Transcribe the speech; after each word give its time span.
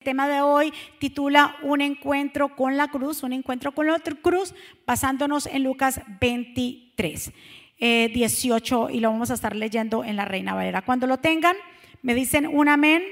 El 0.00 0.04
tema 0.04 0.28
de 0.28 0.40
hoy 0.40 0.72
titula 0.98 1.56
Un 1.60 1.82
encuentro 1.82 2.56
con 2.56 2.78
la 2.78 2.88
cruz, 2.88 3.22
un 3.22 3.34
encuentro 3.34 3.72
con 3.72 3.86
la 3.86 3.98
cruz, 3.98 4.54
basándonos 4.86 5.44
en 5.44 5.62
Lucas 5.62 6.00
23, 6.22 7.32
18, 7.78 8.88
eh, 8.88 8.92
y 8.94 9.00
lo 9.00 9.10
vamos 9.10 9.30
a 9.30 9.34
estar 9.34 9.54
leyendo 9.54 10.02
en 10.02 10.16
la 10.16 10.24
Reina 10.24 10.54
Valera. 10.54 10.80
Cuando 10.80 11.06
lo 11.06 11.18
tengan, 11.18 11.54
me 12.00 12.14
dicen 12.14 12.46
un 12.46 12.70
amén, 12.70 13.02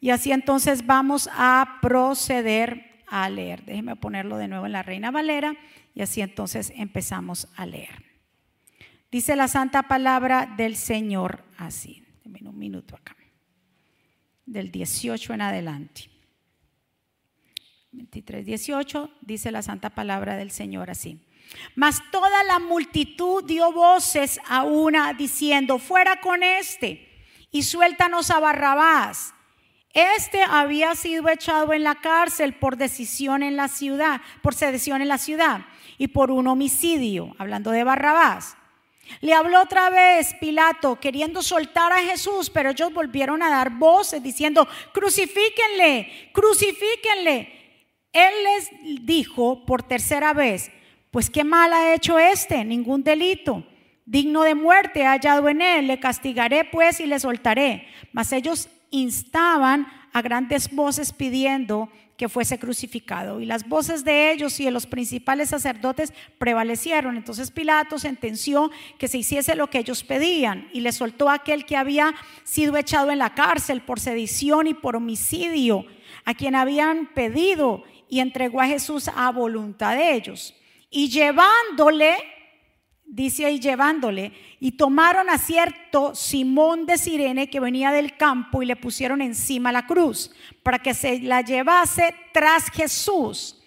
y 0.00 0.10
así 0.10 0.32
entonces 0.32 0.84
vamos 0.84 1.30
a 1.32 1.78
proceder 1.80 3.04
a 3.06 3.30
leer. 3.30 3.64
Déjenme 3.64 3.94
ponerlo 3.94 4.36
de 4.36 4.48
nuevo 4.48 4.66
en 4.66 4.72
la 4.72 4.82
Reina 4.82 5.12
Valera, 5.12 5.54
y 5.94 6.02
así 6.02 6.22
entonces 6.22 6.72
empezamos 6.74 7.46
a 7.54 7.66
leer. 7.66 8.02
Dice 9.12 9.36
la 9.36 9.46
santa 9.46 9.84
palabra 9.84 10.52
del 10.56 10.74
Señor 10.74 11.44
así. 11.56 12.04
Denme 12.24 12.50
un 12.50 12.58
minuto 12.58 12.96
acá. 12.96 13.14
Del 14.44 14.72
18 14.72 15.34
en 15.34 15.40
adelante. 15.40 16.11
23, 17.92 18.44
18 18.46 19.10
dice 19.20 19.52
la 19.52 19.62
santa 19.62 19.90
palabra 19.90 20.36
del 20.36 20.50
Señor 20.50 20.90
así. 20.90 21.20
Mas 21.74 22.02
toda 22.10 22.42
la 22.44 22.58
multitud 22.58 23.44
dio 23.44 23.70
voces 23.72 24.40
a 24.48 24.64
una 24.64 25.12
diciendo, 25.12 25.78
fuera 25.78 26.20
con 26.20 26.42
este 26.42 27.08
y 27.50 27.62
suéltanos 27.62 28.30
a 28.30 28.40
Barrabás. 28.40 29.34
Este 29.92 30.42
había 30.42 30.94
sido 30.94 31.28
echado 31.28 31.74
en 31.74 31.82
la 31.82 31.96
cárcel 31.96 32.54
por 32.54 32.78
decisión 32.78 33.42
en 33.42 33.56
la 33.56 33.68
ciudad, 33.68 34.22
por 34.40 34.54
sedición 34.54 35.02
en 35.02 35.08
la 35.08 35.18
ciudad 35.18 35.66
y 35.98 36.08
por 36.08 36.30
un 36.30 36.46
homicidio, 36.46 37.36
hablando 37.38 37.70
de 37.70 37.84
Barrabás. 37.84 38.56
Le 39.20 39.34
habló 39.34 39.60
otra 39.60 39.90
vez 39.90 40.32
Pilato 40.40 40.98
queriendo 40.98 41.42
soltar 41.42 41.92
a 41.92 41.98
Jesús, 41.98 42.48
pero 42.48 42.70
ellos 42.70 42.94
volvieron 42.94 43.42
a 43.42 43.50
dar 43.50 43.68
voces 43.70 44.22
diciendo, 44.22 44.66
crucifíquenle, 44.94 46.30
crucifíquenle. 46.32 47.61
Él 48.12 48.32
les 48.44 49.06
dijo 49.06 49.64
por 49.64 49.82
tercera 49.82 50.32
vez, 50.32 50.70
pues 51.10 51.30
qué 51.30 51.44
mal 51.44 51.72
ha 51.72 51.94
hecho 51.94 52.18
este, 52.18 52.64
ningún 52.64 53.02
delito. 53.02 53.64
Digno 54.04 54.42
de 54.42 54.54
muerte 54.54 55.06
ha 55.06 55.12
hallado 55.12 55.48
en 55.48 55.62
él, 55.62 55.86
le 55.86 56.00
castigaré 56.00 56.64
pues 56.64 57.00
y 57.00 57.06
le 57.06 57.20
soltaré. 57.20 57.86
Mas 58.12 58.32
ellos 58.32 58.68
instaban 58.90 59.86
a 60.12 60.20
grandes 60.22 60.70
voces 60.74 61.12
pidiendo 61.12 61.88
que 62.16 62.28
fuese 62.28 62.58
crucificado. 62.58 63.40
Y 63.40 63.46
las 63.46 63.68
voces 63.68 64.04
de 64.04 64.32
ellos 64.32 64.60
y 64.60 64.64
de 64.64 64.70
los 64.70 64.86
principales 64.86 65.48
sacerdotes 65.48 66.12
prevalecieron. 66.38 67.16
Entonces 67.16 67.50
Pilato 67.50 67.98
sentenció 67.98 68.70
que 68.98 69.08
se 69.08 69.18
hiciese 69.18 69.56
lo 69.56 69.68
que 69.68 69.78
ellos 69.78 70.04
pedían 70.04 70.68
y 70.72 70.80
le 70.80 70.92
soltó 70.92 71.28
a 71.28 71.34
aquel 71.34 71.64
que 71.64 71.76
había 71.76 72.14
sido 72.44 72.76
echado 72.76 73.10
en 73.10 73.18
la 73.18 73.34
cárcel 73.34 73.80
por 73.80 73.98
sedición 73.98 74.66
y 74.66 74.74
por 74.74 74.96
homicidio, 74.96 75.84
a 76.24 76.34
quien 76.34 76.54
habían 76.54 77.06
pedido 77.06 77.82
y 78.12 78.20
entregó 78.20 78.60
a 78.60 78.66
Jesús 78.66 79.08
a 79.08 79.30
voluntad 79.30 79.96
de 79.96 80.12
ellos. 80.12 80.54
Y 80.90 81.08
llevándole, 81.08 82.14
dice 83.06 83.46
ahí 83.46 83.58
llevándole, 83.58 84.32
y 84.60 84.72
tomaron 84.72 85.30
a 85.30 85.38
cierto 85.38 86.14
Simón 86.14 86.84
de 86.84 86.98
Sirene 86.98 87.48
que 87.48 87.58
venía 87.58 87.90
del 87.90 88.18
campo 88.18 88.62
y 88.62 88.66
le 88.66 88.76
pusieron 88.76 89.22
encima 89.22 89.72
la 89.72 89.86
cruz 89.86 90.30
para 90.62 90.78
que 90.78 90.92
se 90.92 91.20
la 91.20 91.40
llevase 91.40 92.14
tras 92.34 92.68
Jesús. 92.68 93.62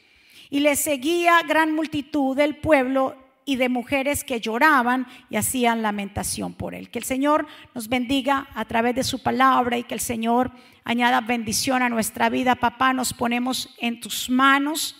Y 0.52 0.60
le 0.60 0.76
seguía 0.76 1.42
gran 1.42 1.74
multitud 1.74 2.38
del 2.38 2.58
pueblo 2.58 3.18
y 3.46 3.58
de 3.58 3.70
mujeres 3.70 4.24
que 4.24 4.42
lloraban 4.42 5.08
y 5.30 5.38
hacían 5.38 5.82
lamentación 5.82 6.54
por 6.54 6.74
él. 6.74 6.90
Que 6.90 7.00
el 7.00 7.06
Señor 7.06 7.46
nos 7.74 7.88
bendiga 7.88 8.48
a 8.56 8.66
través 8.66 8.96
de 8.96 9.04
su 9.04 9.22
palabra 9.22 9.78
y 9.78 9.84
que 9.84 9.94
el 9.94 10.00
Señor 10.00 10.52
añada 10.84 11.22
bendición 11.22 11.84
a 11.84 11.90
nuestra 11.90 12.30
vida. 12.30 12.56
Papá, 12.56 12.94
nos 12.94 13.14
ponemos 13.14 13.76
en 13.78 14.00
tus 14.00 14.30
manos. 14.30 14.96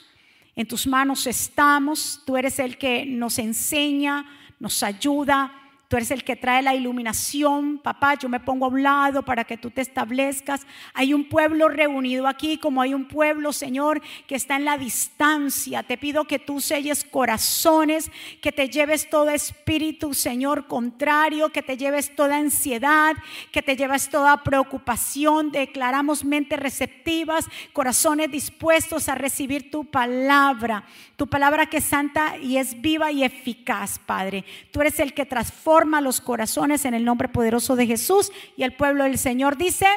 En 0.56 0.68
tus 0.68 0.86
manos 0.86 1.26
estamos. 1.28 2.22
Tú 2.26 2.38
eres 2.38 2.60
el 2.60 2.78
que 2.78 3.06
nos 3.06 3.40
enseña, 3.40 4.26
nos 4.60 4.84
ayuda 4.84 5.52
Tú 5.88 5.98
eres 5.98 6.10
el 6.10 6.24
que 6.24 6.36
trae 6.36 6.64
la 6.64 6.74
iluminación, 6.74 7.78
papá. 7.78 8.16
Yo 8.16 8.28
me 8.28 8.40
pongo 8.40 8.66
a 8.66 8.70
un 8.70 8.82
lado 8.82 9.24
para 9.24 9.44
que 9.44 9.56
tú 9.56 9.70
te 9.70 9.82
establezcas. 9.82 10.66
Hay 10.96 11.14
un 11.14 11.30
pueblo 11.30 11.70
reunido 11.70 12.28
aquí, 12.28 12.58
como 12.58 12.82
hay 12.82 12.96
un 12.96 13.08
pueblo, 13.08 13.54
Señor, 13.54 14.02
que 14.26 14.34
está 14.34 14.56
en 14.56 14.66
la 14.66 14.80
distancia. 14.80 15.84
Te 15.84 15.98
pido 16.00 16.26
que 16.26 16.40
tú 16.40 16.60
selles 16.60 17.04
corazones, 17.04 18.10
que 18.42 18.52
te 18.52 18.68
lleves 18.68 19.12
todo 19.12 19.30
espíritu, 19.30 20.16
Señor, 20.16 20.66
contrario, 20.66 21.50
que 21.50 21.62
te 21.62 21.78
lleves 21.78 22.16
toda 22.16 22.38
ansiedad, 22.38 23.16
que 23.52 23.62
te 23.62 23.76
lleves 23.76 24.10
toda 24.10 24.44
preocupación. 24.44 25.52
Declaramos 25.52 26.26
mentes 26.26 26.60
receptivas, 26.60 27.46
corazones 27.74 28.32
dispuestos 28.32 29.08
a 29.08 29.14
recibir 29.14 29.70
tu 29.70 29.86
palabra. 29.86 30.84
Tu 31.16 31.28
palabra 31.28 31.68
que 31.68 31.78
es 31.78 31.86
santa 31.86 32.38
y 32.38 32.58
es 32.58 32.82
viva 32.82 33.12
y 33.12 33.24
eficaz, 33.24 34.00
Padre. 34.00 34.44
Tú 34.72 34.82
eres 34.82 35.00
el 35.00 35.14
que 35.14 35.28
transforma 35.28 35.75
los 35.84 36.22
corazones 36.22 36.86
en 36.86 36.94
el 36.94 37.04
nombre 37.04 37.28
poderoso 37.28 37.76
de 37.76 37.88
Jesús. 37.88 38.32
Y 38.56 38.64
el 38.64 38.74
pueblo 38.74 39.04
del 39.04 39.18
Señor 39.18 39.58
dice, 39.58 39.88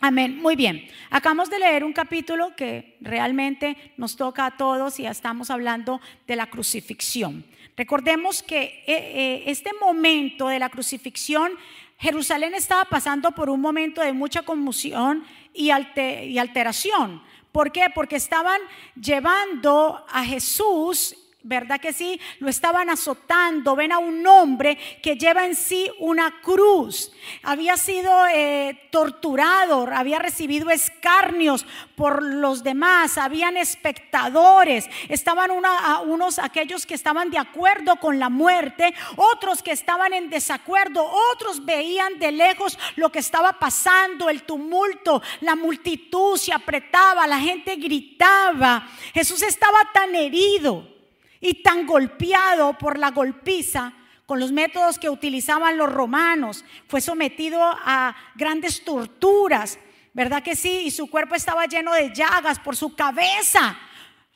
Amén. 0.00 0.40
Muy 0.40 0.54
bien. 0.54 0.88
Acabamos 1.10 1.50
de 1.50 1.58
leer 1.58 1.82
un 1.82 1.92
capítulo 1.92 2.54
que 2.54 2.96
realmente 3.00 3.76
nos 3.96 4.14
toca 4.14 4.46
a 4.46 4.56
todos 4.56 5.00
y 5.00 5.02
ya 5.02 5.10
estamos 5.10 5.50
hablando 5.50 6.00
de 6.26 6.36
la 6.36 6.46
crucifixión. 6.46 7.44
Recordemos 7.76 8.42
que 8.42 8.62
eh, 8.62 8.82
eh, 8.86 9.42
este 9.46 9.70
momento 9.80 10.48
de 10.48 10.60
la 10.60 10.68
crucifixión, 10.68 11.50
Jerusalén 11.98 12.54
estaba 12.54 12.84
pasando 12.84 13.32
por 13.32 13.50
un 13.50 13.60
momento 13.60 14.00
de 14.00 14.12
mucha 14.12 14.42
conmoción 14.42 15.24
y 15.52 15.70
alteración. 15.70 17.20
¿Por 17.50 17.72
qué? 17.72 17.86
Porque 17.92 18.16
estaban 18.16 18.60
llevando 18.94 20.04
a 20.08 20.24
Jesús 20.24 21.16
¿verdad 21.42 21.80
que 21.80 21.92
sí? 21.92 22.20
Lo 22.40 22.48
estaban 22.48 22.90
azotando. 22.90 23.76
Ven 23.76 23.92
a 23.92 23.98
un 23.98 24.26
hombre 24.26 24.76
que 25.02 25.16
lleva 25.16 25.46
en 25.46 25.54
sí 25.54 25.90
una 26.00 26.40
cruz. 26.42 27.12
Había 27.42 27.76
sido 27.76 28.10
eh, 28.26 28.88
torturado, 28.90 29.88
había 29.92 30.18
recibido 30.18 30.70
escarnios 30.70 31.64
por 31.94 32.22
los 32.22 32.62
demás, 32.62 33.18
habían 33.18 33.56
espectadores, 33.56 34.88
estaban 35.08 35.50
unos 35.50 36.38
aquellos 36.38 36.86
que 36.86 36.94
estaban 36.94 37.30
de 37.30 37.38
acuerdo 37.38 37.96
con 37.96 38.18
la 38.18 38.28
muerte, 38.28 38.94
otros 39.16 39.62
que 39.62 39.72
estaban 39.72 40.12
en 40.12 40.30
desacuerdo, 40.30 41.04
otros 41.32 41.64
veían 41.64 42.18
de 42.18 42.32
lejos 42.32 42.78
lo 42.96 43.10
que 43.10 43.18
estaba 43.18 43.58
pasando, 43.58 44.28
el 44.28 44.42
tumulto, 44.42 45.22
la 45.40 45.56
multitud 45.56 46.36
se 46.36 46.52
apretaba, 46.52 47.26
la 47.26 47.40
gente 47.40 47.76
gritaba. 47.76 48.88
Jesús 49.12 49.42
estaba 49.42 49.78
tan 49.92 50.14
herido 50.14 50.97
y 51.40 51.62
tan 51.62 51.86
golpeado 51.86 52.76
por 52.78 52.98
la 52.98 53.10
golpiza 53.10 53.92
con 54.26 54.40
los 54.40 54.52
métodos 54.52 54.98
que 54.98 55.08
utilizaban 55.08 55.78
los 55.78 55.90
romanos, 55.90 56.62
fue 56.86 57.00
sometido 57.00 57.62
a 57.62 58.14
grandes 58.34 58.84
torturas, 58.84 59.78
¿verdad 60.12 60.42
que 60.42 60.54
sí? 60.54 60.82
Y 60.84 60.90
su 60.90 61.08
cuerpo 61.08 61.34
estaba 61.34 61.64
lleno 61.64 61.94
de 61.94 62.12
llagas 62.12 62.58
por 62.58 62.76
su 62.76 62.94
cabeza. 62.94 63.78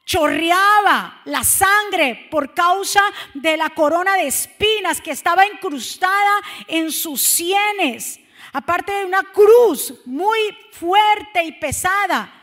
Chorreaba 0.06 1.20
la 1.26 1.44
sangre 1.44 2.26
por 2.30 2.54
causa 2.54 3.02
de 3.34 3.56
la 3.58 3.68
corona 3.70 4.16
de 4.16 4.28
espinas 4.28 5.00
que 5.00 5.10
estaba 5.10 5.46
incrustada 5.46 6.40
en 6.68 6.90
sus 6.90 7.20
sienes, 7.20 8.18
aparte 8.54 8.92
de 8.92 9.04
una 9.04 9.22
cruz 9.22 9.94
muy 10.06 10.56
fuerte 10.72 11.44
y 11.44 11.52
pesada 11.52 12.41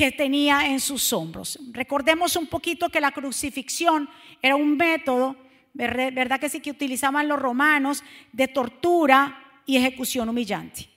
que 0.00 0.12
tenía 0.12 0.66
en 0.66 0.80
sus 0.80 1.12
hombros. 1.12 1.58
Recordemos 1.72 2.34
un 2.34 2.46
poquito 2.46 2.88
que 2.88 3.02
la 3.02 3.10
crucifixión 3.10 4.08
era 4.40 4.56
un 4.56 4.78
método, 4.78 5.36
¿verdad 5.74 6.40
que 6.40 6.48
sí? 6.48 6.60
Que 6.60 6.70
utilizaban 6.70 7.28
los 7.28 7.38
romanos 7.38 8.02
de 8.32 8.48
tortura 8.48 9.60
y 9.66 9.76
ejecución 9.76 10.30
humillante. 10.30 10.88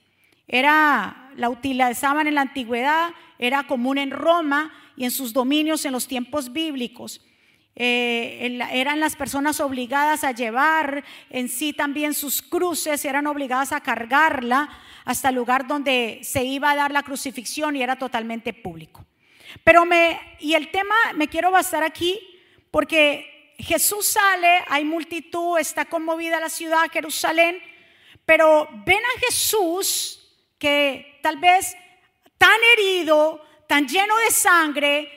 Era, 0.47 1.34
la 1.36 1.50
utilizaban 1.50 2.28
en 2.28 2.36
la 2.36 2.44
antigüedad, 2.44 3.09
era 3.38 3.68
común 3.68 3.97
en 3.97 4.09
Roma 4.09 4.72
y 4.95 5.04
en 5.04 5.12
sus 5.12 5.33
dominios 5.33 5.83
en 5.83 5.92
los 5.92 6.07
tiempos 6.07 6.54
bíblicos. 6.54 7.19
Eh, 7.75 8.60
eran 8.72 9.00
las 9.00 9.16
personas 9.16 9.60
obligadas 9.60 10.24
a 10.24 10.31
llevar 10.31 11.04
en 11.30 11.50
sí 11.50 11.74
también 11.74 12.14
sus 12.14 12.42
cruces, 12.42 13.04
eran 13.04 13.25
obligadas 13.25 13.72
a 13.72 13.81
cargarla 13.81 14.70
hasta 15.06 15.30
el 15.30 15.36
lugar 15.36 15.68
donde 15.68 16.20
se 16.24 16.44
iba 16.44 16.72
a 16.72 16.75
dar 16.75 16.92
la 16.92 17.04
crucifixión 17.04 17.75
y 17.75 17.81
era 17.81 17.98
totalmente 17.98 18.54
público. 18.54 19.06
Pero 19.64 19.86
me, 19.86 20.20
y 20.40 20.54
el 20.54 20.72
tema 20.72 20.96
me 21.16 21.28
quiero 21.28 21.52
basar 21.52 21.84
aquí 21.84 22.20
porque 22.72 23.56
Jesús 23.58 24.08
sale, 24.08 24.64
hay 24.68 24.84
multitud, 24.84 25.58
está 25.58 25.86
conmovida 25.86 26.40
la 26.40 26.50
ciudad, 26.50 26.90
Jerusalén, 26.92 27.60
pero 28.25 28.68
ven 28.86 29.00
a 29.00 29.20
Jesús 29.20 30.20
que 30.58 31.20
tal 31.22 31.38
vez 31.38 31.75
tan 32.38 32.58
herido, 32.74 33.44
tan 33.68 33.88
lleno 33.88 34.18
de 34.18 34.31
sangre, 34.31 35.10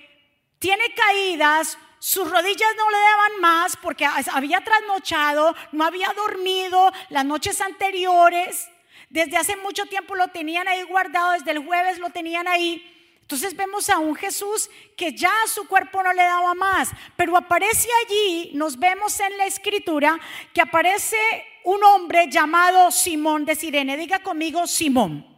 tiene 0.59 0.85
caídas, 0.95 1.79
sus 1.99 2.31
rodillas 2.31 2.75
no 2.77 2.91
le 2.91 2.99
daban 2.99 3.41
más 3.41 3.77
porque 3.77 4.07
había 4.07 4.63
trasnochado, 4.63 5.55
no 5.73 5.85
había 5.85 6.13
dormido 6.15 6.93
las 7.11 7.25
noches 7.25 7.61
anteriores. 7.61 8.69
Desde 9.09 9.37
hace 9.37 9.57
mucho 9.57 9.87
tiempo 9.87 10.15
lo 10.15 10.29
tenían 10.29 10.69
ahí 10.69 10.83
guardado, 10.83 11.33
desde 11.33 11.53
el 11.53 11.65
jueves 11.65 11.99
lo 11.99 12.11
tenían 12.11 12.49
ahí. 12.49 12.93
Entonces 13.21 13.57
vemos 13.57 13.91
a 13.91 13.99
un 13.99 14.15
Jesús 14.15 14.71
que 14.97 15.13
ya 15.13 15.33
su 15.47 15.67
cuerpo 15.67 16.03
no 16.03 16.13
le 16.13 16.23
daba 16.23 16.55
más, 16.55 16.91
pero 17.17 17.37
aparece 17.37 17.89
allí, 18.05 18.53
nos 18.55 18.79
vemos 18.79 19.19
en 19.19 19.37
la 19.37 19.47
escritura, 19.47 20.17
que 20.55 20.61
aparece 20.61 21.19
un 21.65 21.83
hombre 21.83 22.29
llamado 22.31 22.93
Simón 22.93 23.45
de 23.45 23.57
Sirene. 23.57 23.97
Diga 23.97 24.21
conmigo 24.21 24.67
Simón. 24.69 25.36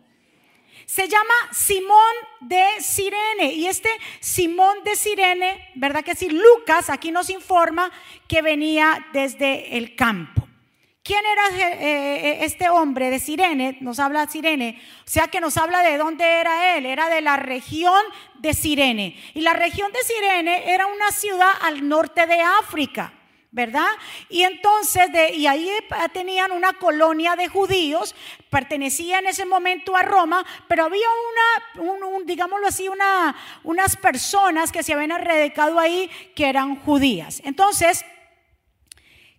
Se 0.88 1.06
llama 1.06 1.35
Simón 1.52 2.14
de 2.40 2.64
Sirene. 2.81 3.52
Y 3.52 3.67
este 3.67 3.90
Simón 4.20 4.82
de 4.85 4.96
Sirene, 4.96 5.70
¿verdad 5.75 6.02
que 6.02 6.14
sí? 6.14 6.31
Lucas 6.31 6.88
aquí 6.88 7.11
nos 7.11 7.29
informa 7.29 7.93
que 8.26 8.40
venía 8.40 9.06
desde 9.12 9.76
el 9.76 9.94
campo. 9.94 10.49
¿Quién 11.02 11.20
era 11.26 11.58
eh, 11.58 11.79
eh, 11.82 12.38
este 12.40 12.70
hombre 12.70 13.11
de 13.11 13.19
Sirene? 13.19 13.76
Nos 13.82 13.99
habla 13.99 14.29
Sirene. 14.29 14.81
O 15.00 15.11
sea 15.11 15.29
que 15.29 15.43
nos 15.43 15.58
habla 15.58 15.82
de 15.82 15.99
dónde 15.99 16.25
era 16.25 16.79
él. 16.79 16.87
Era 16.87 17.11
de 17.11 17.20
la 17.20 17.37
región 17.37 18.02
de 18.38 18.55
Sirene. 18.55 19.14
Y 19.34 19.43
la 19.43 19.52
región 19.52 19.93
de 19.93 20.02
Sirene 20.02 20.73
era 20.73 20.87
una 20.87 21.11
ciudad 21.11 21.52
al 21.61 21.87
norte 21.87 22.26
de 22.26 22.41
África. 22.41 23.12
¿Verdad? 23.50 23.88
Y 24.28 24.42
entonces, 24.42 25.10
de, 25.12 25.34
y 25.34 25.46
ahí 25.46 25.70
tenían 26.12 26.52
una 26.52 26.74
colonia 26.74 27.34
de 27.34 27.48
judíos, 27.48 28.14
pertenecía 28.50 29.18
en 29.18 29.26
ese 29.26 29.46
momento 29.46 29.96
a 29.96 30.02
Roma, 30.02 30.44
pero 30.68 30.84
había 30.84 31.08
una, 31.80 32.06
un, 32.08 32.26
digámoslo 32.26 32.66
así, 32.66 32.88
una, 32.88 33.34
unas 33.64 33.96
personas 33.96 34.70
que 34.70 34.82
se 34.82 34.92
habían 34.92 35.12
erradicado 35.12 35.78
ahí 35.78 36.10
que 36.34 36.48
eran 36.48 36.76
judías. 36.76 37.40
Entonces, 37.44 38.04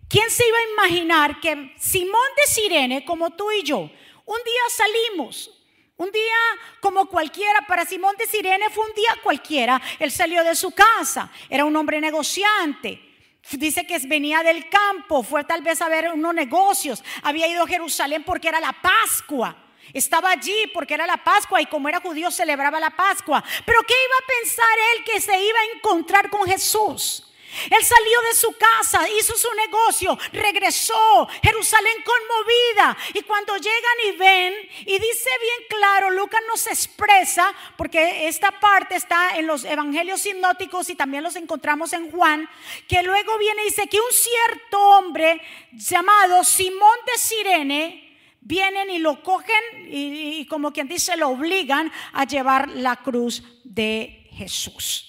¿Quién 0.09 0.27
se 0.31 0.43
iba 0.47 0.57
a 0.57 0.71
imaginar 0.71 1.39
que 1.39 1.71
Simón 1.77 2.29
de 2.35 2.51
Sirene, 2.51 3.05
como 3.05 3.29
tú 3.29 3.51
y 3.51 3.61
yo, 3.61 3.77
un 3.77 4.37
día 4.43 4.61
salimos, 4.71 5.51
un 5.97 6.11
día 6.11 6.35
como 6.81 7.05
cualquiera, 7.05 7.61
para 7.67 7.85
Simón 7.85 8.15
de 8.17 8.25
Sirene 8.25 8.71
fue 8.71 8.87
un 8.87 8.95
día 8.95 9.15
cualquiera, 9.21 9.79
él 9.99 10.11
salió 10.11 10.43
de 10.43 10.55
su 10.55 10.71
casa, 10.71 11.31
era 11.47 11.63
un 11.63 11.75
hombre 11.75 12.01
negociante. 12.01 13.08
Dice 13.51 13.87
que 13.87 13.97
venía 13.99 14.43
del 14.43 14.69
campo, 14.69 15.23
fue 15.23 15.43
tal 15.43 15.61
vez 15.61 15.81
a 15.81 15.89
ver 15.89 16.11
unos 16.13 16.33
negocios, 16.33 17.03
había 17.23 17.47
ido 17.47 17.63
a 17.63 17.67
Jerusalén 17.67 18.23
porque 18.23 18.47
era 18.47 18.59
la 18.59 18.73
Pascua. 18.73 19.55
Estaba 19.93 20.31
allí 20.31 20.69
porque 20.73 20.93
era 20.93 21.07
la 21.07 21.17
Pascua 21.23 21.61
y 21.61 21.65
como 21.65 21.89
era 21.89 21.99
judío 21.99 22.29
celebraba 22.29 22.79
la 22.79 22.91
Pascua. 22.91 23.43
Pero 23.65 23.81
¿qué 23.83 23.93
iba 23.93 24.15
a 24.15 24.41
pensar 24.41 24.77
él 24.95 25.03
que 25.03 25.21
se 25.21 25.43
iba 25.43 25.59
a 25.59 25.77
encontrar 25.77 26.29
con 26.29 26.47
Jesús? 26.47 27.28
Él 27.69 27.83
salió 27.83 28.21
de 28.21 28.35
su 28.35 28.51
casa, 28.53 29.07
hizo 29.17 29.35
su 29.35 29.47
negocio, 29.53 30.17
regresó, 30.31 31.27
Jerusalén 31.41 32.03
conmovida. 32.03 32.97
Y 33.13 33.21
cuando 33.21 33.57
llegan 33.57 33.97
y 34.07 34.11
ven, 34.17 34.53
y 34.81 34.99
dice 34.99 35.29
bien 35.41 35.67
claro, 35.69 36.11
Lucas 36.11 36.41
nos 36.47 36.67
expresa, 36.67 37.53
porque 37.77 38.27
esta 38.27 38.59
parte 38.59 38.95
está 38.95 39.37
en 39.37 39.47
los 39.47 39.63
evangelios 39.65 40.21
sinóticos 40.21 40.89
y 40.89 40.95
también 40.95 41.23
los 41.23 41.35
encontramos 41.35 41.93
en 41.93 42.11
Juan, 42.11 42.49
que 42.87 43.03
luego 43.03 43.37
viene 43.37 43.63
y 43.63 43.69
dice 43.69 43.87
que 43.87 43.99
un 43.99 44.11
cierto 44.11 44.79
hombre 44.79 45.41
llamado 45.71 46.43
Simón 46.43 46.97
de 47.05 47.19
Sirene, 47.19 48.05
vienen 48.41 48.89
y 48.89 48.99
lo 48.99 49.21
cogen 49.21 49.91
y, 49.91 50.39
y 50.39 50.45
como 50.47 50.71
quien 50.71 50.87
dice, 50.87 51.15
lo 51.17 51.29
obligan 51.29 51.91
a 52.13 52.25
llevar 52.25 52.69
la 52.69 52.95
cruz 52.95 53.43
de 53.63 54.27
Jesús. 54.31 55.08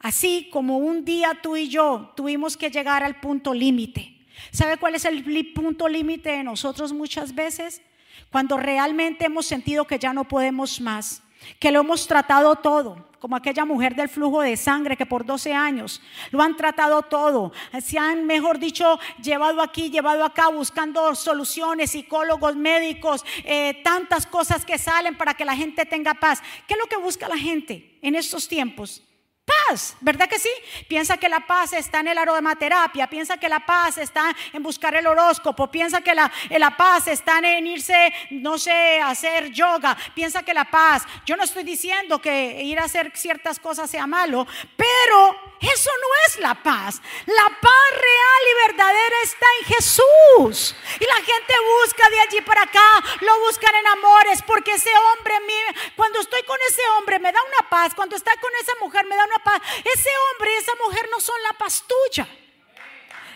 Así 0.00 0.48
como 0.52 0.78
un 0.78 1.04
día 1.04 1.38
tú 1.42 1.56
y 1.56 1.68
yo 1.68 2.12
tuvimos 2.14 2.56
que 2.56 2.70
llegar 2.70 3.02
al 3.02 3.18
punto 3.20 3.52
límite. 3.52 4.14
¿Sabe 4.52 4.76
cuál 4.76 4.94
es 4.94 5.04
el 5.04 5.52
punto 5.52 5.88
límite 5.88 6.30
de 6.30 6.44
nosotros 6.44 6.92
muchas 6.92 7.34
veces? 7.34 7.82
Cuando 8.30 8.56
realmente 8.56 9.26
hemos 9.26 9.46
sentido 9.46 9.86
que 9.86 9.98
ya 9.98 10.12
no 10.12 10.28
podemos 10.28 10.80
más, 10.80 11.22
que 11.58 11.72
lo 11.72 11.80
hemos 11.80 12.06
tratado 12.06 12.56
todo, 12.56 13.08
como 13.18 13.34
aquella 13.34 13.64
mujer 13.64 13.96
del 13.96 14.08
flujo 14.08 14.42
de 14.42 14.56
sangre 14.56 14.96
que 14.96 15.06
por 15.06 15.24
12 15.24 15.52
años 15.52 16.00
lo 16.30 16.42
han 16.42 16.56
tratado 16.56 17.02
todo, 17.02 17.52
se 17.82 17.98
han, 17.98 18.26
mejor 18.26 18.58
dicho, 18.58 18.98
llevado 19.22 19.60
aquí, 19.60 19.90
llevado 19.90 20.24
acá, 20.24 20.48
buscando 20.48 21.14
soluciones, 21.14 21.90
psicólogos, 21.90 22.54
médicos, 22.54 23.24
eh, 23.44 23.80
tantas 23.82 24.26
cosas 24.26 24.64
que 24.64 24.78
salen 24.78 25.16
para 25.16 25.34
que 25.34 25.44
la 25.44 25.56
gente 25.56 25.84
tenga 25.86 26.14
paz. 26.14 26.40
¿Qué 26.66 26.74
es 26.74 26.80
lo 26.80 26.86
que 26.86 26.96
busca 26.96 27.28
la 27.28 27.38
gente 27.38 27.98
en 28.02 28.14
estos 28.14 28.46
tiempos? 28.46 29.02
Paz, 29.48 29.96
¿verdad 30.00 30.28
que 30.28 30.38
sí? 30.38 30.50
Piensa 30.86 31.16
que 31.16 31.28
la 31.28 31.40
paz 31.40 31.72
está 31.72 32.00
en 32.00 32.08
el 32.08 32.18
aromaterapia, 32.18 33.08
piensa 33.08 33.36
que 33.38 33.48
la 33.48 33.64
paz 33.64 33.98
está 33.98 34.34
en 34.52 34.62
buscar 34.62 34.94
el 34.94 35.06
horóscopo, 35.06 35.70
piensa 35.70 36.00
que 36.00 36.14
la, 36.14 36.30
la 36.50 36.76
paz 36.76 37.08
está 37.08 37.38
en 37.38 37.66
irse, 37.66 38.12
no 38.30 38.58
sé, 38.58 39.00
a 39.00 39.10
hacer 39.10 39.50
yoga, 39.50 39.96
piensa 40.14 40.42
que 40.42 40.54
la 40.54 40.64
paz, 40.64 41.04
yo 41.26 41.36
no 41.36 41.44
estoy 41.44 41.64
diciendo 41.64 42.20
que 42.20 42.62
ir 42.62 42.78
a 42.78 42.84
hacer 42.84 43.12
ciertas 43.14 43.58
cosas 43.58 43.90
sea 43.90 44.06
malo, 44.06 44.46
pero 44.76 45.48
eso 45.60 45.90
no 46.00 46.08
es 46.26 46.38
la 46.40 46.54
paz. 46.62 47.00
La 47.26 47.48
paz 47.60 47.90
real 47.90 48.42
y 48.50 48.66
verdadera 48.68 49.16
está 49.24 49.46
en 49.58 49.66
Jesús. 49.66 50.76
Y 51.00 51.04
la 51.04 51.16
gente 51.16 51.54
busca 51.82 52.08
de 52.10 52.20
allí 52.20 52.40
para 52.42 52.62
acá, 52.62 53.04
lo 53.20 53.40
buscan 53.40 53.74
en 53.74 53.86
amores, 53.88 54.42
porque 54.42 54.74
ese 54.74 54.90
hombre, 54.96 55.34
cuando 55.96 56.20
estoy 56.20 56.42
con 56.44 56.58
ese 56.68 56.82
hombre 56.96 57.18
me 57.18 57.32
da 57.32 57.40
una 57.42 57.68
paz, 57.68 57.94
cuando 57.94 58.16
está 58.16 58.32
con 58.40 58.50
esa 58.60 58.72
mujer 58.80 59.06
me 59.06 59.16
da 59.16 59.24
una 59.24 59.37
paz. 59.38 59.60
Ese 59.78 60.10
hombre 60.30 60.52
y 60.52 60.56
esa 60.56 60.72
mujer 60.84 61.08
no 61.10 61.20
son 61.20 61.42
la 61.42 61.52
paz 61.54 61.84
tuya. 61.86 62.28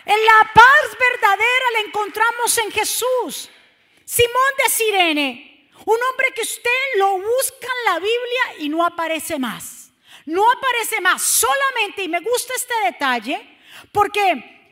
En 0.05 0.25
la 0.25 0.51
paz 0.53 0.97
verdadera 0.99 1.71
la 1.73 1.79
encontramos 1.79 2.57
en 2.57 2.71
Jesús. 2.71 3.49
Simón 4.05 4.53
de 4.63 4.69
Sirene, 4.69 5.69
un 5.85 5.97
hombre 6.09 6.27
que 6.35 6.41
usted 6.41 6.69
lo 6.97 7.17
busca 7.17 7.67
en 7.67 7.93
la 7.93 7.99
Biblia 7.99 8.43
y 8.59 8.69
no 8.69 8.85
aparece 8.85 9.39
más. 9.39 9.91
No 10.25 10.49
aparece 10.51 11.01
más, 11.01 11.21
solamente, 11.21 12.03
y 12.03 12.07
me 12.07 12.19
gusta 12.19 12.53
este 12.55 12.73
detalle, 12.85 13.59
porque 13.91 14.62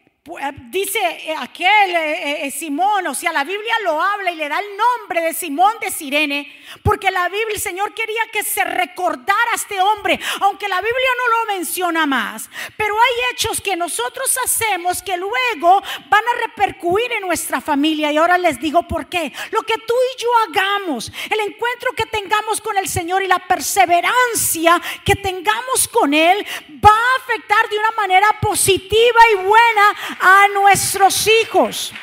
dice 0.70 1.00
eh, 1.00 1.36
aquel 1.36 1.96
eh, 1.96 2.52
Simón, 2.52 3.08
o 3.08 3.16
sea, 3.16 3.34
la 3.34 3.44
Biblia 3.44 3.74
lo 3.84 4.00
habla 4.00 4.30
y 4.30 4.36
le 4.36 4.48
da 4.48 4.60
el 4.60 4.78
nombre 4.78 5.20
de 5.20 5.34
Simón 5.34 5.74
de 5.82 5.90
Sirene, 5.90 6.62
porque 6.84 7.10
la 7.10 7.28
Biblia, 7.28 7.56
el 7.56 7.60
Señor 7.60 7.96
quería 7.96 8.22
que 8.32 8.44
se 8.44 8.64
recordara 8.64 9.52
a 9.52 9.56
este 9.56 9.82
hombre, 9.82 10.20
aunque 10.42 10.68
la 10.68 10.80
Biblia 10.80 11.10
no 11.18 11.28
lo 11.28 11.58
menciona 11.58 12.06
más. 12.06 12.52
Pero 12.78 12.94
hay 12.94 13.34
hechos 13.34 13.62
que 13.62 13.76
nosotros 13.76 14.38
hacemos 14.46 15.02
que 15.02 15.18
luego 15.18 15.82
van 16.08 16.24
a 16.24 16.48
repercutir 16.48 17.14
en 17.14 17.22
nuestra 17.22 17.60
familia. 17.60 18.12
Y 18.12 18.18
ahora 18.18 18.38
les 18.38 18.60
digo 18.60 18.84
por 18.84 19.08
qué. 19.08 19.34
Lo 19.50 19.64
que 19.64 19.76
tú 19.76 19.94
y 20.16 20.22
yo 20.22 20.30
hagamos, 20.48 21.12
el 21.32 21.40
encuentro 21.40 21.94
que 21.96 22.06
tengamos 22.06 22.62
con 22.62 22.78
el 22.78 22.88
Señor 22.88 23.24
y 23.24 23.28
la 23.28 23.40
perseverancia 23.40 24.80
que 25.04 25.16
tengamos 25.16 25.88
con 25.88 26.14
Él, 26.14 26.46
va 26.84 26.92
a 26.92 27.24
afectar 27.24 27.70
de 27.70 27.80
una 27.80 27.92
manera 27.92 28.28
positiva 28.40 29.20
y 29.32 29.36
buena 29.36 29.96
a 30.20 30.48
nuestros 30.54 31.28
hijos. 31.28 31.94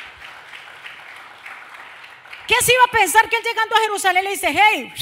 ¿Qué 2.47 2.55
se 2.61 2.73
iba 2.73 2.83
a 2.83 2.91
pensar 2.91 3.29
que 3.29 3.35
él 3.35 3.43
llegando 3.43 3.75
a 3.75 3.79
Jerusalén 3.81 4.23
le 4.23 4.31
dice, 4.31 4.47
hey, 4.51 4.93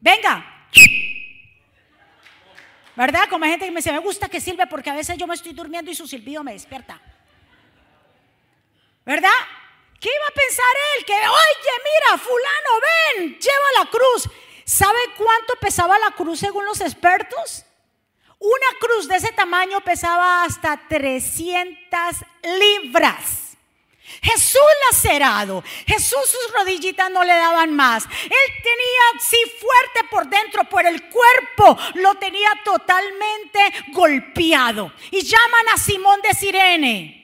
venga? 0.00 0.68
¿Verdad? 2.94 3.28
Como 3.28 3.44
hay 3.44 3.50
gente 3.50 3.66
que 3.66 3.72
me 3.72 3.78
dice, 3.80 3.92
me 3.92 3.98
gusta 3.98 4.28
que 4.28 4.40
sirve 4.40 4.66
porque 4.66 4.90
a 4.90 4.94
veces 4.94 5.18
yo 5.18 5.26
me 5.26 5.34
estoy 5.34 5.52
durmiendo 5.52 5.90
y 5.90 5.94
su 5.94 6.06
silbido 6.06 6.42
me 6.42 6.52
despierta. 6.52 7.00
¿Verdad? 9.04 9.30
¿Qué 10.00 10.08
iba 10.08 10.26
a 10.28 10.34
pensar 10.34 10.66
él? 10.96 11.04
Que, 11.04 11.12
oye, 11.12 11.72
mira, 11.84 12.18
fulano, 12.18 12.70
ven, 12.80 13.38
lleva 13.38 13.84
la 13.84 13.90
cruz. 13.90 14.28
¿Sabe 14.64 14.98
cuánto 15.16 15.54
pesaba 15.60 15.98
la 15.98 16.10
cruz 16.12 16.40
según 16.40 16.64
los 16.64 16.80
expertos? 16.80 17.64
Una 18.38 18.78
cruz 18.78 19.08
de 19.08 19.16
ese 19.16 19.32
tamaño 19.32 19.80
pesaba 19.80 20.44
hasta 20.44 20.80
300 20.88 21.78
libras. 22.60 23.46
Jesús 24.22 24.60
lacerado, 24.90 25.62
Jesús 25.86 26.20
sus 26.24 26.52
rodillitas 26.54 27.10
no 27.10 27.24
le 27.24 27.32
daban 27.32 27.74
más. 27.74 28.04
Él 28.04 28.52
tenía, 28.62 29.20
sí, 29.20 29.36
fuerte 29.58 30.08
por 30.10 30.28
dentro, 30.28 30.64
por 30.64 30.86
el 30.86 31.02
cuerpo 31.08 31.78
lo 31.94 32.14
tenía 32.16 32.50
totalmente 32.64 33.60
golpeado. 33.92 34.92
Y 35.10 35.22
llaman 35.22 35.68
a 35.74 35.78
Simón 35.78 36.20
de 36.22 36.34
Sirene. 36.34 37.16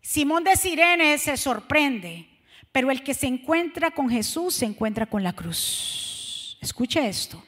Simón 0.00 0.44
de 0.44 0.56
Sirene 0.56 1.18
se 1.18 1.36
sorprende, 1.36 2.28
pero 2.72 2.90
el 2.90 3.02
que 3.02 3.14
se 3.14 3.26
encuentra 3.26 3.92
con 3.92 4.10
Jesús 4.10 4.54
se 4.54 4.66
encuentra 4.66 5.06
con 5.06 5.22
la 5.22 5.32
cruz. 5.32 6.58
Escuche 6.60 7.06
esto. 7.06 7.42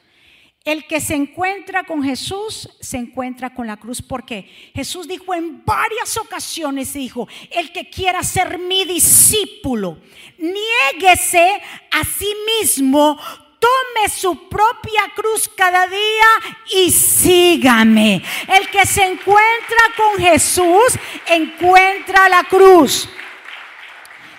El 0.63 0.87
que 0.87 1.01
se 1.01 1.13
encuentra 1.13 1.83
con 1.83 2.01
Jesús 2.01 2.69
se 2.79 2.95
encuentra 2.95 3.53
con 3.53 3.67
la 3.67 3.75
cruz 3.75 4.01
porque 4.01 4.71
Jesús 4.73 5.09
dijo 5.09 5.33
en 5.33 5.65
varias 5.65 6.15
ocasiones, 6.15 6.93
dijo, 6.93 7.27
el 7.51 7.73
que 7.73 7.89
quiera 7.89 8.23
ser 8.23 8.57
mi 8.57 8.85
discípulo, 8.85 9.97
niéguese 10.37 11.61
a 11.91 12.05
sí 12.05 12.33
mismo, 12.61 13.19
tome 13.59 14.09
su 14.09 14.47
propia 14.47 15.11
cruz 15.13 15.49
cada 15.53 15.85
día 15.85 16.27
y 16.71 16.91
sígame. 16.91 18.23
El 18.47 18.69
que 18.69 18.85
se 18.85 19.03
encuentra 19.03 19.79
con 19.97 20.23
Jesús 20.23 20.97
encuentra 21.27 22.29
la 22.29 22.45
cruz. 22.45 23.09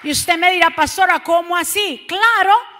Y 0.03 0.11
usted 0.11 0.39
me 0.39 0.53
dirá, 0.53 0.71
pastora, 0.71 1.23
¿cómo 1.23 1.55
así? 1.55 2.07
Claro 2.09 2.74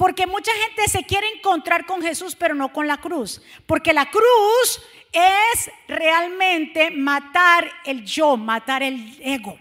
Porque 0.00 0.26
mucha 0.26 0.50
gente 0.52 0.88
se 0.88 1.04
quiere 1.04 1.28
encontrar 1.28 1.84
con 1.84 2.00
Jesús, 2.00 2.34
pero 2.34 2.54
no 2.54 2.72
con 2.72 2.88
la 2.88 3.02
cruz. 3.02 3.42
Porque 3.66 3.92
la 3.92 4.10
cruz 4.10 4.80
es 5.12 5.70
realmente 5.88 6.90
matar 6.90 7.70
el 7.84 8.06
yo, 8.06 8.38
matar 8.38 8.82
el 8.82 9.20
ego. 9.22 9.60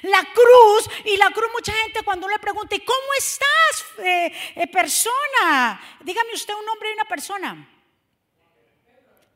La 0.00 0.24
cruz, 0.32 0.88
y 1.04 1.18
la 1.18 1.30
cruz 1.30 1.50
mucha 1.52 1.74
gente 1.74 2.00
cuando 2.02 2.26
le 2.26 2.38
pregunta, 2.38 2.74
¿y 2.74 2.80
cómo 2.80 3.06
estás, 3.18 3.84
eh, 3.98 4.32
eh, 4.54 4.66
persona? 4.66 5.78
Dígame 6.00 6.32
usted 6.32 6.54
un 6.54 6.64
nombre 6.64 6.88
de 6.88 6.94
una 6.94 7.04
persona. 7.04 7.68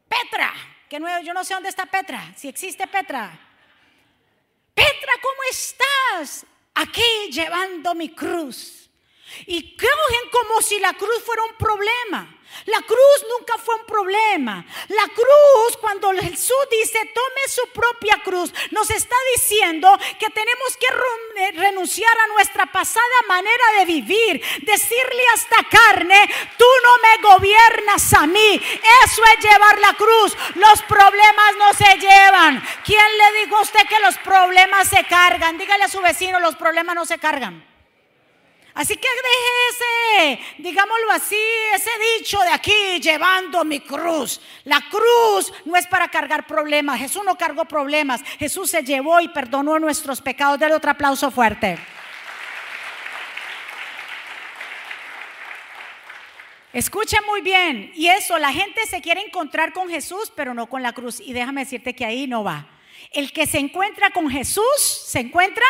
Petra, 0.08 0.54
que 0.88 0.98
no, 0.98 1.20
yo 1.20 1.34
no 1.34 1.44
sé 1.44 1.52
dónde 1.52 1.68
está 1.68 1.84
Petra, 1.84 2.32
si 2.34 2.48
existe 2.48 2.86
Petra. 2.86 3.38
Petra, 4.72 5.12
¿cómo 5.20 5.42
estás? 5.50 6.46
Aquí 6.76 7.30
llevando 7.30 7.94
mi 7.94 8.14
cruz. 8.14 8.89
Y 9.46 9.76
cogen 9.76 10.30
como 10.30 10.60
si 10.62 10.78
la 10.78 10.92
cruz 10.94 11.22
fuera 11.24 11.42
un 11.44 11.54
problema. 11.56 12.40
La 12.66 12.80
cruz 12.82 13.26
nunca 13.38 13.56
fue 13.58 13.74
un 13.76 13.86
problema. 13.86 14.64
La 14.88 15.04
cruz, 15.04 15.76
cuando 15.80 16.10
Jesús 16.12 16.66
dice, 16.70 16.98
tome 17.14 17.48
su 17.48 17.66
propia 17.72 18.20
cruz, 18.22 18.52
nos 18.70 18.90
está 18.90 19.16
diciendo 19.34 19.88
que 20.18 20.28
tenemos 20.30 20.76
que 20.76 20.86
eh, 21.36 21.52
renunciar 21.52 22.12
a 22.18 22.26
nuestra 22.28 22.66
pasada 22.66 23.06
manera 23.28 23.64
de 23.78 23.84
vivir. 23.86 24.42
Decirle 24.62 25.22
a 25.30 25.34
esta 25.34 25.68
carne, 25.70 26.28
tú 26.58 26.66
no 26.84 26.98
me 26.98 27.34
gobiernas 27.34 28.12
a 28.14 28.26
mí. 28.26 28.60
Eso 29.04 29.22
es 29.24 29.44
llevar 29.44 29.78
la 29.78 29.94
cruz. 29.94 30.36
Los 30.56 30.82
problemas 30.82 31.56
no 31.56 31.72
se 31.72 31.98
llevan. 31.98 32.62
¿Quién 32.84 33.18
le 33.18 33.40
dijo 33.40 33.56
a 33.56 33.62
usted 33.62 33.86
que 33.88 34.00
los 34.00 34.18
problemas 34.18 34.88
se 34.88 35.04
cargan? 35.04 35.56
Dígale 35.56 35.84
a 35.84 35.88
su 35.88 36.00
vecino, 36.00 36.40
los 36.40 36.56
problemas 36.56 36.94
no 36.94 37.06
se 37.06 37.18
cargan. 37.18 37.69
Así 38.80 38.96
que 38.96 39.08
deje 39.08 40.38
ese, 40.38 40.62
digámoslo 40.62 41.12
así, 41.12 41.36
ese 41.74 41.90
dicho 42.16 42.40
de 42.40 42.48
aquí, 42.48 42.98
llevando 43.02 43.62
mi 43.62 43.80
cruz. 43.80 44.40
La 44.64 44.80
cruz 44.88 45.52
no 45.66 45.76
es 45.76 45.86
para 45.86 46.08
cargar 46.08 46.46
problemas. 46.46 46.98
Jesús 46.98 47.22
no 47.22 47.36
cargó 47.36 47.66
problemas. 47.66 48.22
Jesús 48.38 48.70
se 48.70 48.82
llevó 48.82 49.20
y 49.20 49.28
perdonó 49.28 49.78
nuestros 49.78 50.22
pecados. 50.22 50.58
Dale 50.58 50.74
otro 50.74 50.92
aplauso 50.92 51.30
fuerte. 51.30 51.78
Escuche 56.72 57.18
muy 57.26 57.42
bien. 57.42 57.92
Y 57.94 58.06
eso, 58.06 58.38
la 58.38 58.50
gente 58.50 58.86
se 58.86 59.02
quiere 59.02 59.20
encontrar 59.20 59.74
con 59.74 59.90
Jesús, 59.90 60.32
pero 60.34 60.54
no 60.54 60.70
con 60.70 60.82
la 60.82 60.94
cruz. 60.94 61.20
Y 61.20 61.34
déjame 61.34 61.64
decirte 61.66 61.94
que 61.94 62.06
ahí 62.06 62.26
no 62.26 62.44
va. 62.44 62.66
El 63.12 63.30
que 63.34 63.46
se 63.46 63.58
encuentra 63.58 64.08
con 64.08 64.30
Jesús, 64.30 64.80
se 64.80 65.20
encuentra 65.20 65.66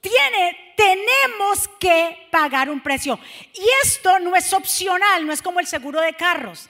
tiene, 0.00 0.74
tenemos 0.76 1.68
que 1.80 2.28
pagar 2.30 2.70
un 2.70 2.80
precio. 2.80 3.18
Y 3.54 3.66
esto 3.84 4.18
no 4.20 4.36
es 4.36 4.52
opcional, 4.52 5.26
no 5.26 5.32
es 5.32 5.42
como 5.42 5.60
el 5.60 5.66
seguro 5.66 6.00
de 6.00 6.14
carros. 6.14 6.68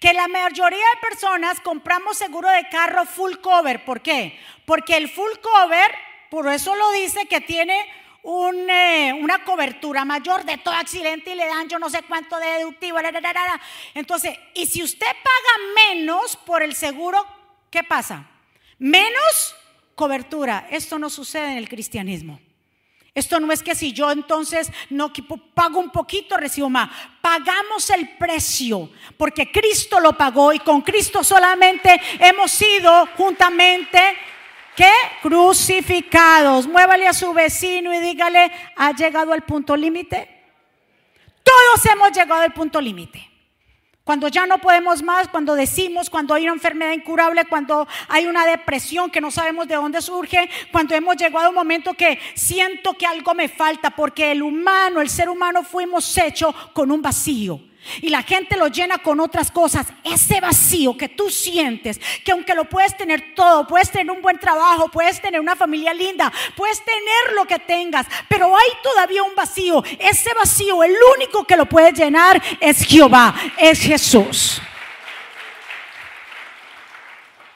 Que 0.00 0.12
la 0.12 0.28
mayoría 0.28 0.78
de 0.78 1.08
personas 1.08 1.60
compramos 1.60 2.16
seguro 2.16 2.48
de 2.48 2.68
carro 2.68 3.04
full 3.04 3.36
cover. 3.36 3.84
¿Por 3.84 4.00
qué? 4.00 4.38
Porque 4.64 4.96
el 4.96 5.08
full 5.08 5.32
cover, 5.40 5.94
por 6.30 6.48
eso 6.48 6.74
lo 6.74 6.90
dice 6.92 7.26
que 7.26 7.40
tiene 7.40 7.84
eh, 8.24 9.12
una 9.20 9.44
cobertura 9.44 10.04
mayor 10.04 10.44
de 10.44 10.58
todo 10.58 10.74
accidente 10.74 11.32
y 11.32 11.34
le 11.34 11.46
dan 11.46 11.68
yo 11.68 11.78
no 11.78 11.90
sé 11.90 12.02
cuánto 12.02 12.38
de 12.38 12.46
deductivo. 12.46 12.98
Entonces, 13.94 14.38
y 14.54 14.66
si 14.66 14.82
usted 14.82 15.06
paga 15.06 15.88
menos 15.88 16.36
por 16.36 16.62
el 16.62 16.74
seguro, 16.74 17.26
¿qué 17.70 17.82
pasa? 17.82 18.28
Menos 18.78 19.54
cobertura. 19.94 20.68
Esto 20.70 20.98
no 20.98 21.10
sucede 21.10 21.52
en 21.52 21.58
el 21.58 21.68
cristianismo. 21.68 22.40
Esto 23.14 23.38
no 23.40 23.52
es 23.52 23.62
que 23.62 23.74
si 23.74 23.92
yo 23.92 24.10
entonces 24.10 24.72
no 24.88 25.12
pago 25.54 25.78
un 25.78 25.90
poquito, 25.90 26.36
recibo 26.36 26.70
más. 26.70 26.90
Pagamos 27.20 27.90
el 27.90 28.16
precio 28.16 28.90
porque 29.18 29.52
Cristo 29.52 30.00
lo 30.00 30.14
pagó 30.14 30.52
y 30.52 30.58
con 30.60 30.80
Cristo 30.80 31.22
solamente 31.22 32.00
hemos 32.18 32.50
sido 32.50 33.06
juntamente 33.16 33.98
crucificados. 35.20 36.66
Muévale 36.66 37.06
a 37.06 37.12
su 37.12 37.32
vecino 37.32 37.92
y 37.94 37.98
dígale, 37.98 38.50
¿ha 38.76 38.92
llegado 38.92 39.32
al 39.32 39.42
punto 39.42 39.76
límite? 39.76 40.28
Todos 41.42 41.86
hemos 41.86 42.12
llegado 42.12 42.42
al 42.42 42.52
punto 42.52 42.80
límite. 42.80 43.31
Cuando 44.04 44.26
ya 44.26 44.46
no 44.46 44.58
podemos 44.58 45.00
más, 45.02 45.28
cuando 45.28 45.54
decimos, 45.54 46.10
cuando 46.10 46.34
hay 46.34 46.42
una 46.42 46.54
enfermedad 46.54 46.92
incurable, 46.92 47.44
cuando 47.44 47.86
hay 48.08 48.26
una 48.26 48.44
depresión 48.44 49.10
que 49.10 49.20
no 49.20 49.30
sabemos 49.30 49.68
de 49.68 49.76
dónde 49.76 50.02
surge, 50.02 50.48
cuando 50.72 50.94
hemos 50.94 51.16
llegado 51.16 51.46
a 51.46 51.48
un 51.50 51.54
momento 51.54 51.94
que 51.94 52.18
siento 52.34 52.94
que 52.94 53.06
algo 53.06 53.32
me 53.32 53.48
falta, 53.48 53.90
porque 53.90 54.32
el 54.32 54.42
humano, 54.42 55.00
el 55.00 55.08
ser 55.08 55.28
humano 55.28 55.62
fuimos 55.62 56.18
hechos 56.18 56.52
con 56.72 56.90
un 56.90 57.00
vacío. 57.00 57.60
Y 58.00 58.08
la 58.08 58.22
gente 58.22 58.56
lo 58.56 58.68
llena 58.68 58.98
con 58.98 59.20
otras 59.20 59.50
cosas. 59.50 59.86
Ese 60.04 60.40
vacío 60.40 60.96
que 60.96 61.08
tú 61.08 61.30
sientes, 61.30 62.00
que 62.24 62.32
aunque 62.32 62.54
lo 62.54 62.64
puedes 62.64 62.96
tener 62.96 63.34
todo, 63.34 63.66
puedes 63.66 63.90
tener 63.90 64.10
un 64.10 64.22
buen 64.22 64.38
trabajo, 64.38 64.88
puedes 64.88 65.20
tener 65.20 65.40
una 65.40 65.56
familia 65.56 65.92
linda, 65.92 66.32
puedes 66.56 66.82
tener 66.84 67.34
lo 67.34 67.44
que 67.46 67.58
tengas, 67.58 68.06
pero 68.28 68.56
hay 68.56 68.68
todavía 68.82 69.22
un 69.22 69.34
vacío. 69.34 69.82
Ese 69.98 70.32
vacío, 70.34 70.82
el 70.82 70.94
único 71.16 71.44
que 71.44 71.56
lo 71.56 71.66
puede 71.66 71.92
llenar 71.92 72.42
es 72.60 72.84
Jehová, 72.84 73.34
es 73.58 73.80
Jesús. 73.80 74.60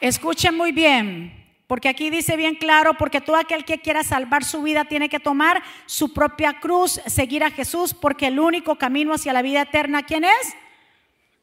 Escuchen 0.00 0.56
muy 0.56 0.72
bien. 0.72 1.35
Porque 1.66 1.88
aquí 1.88 2.10
dice 2.10 2.36
bien 2.36 2.54
claro, 2.54 2.94
porque 2.94 3.20
todo 3.20 3.36
aquel 3.36 3.64
que 3.64 3.80
quiera 3.80 4.04
salvar 4.04 4.44
su 4.44 4.62
vida 4.62 4.84
tiene 4.84 5.08
que 5.08 5.18
tomar 5.18 5.62
su 5.86 6.12
propia 6.12 6.60
cruz, 6.60 7.00
seguir 7.06 7.42
a 7.42 7.50
Jesús, 7.50 7.92
porque 7.92 8.28
el 8.28 8.38
único 8.38 8.76
camino 8.76 9.12
hacia 9.12 9.32
la 9.32 9.42
vida 9.42 9.62
eterna, 9.62 10.04
¿quién 10.04 10.24
es? 10.24 10.54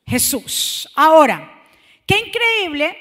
Jesús. 0.05 0.89
Ahora, 0.95 1.61
qué 2.05 2.19
increíble, 2.19 2.97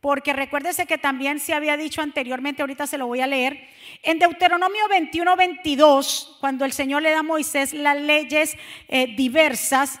porque 0.00 0.32
recuérdese 0.32 0.86
que 0.86 0.98
también 0.98 1.38
se 1.38 1.54
había 1.54 1.76
dicho 1.76 2.02
anteriormente, 2.02 2.62
ahorita 2.62 2.86
se 2.88 2.98
lo 2.98 3.06
voy 3.06 3.20
a 3.20 3.28
leer, 3.28 3.68
en 4.02 4.18
Deuteronomio 4.18 4.88
21, 4.88 5.36
22, 5.36 6.38
cuando 6.40 6.64
el 6.64 6.72
Señor 6.72 7.02
le 7.02 7.10
da 7.10 7.20
a 7.20 7.22
Moisés 7.22 7.74
las 7.74 7.96
leyes 7.96 8.56
eh, 8.88 9.14
diversas, 9.16 10.00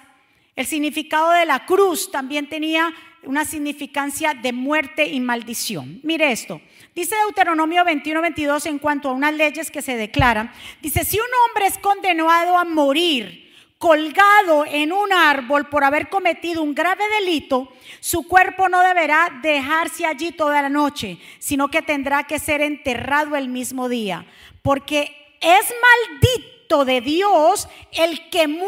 el 0.56 0.66
significado 0.66 1.30
de 1.30 1.44
la 1.44 1.66
cruz 1.66 2.10
también 2.10 2.48
tenía 2.48 2.92
una 3.26 3.44
significancia 3.44 4.34
de 4.34 4.52
muerte 4.52 5.06
y 5.06 5.20
maldición. 5.20 6.00
Mire 6.02 6.32
esto. 6.32 6.60
Dice 6.94 7.14
Deuteronomio 7.26 7.84
21, 7.84 8.22
22 8.22 8.66
en 8.66 8.78
cuanto 8.78 9.10
a 9.10 9.12
unas 9.12 9.34
leyes 9.34 9.70
que 9.70 9.82
se 9.82 9.96
declaran. 9.96 10.50
Dice, 10.80 11.04
si 11.04 11.18
un 11.18 11.26
hombre 11.46 11.66
es 11.66 11.78
condenado 11.78 12.56
a 12.56 12.64
morir 12.64 13.44
colgado 13.78 14.64
en 14.66 14.92
un 14.92 15.12
árbol 15.12 15.68
por 15.68 15.84
haber 15.84 16.08
cometido 16.08 16.62
un 16.62 16.74
grave 16.74 17.04
delito, 17.20 17.70
su 18.00 18.26
cuerpo 18.26 18.68
no 18.68 18.80
deberá 18.80 19.28
dejarse 19.42 20.06
allí 20.06 20.32
toda 20.32 20.62
la 20.62 20.70
noche, 20.70 21.18
sino 21.38 21.68
que 21.68 21.82
tendrá 21.82 22.24
que 22.24 22.38
ser 22.38 22.62
enterrado 22.62 23.36
el 23.36 23.48
mismo 23.48 23.88
día, 23.88 24.24
porque 24.62 25.14
es 25.40 25.74
maldito 26.10 26.55
de 26.68 27.00
Dios 27.00 27.68
el 27.92 28.28
que 28.28 28.48
muere 28.48 28.66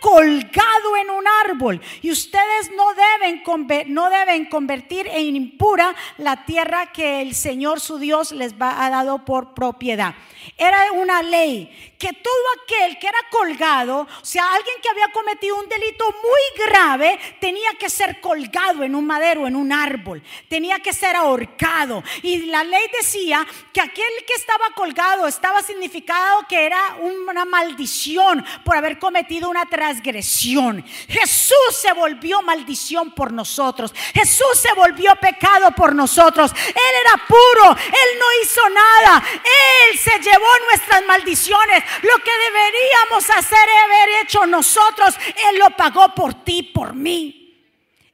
colgado 0.00 0.96
en 1.00 1.10
un 1.10 1.24
árbol. 1.44 1.80
Y 2.02 2.10
ustedes 2.10 2.70
no 2.76 2.84
deben, 2.94 3.94
no 3.94 4.10
deben 4.10 4.46
convertir 4.46 5.06
en 5.08 5.36
impura 5.36 5.94
la 6.18 6.44
tierra 6.44 6.92
que 6.92 7.22
el 7.22 7.34
Señor 7.34 7.80
su 7.80 7.98
Dios 7.98 8.32
les 8.32 8.54
ha 8.58 8.90
dado 8.90 9.24
por 9.24 9.54
propiedad. 9.54 10.14
Era 10.56 10.92
una 10.92 11.22
ley 11.22 11.94
que 11.98 12.12
todo 12.12 12.34
aquel 12.62 12.98
que 12.98 13.06
era 13.06 13.18
colgado, 13.30 14.00
o 14.00 14.24
sea, 14.24 14.52
alguien 14.52 14.76
que 14.82 14.88
había 14.88 15.08
cometido 15.12 15.56
un 15.56 15.68
delito 15.68 16.04
muy 16.22 16.66
grave, 16.66 17.18
tenía 17.40 17.70
que 17.78 17.88
ser 17.88 18.20
colgado 18.20 18.82
en 18.82 18.94
un 18.94 19.06
madero, 19.06 19.46
en 19.46 19.56
un 19.56 19.72
árbol, 19.72 20.22
tenía 20.48 20.78
que 20.80 20.92
ser 20.92 21.16
ahorcado. 21.16 22.02
Y 22.22 22.46
la 22.46 22.64
ley 22.64 22.84
decía 22.92 23.46
que 23.72 23.80
aquel 23.80 24.04
que 24.26 24.34
estaba 24.34 24.70
colgado 24.74 25.26
estaba 25.26 25.62
significado 25.62 26.46
que 26.48 26.66
era 26.66 26.96
una 27.00 27.44
maldición 27.44 28.44
por 28.64 28.76
haber 28.76 28.98
cometido 28.98 29.48
una 29.48 29.66
transgresión. 29.66 30.84
Jesús 31.08 31.56
se 31.72 31.92
volvió 31.92 32.42
maldición 32.42 33.12
por 33.12 33.32
nosotros. 33.32 33.94
Jesús 34.14 34.58
se 34.60 34.72
volvió 34.74 35.14
pecado 35.16 35.70
por 35.72 35.94
nosotros. 35.94 36.52
Él 36.52 36.94
era 37.00 37.26
puro, 37.26 37.70
él 37.70 38.18
no 38.18 38.26
hizo 38.42 38.60
nada. 38.70 39.24
Él 39.34 39.98
se 39.98 40.18
llevó 40.20 40.35
nuestras 40.68 41.04
maldiciones. 41.06 41.84
Lo 42.02 42.16
que 42.22 42.30
deberíamos 42.30 43.30
hacer 43.30 43.68
haber 43.84 44.22
hecho 44.22 44.46
nosotros, 44.46 45.16
Él 45.50 45.58
lo 45.58 45.70
pagó 45.70 46.14
por 46.14 46.44
ti, 46.44 46.62
por 46.62 46.94
mí. 46.94 47.42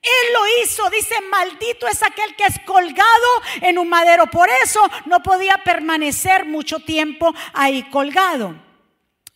Él 0.02 0.32
lo 0.32 0.62
hizo, 0.62 0.90
dice, 0.90 1.20
maldito 1.30 1.86
es 1.86 2.02
aquel 2.02 2.34
que 2.34 2.44
es 2.44 2.58
colgado 2.66 3.42
en 3.60 3.78
un 3.78 3.88
madero. 3.88 4.26
Por 4.26 4.50
eso 4.50 4.80
no 5.06 5.22
podía 5.22 5.58
permanecer 5.58 6.44
mucho 6.44 6.80
tiempo 6.80 7.32
ahí 7.52 7.84
colgado. 7.84 8.56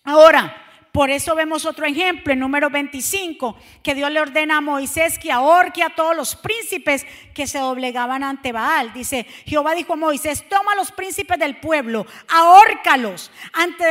Ahora, 0.02 0.65
Por 0.96 1.10
eso 1.10 1.34
vemos 1.34 1.66
otro 1.66 1.84
ejemplo 1.84 2.32
en 2.32 2.38
número 2.38 2.70
25, 2.70 3.54
que 3.82 3.94
Dios 3.94 4.10
le 4.10 4.18
ordena 4.18 4.56
a 4.56 4.60
Moisés 4.62 5.18
que 5.18 5.30
ahorque 5.30 5.82
a 5.82 5.90
todos 5.90 6.16
los 6.16 6.34
príncipes 6.36 7.04
que 7.34 7.46
se 7.46 7.58
doblegaban 7.58 8.22
ante 8.24 8.50
Baal. 8.50 8.94
Dice, 8.94 9.26
Jehová 9.44 9.74
dijo 9.74 9.92
a 9.92 9.96
Moisés, 9.96 10.46
toma 10.48 10.74
los 10.74 10.92
príncipes 10.92 11.38
del 11.38 11.58
pueblo, 11.58 12.06
ahórcalos 12.28 13.30
ante 13.52 13.84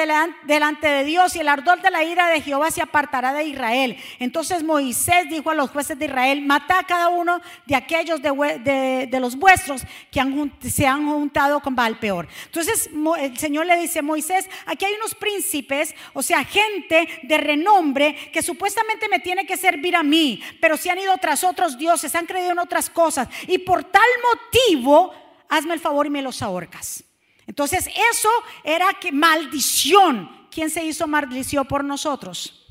delante 0.47 0.87
de 0.87 1.03
Dios 1.03 1.35
y 1.35 1.41
el 1.41 1.47
ardor 1.47 1.79
de 1.83 1.91
la 1.91 2.03
ira 2.03 2.27
de 2.27 2.41
Jehová 2.41 2.71
se 2.71 2.81
apartará 2.81 3.33
de 3.33 3.43
Israel. 3.43 3.97
Entonces 4.17 4.63
Moisés 4.63 5.29
dijo 5.29 5.51
a 5.51 5.53
los 5.53 5.69
jueces 5.69 5.99
de 5.99 6.05
Israel, 6.05 6.41
mata 6.41 6.79
a 6.79 6.87
cada 6.87 7.09
uno 7.09 7.39
de 7.67 7.75
aquellos 7.75 8.19
de, 8.19 9.19
los 9.19 9.35
vuestros 9.35 9.83
que 10.09 10.23
se 10.71 10.87
han 10.87 11.05
juntado 11.05 11.59
con 11.59 11.75
Baal 11.75 11.99
peor. 11.99 12.27
Entonces 12.45 12.89
el 13.19 13.37
Señor 13.37 13.67
le 13.67 13.77
dice, 13.77 14.01
Moisés, 14.01 14.49
aquí 14.65 14.85
hay 14.85 14.95
unos 14.95 15.13
príncipes, 15.13 15.93
o 16.11 16.23
sea, 16.23 16.43
gente 16.43 16.94
de 17.23 17.37
renombre 17.37 18.15
que 18.31 18.41
supuestamente 18.41 19.07
me 19.09 19.19
tiene 19.19 19.45
que 19.45 19.57
servir 19.57 19.95
a 19.95 20.03
mí, 20.03 20.41
pero 20.61 20.77
si 20.77 20.89
han 20.89 20.99
ido 20.99 21.17
tras 21.17 21.43
otros 21.43 21.77
dioses, 21.77 22.15
han 22.15 22.25
creído 22.25 22.51
en 22.51 22.59
otras 22.59 22.89
cosas 22.89 23.27
y 23.47 23.57
por 23.59 23.83
tal 23.83 24.01
motivo, 24.33 25.13
hazme 25.49 25.73
el 25.73 25.79
favor 25.79 26.07
y 26.07 26.09
me 26.09 26.21
los 26.21 26.41
ahorcas. 26.41 27.03
Entonces 27.47 27.87
eso 28.11 28.29
era 28.63 28.87
que 28.99 29.11
maldición. 29.11 30.47
¿Quién 30.49 30.69
se 30.69 30.83
hizo 30.83 31.05
maldición 31.05 31.65
por 31.65 31.83
nosotros? 31.83 32.65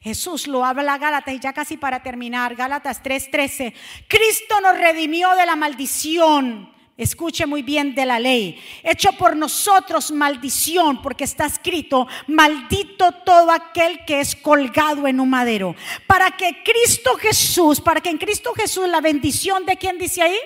Jesús 0.00 0.46
lo 0.46 0.64
habla 0.64 0.98
Gálatas 0.98 1.34
y 1.34 1.38
ya 1.40 1.54
casi 1.54 1.78
para 1.78 2.02
terminar, 2.02 2.54
Gálatas 2.54 3.02
3:13. 3.02 3.72
Cristo 4.06 4.60
nos 4.60 4.76
redimió 4.76 5.34
de 5.34 5.46
la 5.46 5.56
maldición. 5.56 6.73
Escuche 6.96 7.46
muy 7.46 7.62
bien 7.62 7.94
de 7.94 8.06
la 8.06 8.18
ley. 8.18 8.62
Hecho 8.82 9.12
por 9.12 9.36
nosotros 9.36 10.12
maldición, 10.12 11.02
porque 11.02 11.24
está 11.24 11.46
escrito, 11.46 12.06
maldito 12.28 13.12
todo 13.24 13.50
aquel 13.50 14.04
que 14.04 14.20
es 14.20 14.36
colgado 14.36 15.06
en 15.06 15.18
un 15.18 15.30
madero. 15.30 15.74
Para 16.06 16.30
que 16.36 16.62
Cristo 16.62 17.16
Jesús, 17.16 17.80
para 17.80 18.00
que 18.00 18.10
en 18.10 18.18
Cristo 18.18 18.52
Jesús 18.54 18.88
la 18.88 19.00
bendición 19.00 19.66
de 19.66 19.76
quien 19.76 19.98
dice 19.98 20.22
ahí. 20.22 20.38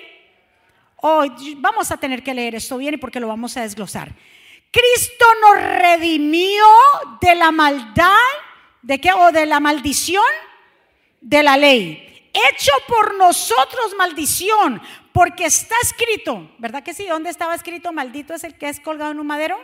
Hoy 1.01 1.55
vamos 1.57 1.91
a 1.91 1.97
tener 1.97 2.23
que 2.23 2.33
leer 2.33 2.55
esto 2.55 2.77
bien 2.77 2.95
y 2.95 2.97
porque 2.97 3.19
lo 3.19 3.27
vamos 3.27 3.55
a 3.55 3.61
desglosar. 3.61 4.13
Cristo 4.71 5.25
nos 5.41 5.61
redimió 5.61 6.65
de 7.21 7.35
la 7.35 7.51
maldad 7.51 8.15
¿De 8.81 8.99
qué? 8.99 9.11
¿O 9.11 9.31
de 9.31 9.45
la 9.45 9.59
maldición? 9.59 10.23
De 11.21 11.43
la 11.43 11.57
ley. 11.57 12.08
Hecho 12.33 12.71
por 12.87 13.15
nosotros 13.15 13.95
maldición, 13.97 14.81
porque 15.11 15.45
está 15.45 15.75
escrito, 15.81 16.49
¿verdad 16.59 16.83
que 16.83 16.93
sí? 16.93 17.07
¿Dónde 17.07 17.29
estaba 17.29 17.55
escrito 17.55 17.91
maldito 17.91 18.33
es 18.33 18.43
el 18.43 18.57
que 18.57 18.69
es 18.69 18.79
colgado 18.79 19.11
en 19.11 19.19
un 19.19 19.27
madero? 19.27 19.57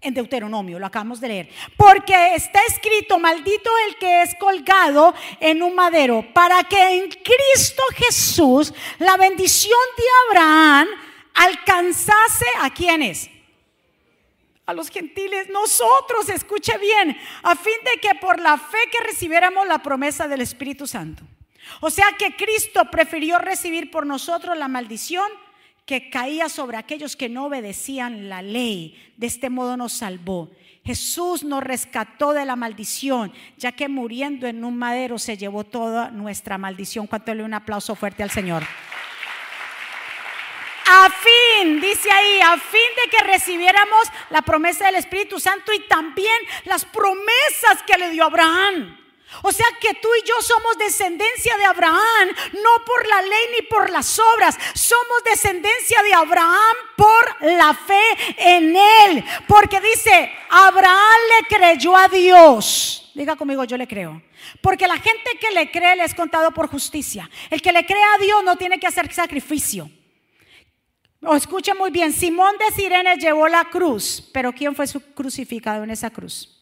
En 0.00 0.14
Deuteronomio, 0.14 0.78
lo 0.78 0.86
acabamos 0.86 1.20
de 1.20 1.28
leer. 1.28 1.48
Porque 1.76 2.34
está 2.34 2.60
escrito, 2.68 3.18
maldito 3.18 3.70
el 3.88 3.96
que 3.96 4.22
es 4.22 4.34
colgado 4.36 5.14
en 5.40 5.62
un 5.62 5.74
madero, 5.74 6.24
para 6.32 6.62
que 6.64 6.96
en 6.96 7.08
Cristo 7.08 7.82
Jesús 7.96 8.72
la 8.98 9.16
bendición 9.16 9.78
de 9.96 10.04
Abraham 10.28 10.88
alcanzase 11.34 12.46
a 12.60 12.70
quienes? 12.70 13.30
a 14.66 14.72
los 14.72 14.90
gentiles, 14.90 15.48
nosotros, 15.48 16.28
escuche 16.28 16.76
bien, 16.78 17.16
a 17.44 17.54
fin 17.54 17.76
de 17.84 18.00
que 18.00 18.16
por 18.16 18.40
la 18.40 18.58
fe 18.58 18.78
que 18.90 18.98
recibiéramos 19.04 19.66
la 19.68 19.78
promesa 19.78 20.26
del 20.26 20.40
Espíritu 20.40 20.88
Santo. 20.88 21.22
O 21.80 21.90
sea 21.90 22.06
que 22.18 22.36
Cristo 22.36 22.90
prefirió 22.90 23.38
recibir 23.38 23.90
por 23.90 24.06
nosotros 24.06 24.56
la 24.56 24.68
maldición 24.68 25.26
que 25.86 26.10
caía 26.10 26.48
sobre 26.48 26.76
aquellos 26.76 27.16
que 27.16 27.28
no 27.28 27.46
obedecían 27.46 28.28
la 28.28 28.42
ley. 28.42 29.12
De 29.16 29.26
este 29.28 29.50
modo 29.50 29.76
nos 29.76 29.92
salvó. 29.92 30.50
Jesús 30.84 31.42
nos 31.42 31.62
rescató 31.62 32.32
de 32.32 32.44
la 32.44 32.56
maldición, 32.56 33.32
ya 33.56 33.72
que 33.72 33.88
muriendo 33.88 34.46
en 34.46 34.64
un 34.64 34.76
madero 34.76 35.18
se 35.18 35.36
llevó 35.36 35.64
toda 35.64 36.10
nuestra 36.10 36.58
maldición. 36.58 37.06
Cuánto 37.06 37.34
le 37.34 37.44
un 37.44 37.54
aplauso 37.54 37.94
fuerte 37.94 38.22
al 38.22 38.30
Señor. 38.30 38.64
A 40.88 41.10
fin, 41.10 41.80
dice 41.80 42.10
ahí, 42.10 42.40
a 42.40 42.56
fin 42.58 42.88
de 43.04 43.10
que 43.10 43.24
recibiéramos 43.24 44.08
la 44.30 44.42
promesa 44.42 44.86
del 44.86 44.96
Espíritu 44.96 45.40
Santo 45.40 45.72
y 45.72 45.80
también 45.88 46.36
las 46.64 46.84
promesas 46.84 47.82
que 47.86 47.98
le 47.98 48.10
dio 48.10 48.24
Abraham. 48.24 49.05
O 49.42 49.52
sea 49.52 49.66
que 49.80 49.94
tú 49.94 50.08
y 50.22 50.26
yo 50.26 50.40
somos 50.40 50.78
descendencia 50.78 51.56
de 51.56 51.64
Abraham, 51.64 52.28
no 52.52 52.84
por 52.84 53.06
la 53.06 53.22
ley 53.22 53.46
ni 53.58 53.66
por 53.66 53.90
las 53.90 54.18
obras. 54.18 54.56
Somos 54.74 55.24
descendencia 55.24 56.02
de 56.02 56.14
Abraham 56.14 56.76
por 56.96 57.42
la 57.42 57.74
fe 57.74 58.02
en 58.36 58.76
él. 58.76 59.24
Porque 59.46 59.80
dice, 59.80 60.32
Abraham 60.48 61.20
le 61.40 61.56
creyó 61.56 61.96
a 61.96 62.08
Dios. 62.08 63.10
Diga 63.14 63.36
conmigo, 63.36 63.64
yo 63.64 63.76
le 63.76 63.88
creo. 63.88 64.22
Porque 64.60 64.86
la 64.86 64.98
gente 64.98 65.38
que 65.40 65.50
le 65.50 65.70
cree 65.70 65.96
le 65.96 66.04
es 66.04 66.14
contado 66.14 66.52
por 66.52 66.68
justicia. 66.68 67.28
El 67.50 67.60
que 67.60 67.72
le 67.72 67.84
cree 67.84 68.02
a 68.02 68.18
Dios 68.18 68.44
no 68.44 68.56
tiene 68.56 68.78
que 68.78 68.86
hacer 68.86 69.12
sacrificio. 69.12 69.90
O 71.22 71.34
escucha 71.34 71.74
muy 71.74 71.90
bien, 71.90 72.12
Simón 72.12 72.56
de 72.58 72.74
Sirene 72.74 73.16
llevó 73.16 73.48
la 73.48 73.64
cruz, 73.64 74.30
pero 74.32 74.52
¿quién 74.52 74.74
fue 74.74 74.86
crucificado 75.14 75.82
en 75.82 75.90
esa 75.90 76.10
cruz? 76.10 76.55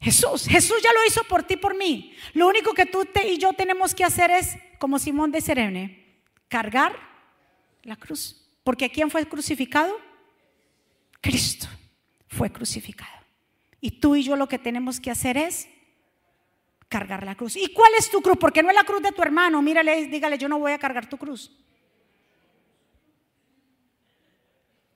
Jesús, 0.00 0.46
Jesús 0.46 0.76
ya 0.82 0.92
lo 0.92 1.04
hizo 1.06 1.24
por 1.24 1.42
ti, 1.42 1.56
por 1.56 1.76
mí. 1.76 2.14
Lo 2.34 2.46
único 2.48 2.74
que 2.74 2.86
tú 2.86 3.06
y 3.24 3.38
yo 3.38 3.52
tenemos 3.54 3.94
que 3.94 4.04
hacer 4.04 4.30
es, 4.30 4.56
como 4.78 4.98
Simón 4.98 5.32
de 5.32 5.40
Sirene, 5.40 6.20
cargar 6.48 6.96
la 7.82 7.96
cruz. 7.96 8.42
Porque 8.62 8.90
¿quién 8.90 9.10
fue 9.10 9.26
crucificado? 9.26 9.96
Cristo 11.20 11.66
fue 12.28 12.52
crucificado. 12.52 13.16
Y 13.80 13.92
tú 13.92 14.16
y 14.16 14.22
yo 14.22 14.36
lo 14.36 14.48
que 14.48 14.58
tenemos 14.58 15.00
que 15.00 15.10
hacer 15.10 15.36
es 15.36 15.68
cargar 16.88 17.24
la 17.24 17.34
cruz. 17.34 17.56
¿Y 17.56 17.72
cuál 17.72 17.92
es 17.98 18.10
tu 18.10 18.20
cruz? 18.20 18.36
Porque 18.38 18.62
no 18.62 18.70
es 18.70 18.74
la 18.74 18.84
cruz 18.84 19.02
de 19.02 19.12
tu 19.12 19.22
hermano. 19.22 19.62
Mírale, 19.62 20.06
dígale, 20.06 20.38
yo 20.38 20.48
no 20.48 20.58
voy 20.58 20.72
a 20.72 20.78
cargar 20.78 21.08
tu 21.08 21.16
cruz. 21.16 21.52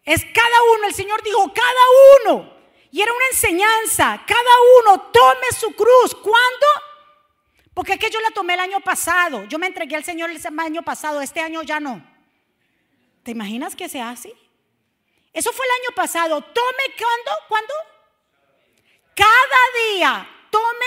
Es 0.04 0.24
cada 0.24 0.56
uno, 0.76 0.88
el 0.88 0.94
Señor 0.94 1.22
dijo, 1.22 1.52
cada 1.52 2.34
uno. 2.34 2.59
Y 2.92 3.00
era 3.00 3.12
una 3.12 3.26
enseñanza, 3.30 4.22
cada 4.26 4.50
uno 4.80 5.10
tome 5.12 5.46
su 5.58 5.70
cruz. 5.72 6.14
¿Cuándo? 6.14 6.66
Porque 7.74 7.92
es 7.92 7.98
que 7.98 8.10
yo 8.10 8.20
la 8.20 8.30
tomé 8.30 8.54
el 8.54 8.60
año 8.60 8.80
pasado. 8.80 9.44
Yo 9.44 9.58
me 9.58 9.66
entregué 9.66 9.96
al 9.96 10.04
Señor 10.04 10.30
el 10.30 10.58
año 10.58 10.82
pasado, 10.82 11.20
este 11.20 11.40
año 11.40 11.62
ya 11.62 11.78
no. 11.78 12.04
¿Te 13.22 13.30
imaginas 13.30 13.76
que 13.76 13.88
sea 13.88 14.10
así? 14.10 14.32
Eso 15.32 15.52
fue 15.52 15.64
el 15.66 15.72
año 15.82 15.94
pasado. 15.94 16.40
Tome 16.40 16.94
cuándo? 16.98 17.30
¿Cuándo? 17.48 17.74
Cada 19.14 19.94
día 19.94 20.28
tome 20.50 20.86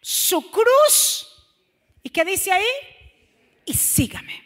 su 0.00 0.50
cruz. 0.50 1.28
¿Y 2.02 2.10
qué 2.10 2.24
dice 2.24 2.50
ahí? 2.52 2.66
Y 3.64 3.74
sígame. 3.74 4.42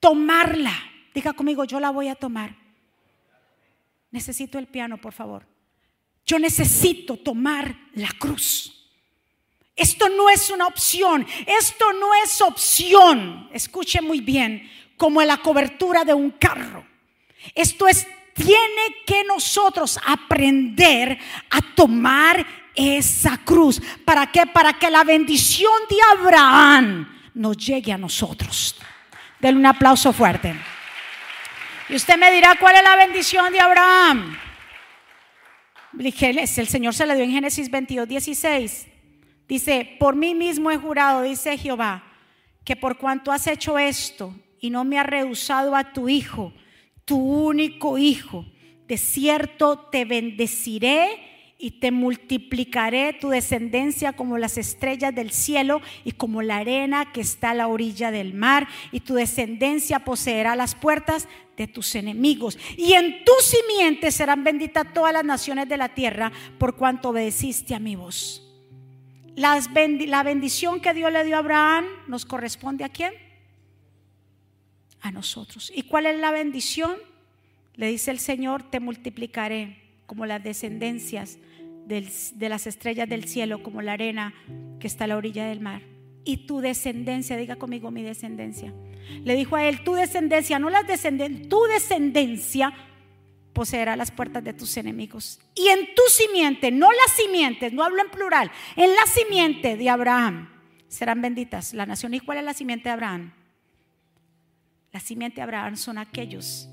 Tomarla. 0.00 0.72
Diga 1.14 1.32
conmigo, 1.32 1.64
yo 1.64 1.80
la 1.80 1.90
voy 1.90 2.08
a 2.08 2.14
tomar. 2.14 2.54
Necesito 4.10 4.58
el 4.58 4.66
piano, 4.66 4.98
por 4.98 5.12
favor. 5.12 5.46
Yo 6.24 6.38
necesito 6.38 7.16
tomar 7.16 7.74
la 7.94 8.10
cruz. 8.18 8.74
Esto 9.74 10.08
no 10.08 10.28
es 10.28 10.50
una 10.50 10.66
opción. 10.66 11.26
Esto 11.46 11.92
no 11.92 12.14
es 12.22 12.40
opción. 12.40 13.48
Escuche 13.52 14.00
muy 14.00 14.20
bien, 14.20 14.68
como 14.96 15.22
la 15.22 15.38
cobertura 15.38 16.04
de 16.04 16.14
un 16.14 16.32
carro. 16.32 16.84
Esto 17.54 17.86
es, 17.86 18.06
tiene 18.34 18.96
que 19.06 19.24
nosotros 19.24 19.98
aprender 20.04 21.18
a 21.50 21.60
tomar 21.74 22.44
esa 22.74 23.38
cruz. 23.38 23.80
¿Para 24.04 24.30
qué? 24.30 24.46
Para 24.46 24.72
que 24.74 24.90
la 24.90 25.04
bendición 25.04 25.72
de 25.88 25.96
Abraham 26.18 27.30
nos 27.34 27.56
llegue 27.56 27.92
a 27.92 27.98
nosotros. 27.98 28.76
Denle 29.40 29.60
un 29.60 29.66
aplauso 29.66 30.12
fuerte. 30.12 30.54
Y 31.88 31.96
usted 31.96 32.18
me 32.18 32.30
dirá, 32.30 32.54
¿cuál 32.60 32.76
es 32.76 32.82
la 32.82 32.96
bendición 32.96 33.50
de 33.50 33.60
Abraham? 33.60 34.36
El 35.98 36.68
Señor 36.68 36.92
se 36.92 37.06
le 37.06 37.14
dio 37.14 37.24
en 37.24 37.30
Génesis 37.30 37.70
22, 37.70 38.06
16. 38.06 38.86
Dice, 39.48 39.96
por 39.98 40.14
mí 40.14 40.34
mismo 40.34 40.70
he 40.70 40.76
jurado, 40.76 41.22
dice 41.22 41.56
Jehová, 41.56 42.04
que 42.62 42.76
por 42.76 42.98
cuanto 42.98 43.32
has 43.32 43.46
hecho 43.46 43.78
esto 43.78 44.34
y 44.60 44.68
no 44.68 44.84
me 44.84 44.98
has 44.98 45.06
rehusado 45.06 45.74
a 45.74 45.94
tu 45.94 46.10
hijo, 46.10 46.52
tu 47.06 47.16
único 47.16 47.96
hijo, 47.96 48.44
de 48.86 48.98
cierto 48.98 49.78
te 49.90 50.04
bendeciré 50.04 51.08
y 51.56 51.80
te 51.80 51.90
multiplicaré 51.90 53.14
tu 53.14 53.30
descendencia 53.30 54.12
como 54.12 54.36
las 54.36 54.58
estrellas 54.58 55.14
del 55.14 55.30
cielo 55.30 55.80
y 56.04 56.12
como 56.12 56.42
la 56.42 56.58
arena 56.58 57.12
que 57.12 57.22
está 57.22 57.50
a 57.50 57.54
la 57.54 57.66
orilla 57.66 58.10
del 58.10 58.34
mar, 58.34 58.68
y 58.92 59.00
tu 59.00 59.14
descendencia 59.14 60.00
poseerá 60.00 60.54
las 60.54 60.74
puertas 60.74 61.26
de 61.58 61.66
tus 61.66 61.94
enemigos. 61.96 62.56
Y 62.76 62.94
en 62.94 63.24
tu 63.24 63.32
simiente 63.42 64.10
serán 64.12 64.44
benditas 64.44 64.94
todas 64.94 65.12
las 65.12 65.24
naciones 65.24 65.68
de 65.68 65.76
la 65.76 65.90
tierra 65.90 66.32
por 66.56 66.76
cuanto 66.76 67.10
obedeciste 67.10 67.74
a 67.74 67.80
mi 67.80 67.96
voz. 67.96 68.44
La 69.34 70.22
bendición 70.22 70.80
que 70.80 70.94
Dios 70.94 71.12
le 71.12 71.24
dio 71.24 71.36
a 71.36 71.40
Abraham 71.40 71.84
nos 72.06 72.24
corresponde 72.24 72.84
a 72.84 72.88
quién? 72.88 73.12
A 75.00 75.10
nosotros. 75.10 75.70
¿Y 75.74 75.82
cuál 75.82 76.06
es 76.06 76.18
la 76.18 76.30
bendición? 76.30 76.96
Le 77.74 77.88
dice 77.88 78.10
el 78.10 78.18
Señor, 78.18 78.62
te 78.70 78.80
multiplicaré 78.80 79.82
como 80.06 80.26
las 80.26 80.42
descendencias 80.42 81.38
de 81.86 82.48
las 82.48 82.66
estrellas 82.66 83.08
del 83.08 83.24
cielo 83.24 83.62
como 83.62 83.82
la 83.82 83.92
arena 83.92 84.34
que 84.78 84.86
está 84.86 85.04
a 85.04 85.08
la 85.08 85.16
orilla 85.16 85.46
del 85.46 85.60
mar. 85.60 85.82
Y 86.28 86.36
tu 86.46 86.60
descendencia, 86.60 87.38
diga 87.38 87.56
conmigo 87.56 87.90
mi 87.90 88.02
descendencia. 88.02 88.74
Le 89.24 89.34
dijo 89.34 89.56
a 89.56 89.64
él, 89.64 89.82
tu 89.82 89.94
descendencia, 89.94 90.58
no 90.58 90.68
las 90.68 90.86
descendencias, 90.86 91.48
tu 91.48 91.62
descendencia 91.64 92.70
poseerá 93.54 93.96
las 93.96 94.10
puertas 94.10 94.44
de 94.44 94.52
tus 94.52 94.76
enemigos. 94.76 95.40
Y 95.54 95.68
en 95.68 95.86
tu 95.94 96.02
simiente, 96.10 96.70
no 96.70 96.92
las 96.92 97.12
simientes, 97.16 97.72
no 97.72 97.82
hablo 97.82 98.02
en 98.02 98.10
plural, 98.10 98.50
en 98.76 98.90
la 98.90 99.06
simiente 99.06 99.78
de 99.78 99.88
Abraham 99.88 100.50
serán 100.86 101.22
benditas 101.22 101.72
la 101.72 101.86
nación. 101.86 102.12
¿Y 102.12 102.20
cuál 102.20 102.36
es 102.36 102.44
la 102.44 102.52
simiente 102.52 102.90
de 102.90 102.92
Abraham? 102.92 103.32
La 104.92 105.00
simiente 105.00 105.36
de 105.36 105.42
Abraham 105.44 105.78
son 105.78 105.96
aquellos 105.96 106.68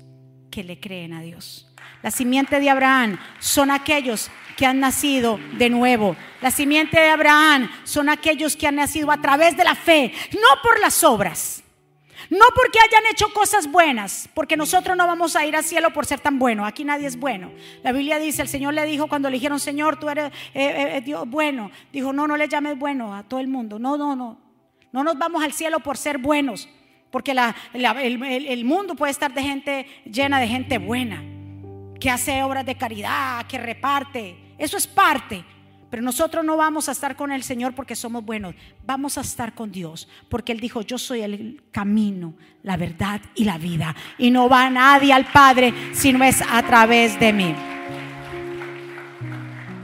que 0.56 0.64
le 0.64 0.80
creen 0.80 1.12
a 1.12 1.20
Dios. 1.20 1.66
La 2.02 2.10
simiente 2.10 2.58
de 2.58 2.70
Abraham 2.70 3.18
son 3.40 3.70
aquellos 3.70 4.30
que 4.56 4.64
han 4.64 4.80
nacido 4.80 5.38
de 5.58 5.68
nuevo. 5.68 6.16
La 6.40 6.50
simiente 6.50 6.98
de 6.98 7.10
Abraham 7.10 7.70
son 7.84 8.08
aquellos 8.08 8.56
que 8.56 8.66
han 8.66 8.76
nacido 8.76 9.12
a 9.12 9.20
través 9.20 9.54
de 9.54 9.64
la 9.64 9.74
fe, 9.74 10.14
no 10.32 10.62
por 10.62 10.80
las 10.80 11.04
obras. 11.04 11.62
No 12.30 12.46
porque 12.54 12.78
hayan 12.78 13.04
hecho 13.12 13.26
cosas 13.34 13.70
buenas, 13.70 14.30
porque 14.32 14.56
nosotros 14.56 14.96
no 14.96 15.06
vamos 15.06 15.36
a 15.36 15.44
ir 15.44 15.54
al 15.54 15.62
cielo 15.62 15.92
por 15.92 16.06
ser 16.06 16.20
tan 16.20 16.38
bueno. 16.38 16.64
Aquí 16.64 16.84
nadie 16.84 17.06
es 17.06 17.20
bueno. 17.20 17.52
La 17.82 17.92
Biblia 17.92 18.18
dice, 18.18 18.40
el 18.40 18.48
Señor 18.48 18.72
le 18.72 18.86
dijo 18.86 19.08
cuando 19.08 19.28
le 19.28 19.34
dijeron, 19.34 19.60
Señor, 19.60 20.00
tú 20.00 20.08
eres 20.08 20.32
eh, 20.54 20.64
eh, 20.64 20.96
eh, 20.96 21.00
Dios 21.02 21.28
bueno. 21.28 21.70
Dijo, 21.92 22.14
no, 22.14 22.26
no 22.26 22.38
le 22.38 22.48
llames 22.48 22.78
bueno 22.78 23.14
a 23.14 23.24
todo 23.24 23.40
el 23.40 23.48
mundo. 23.48 23.78
No, 23.78 23.98
no, 23.98 24.16
no. 24.16 24.38
No 24.90 25.04
nos 25.04 25.18
vamos 25.18 25.44
al 25.44 25.52
cielo 25.52 25.80
por 25.80 25.98
ser 25.98 26.16
buenos, 26.16 26.66
porque 27.16 27.34
el, 27.72 28.64
mundo 28.66 28.94
puede 28.94 29.10
estar 29.10 29.32
de 29.32 29.42
gente 29.42 29.86
llena 30.04 30.38
de 30.38 30.46
gente 30.46 30.76
buena, 30.76 31.24
que 31.98 32.10
hace 32.10 32.42
obras 32.42 32.66
de 32.66 32.74
caridad, 32.74 33.46
que 33.46 33.56
reparte. 33.56 34.36
Eso 34.58 34.76
es 34.76 34.86
parte. 34.86 35.42
Pero 35.88 36.02
nosotros 36.02 36.44
no 36.44 36.58
vamos 36.58 36.90
a 36.90 36.92
estar 36.92 37.16
con 37.16 37.32
el 37.32 37.42
Señor 37.42 37.74
porque 37.74 37.96
somos 37.96 38.22
buenos. 38.22 38.54
Vamos 38.84 39.16
a 39.16 39.22
estar 39.22 39.54
con 39.54 39.72
Dios 39.72 40.06
porque 40.28 40.52
Él 40.52 40.60
dijo, 40.60 40.82
yo 40.82 40.98
soy 40.98 41.22
el 41.22 41.62
camino, 41.72 42.34
la 42.62 42.76
verdad 42.76 43.22
y 43.34 43.44
la 43.44 43.56
vida. 43.56 43.96
Y 44.18 44.30
no 44.30 44.50
va 44.50 44.68
nadie 44.68 45.14
al 45.14 45.24
Padre 45.24 45.72
si 45.94 46.12
no 46.12 46.22
es 46.22 46.42
a 46.42 46.62
través 46.64 47.18
de 47.18 47.32
mí. 47.32 47.54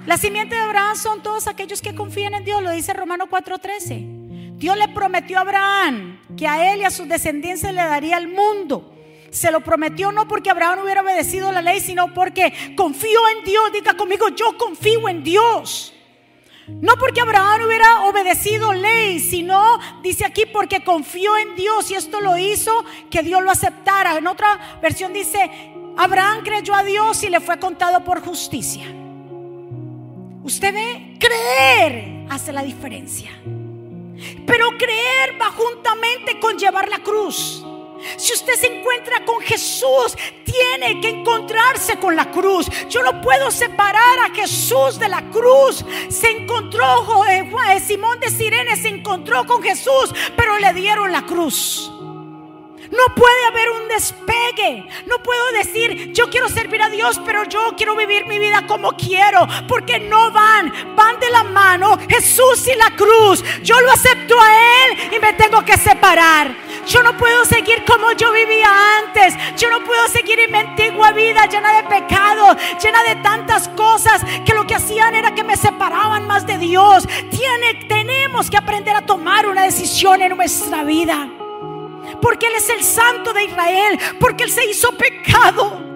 La 0.05 0.18
simiente 0.18 0.55
de 0.55 0.61
Abraham 0.61 0.97
son 0.97 1.23
todos 1.23 1.47
aquellos 1.47 1.81
que 1.81 1.95
confían 1.95 2.35
en 2.35 2.45
Dios, 2.45 2.62
lo 2.62 2.73
dice 2.73 2.92
Romano 2.92 3.27
4:13. 3.31 4.21
Dios 4.62 4.77
le 4.77 4.87
prometió 4.87 5.38
a 5.38 5.40
Abraham 5.40 6.20
que 6.37 6.46
a 6.46 6.72
él 6.72 6.83
y 6.83 6.85
a 6.85 6.90
sus 6.92 7.09
descendencias 7.09 7.75
le 7.75 7.83
daría 7.83 8.16
el 8.16 8.29
mundo. 8.29 8.94
Se 9.33 9.51
lo 9.51 9.61
prometió 9.61 10.12
no 10.12 10.29
porque 10.29 10.51
Abraham 10.51 10.85
hubiera 10.85 11.01
obedecido 11.03 11.51
la 11.51 11.61
ley, 11.61 11.81
sino 11.81 12.14
porque 12.14 12.53
confió 12.77 13.18
en 13.37 13.42
Dios. 13.42 13.72
Diga 13.72 13.94
conmigo, 13.94 14.29
yo 14.29 14.57
confío 14.57 15.09
en 15.09 15.25
Dios. 15.25 15.92
No 16.68 16.94
porque 16.96 17.20
Abraham 17.20 17.62
hubiera 17.66 18.05
obedecido 18.05 18.72
ley, 18.72 19.18
sino, 19.18 19.81
dice 20.01 20.25
aquí, 20.25 20.44
porque 20.46 20.85
confió 20.85 21.37
en 21.37 21.57
Dios 21.57 21.90
y 21.90 21.94
esto 21.94 22.20
lo 22.20 22.38
hizo 22.38 22.85
que 23.11 23.25
Dios 23.25 23.42
lo 23.42 23.51
aceptara. 23.51 24.16
En 24.16 24.29
otra 24.29 24.79
versión 24.81 25.12
dice, 25.12 25.51
Abraham 25.96 26.44
creyó 26.44 26.77
a 26.77 26.85
Dios 26.85 27.20
y 27.25 27.31
le 27.31 27.40
fue 27.40 27.59
contado 27.59 28.05
por 28.05 28.25
justicia. 28.25 28.87
Usted 30.44 30.72
ve, 30.72 31.16
creer 31.18 32.27
hace 32.31 32.53
la 32.53 32.62
diferencia. 32.62 33.33
Pero 34.46 34.76
creer 34.78 35.40
va 35.40 35.50
juntamente 35.50 36.38
con 36.40 36.59
llevar 36.59 36.88
la 36.88 36.98
cruz. 36.98 37.64
Si 38.16 38.33
usted 38.33 38.55
se 38.55 38.66
encuentra 38.66 39.24
con 39.24 39.40
Jesús, 39.40 40.16
tiene 40.44 41.00
que 41.00 41.09
encontrarse 41.09 41.98
con 41.98 42.16
la 42.16 42.31
cruz. 42.31 42.66
Yo 42.88 43.02
no 43.02 43.20
puedo 43.20 43.50
separar 43.50 44.18
a 44.18 44.35
Jesús 44.35 44.98
de 44.98 45.09
la 45.09 45.22
cruz. 45.31 45.85
Se 46.09 46.31
encontró, 46.31 47.24
eh, 47.26 47.81
Simón 47.81 48.18
de 48.20 48.31
Sirene 48.31 48.76
se 48.76 48.88
encontró 48.88 49.46
con 49.46 49.62
Jesús, 49.62 50.12
pero 50.37 50.59
le 50.59 50.72
dieron 50.72 51.12
la 51.12 51.22
cruz. 51.22 51.90
No 52.92 53.14
puede 53.14 53.44
haber 53.46 53.70
un 53.70 53.88
despegue. 53.88 54.87
No 55.07 55.18
puedo 55.22 55.52
decir, 55.52 56.12
yo 56.12 56.28
quiero 56.28 56.50
servir 56.50 56.83
a 56.83 56.90
Dios, 56.90 57.18
pero 57.24 57.44
yo 57.44 57.72
quiero 57.74 57.96
vivir 57.96 58.26
mi 58.26 58.38
vida 58.38 58.66
como 58.66 58.92
quiero. 58.92 59.48
Porque 59.66 59.98
no 59.98 60.31
van, 60.31 60.94
van 60.94 61.18
de 61.18 61.31
la 61.31 61.42
mano 61.42 61.98
Jesús 62.07 62.68
y 62.68 62.76
la 62.76 62.94
cruz. 62.94 63.42
Yo 63.62 63.81
lo 63.81 63.90
acepto 63.92 64.38
a 64.38 64.85
Él 64.85 64.98
y 65.12 65.18
me 65.18 65.33
tengo 65.33 65.64
que 65.64 65.78
separar. 65.78 66.55
Yo 66.87 67.02
no 67.02 67.16
puedo 67.16 67.46
seguir 67.46 67.83
como 67.87 68.12
yo 68.12 68.31
vivía 68.31 68.70
antes. 68.98 69.35
Yo 69.57 69.70
no 69.70 69.83
puedo 69.85 70.07
seguir 70.09 70.38
en 70.40 70.52
mi 70.52 70.59
antigua 70.59 71.12
vida 71.12 71.46
llena 71.46 71.72
de 71.81 71.88
pecado, 71.88 72.57
llena 72.83 73.02
de 73.05 73.16
tantas 73.22 73.68
cosas 73.70 74.22
que 74.44 74.52
lo 74.52 74.66
que 74.66 74.74
hacían 74.74 75.14
era 75.14 75.35
que 75.35 75.44
me 75.44 75.57
separaban 75.57 76.26
más 76.26 76.46
de 76.46 76.59
Dios. 76.59 77.09
Tenemos 77.88 78.50
que 78.50 78.57
aprender 78.57 78.96
a 78.96 79.02
tomar 79.02 79.46
una 79.46 79.62
decisión 79.62 80.22
en 80.22 80.37
nuestra 80.37 80.83
vida 80.85 81.28
porque 82.20 82.46
Él 82.46 82.55
es 82.57 82.68
el 82.68 82.83
santo 82.83 83.33
de 83.33 83.44
Israel, 83.44 83.98
porque 84.20 84.44
Él 84.44 84.51
se 84.51 84.68
hizo 84.68 84.92
pecado. 84.92 85.92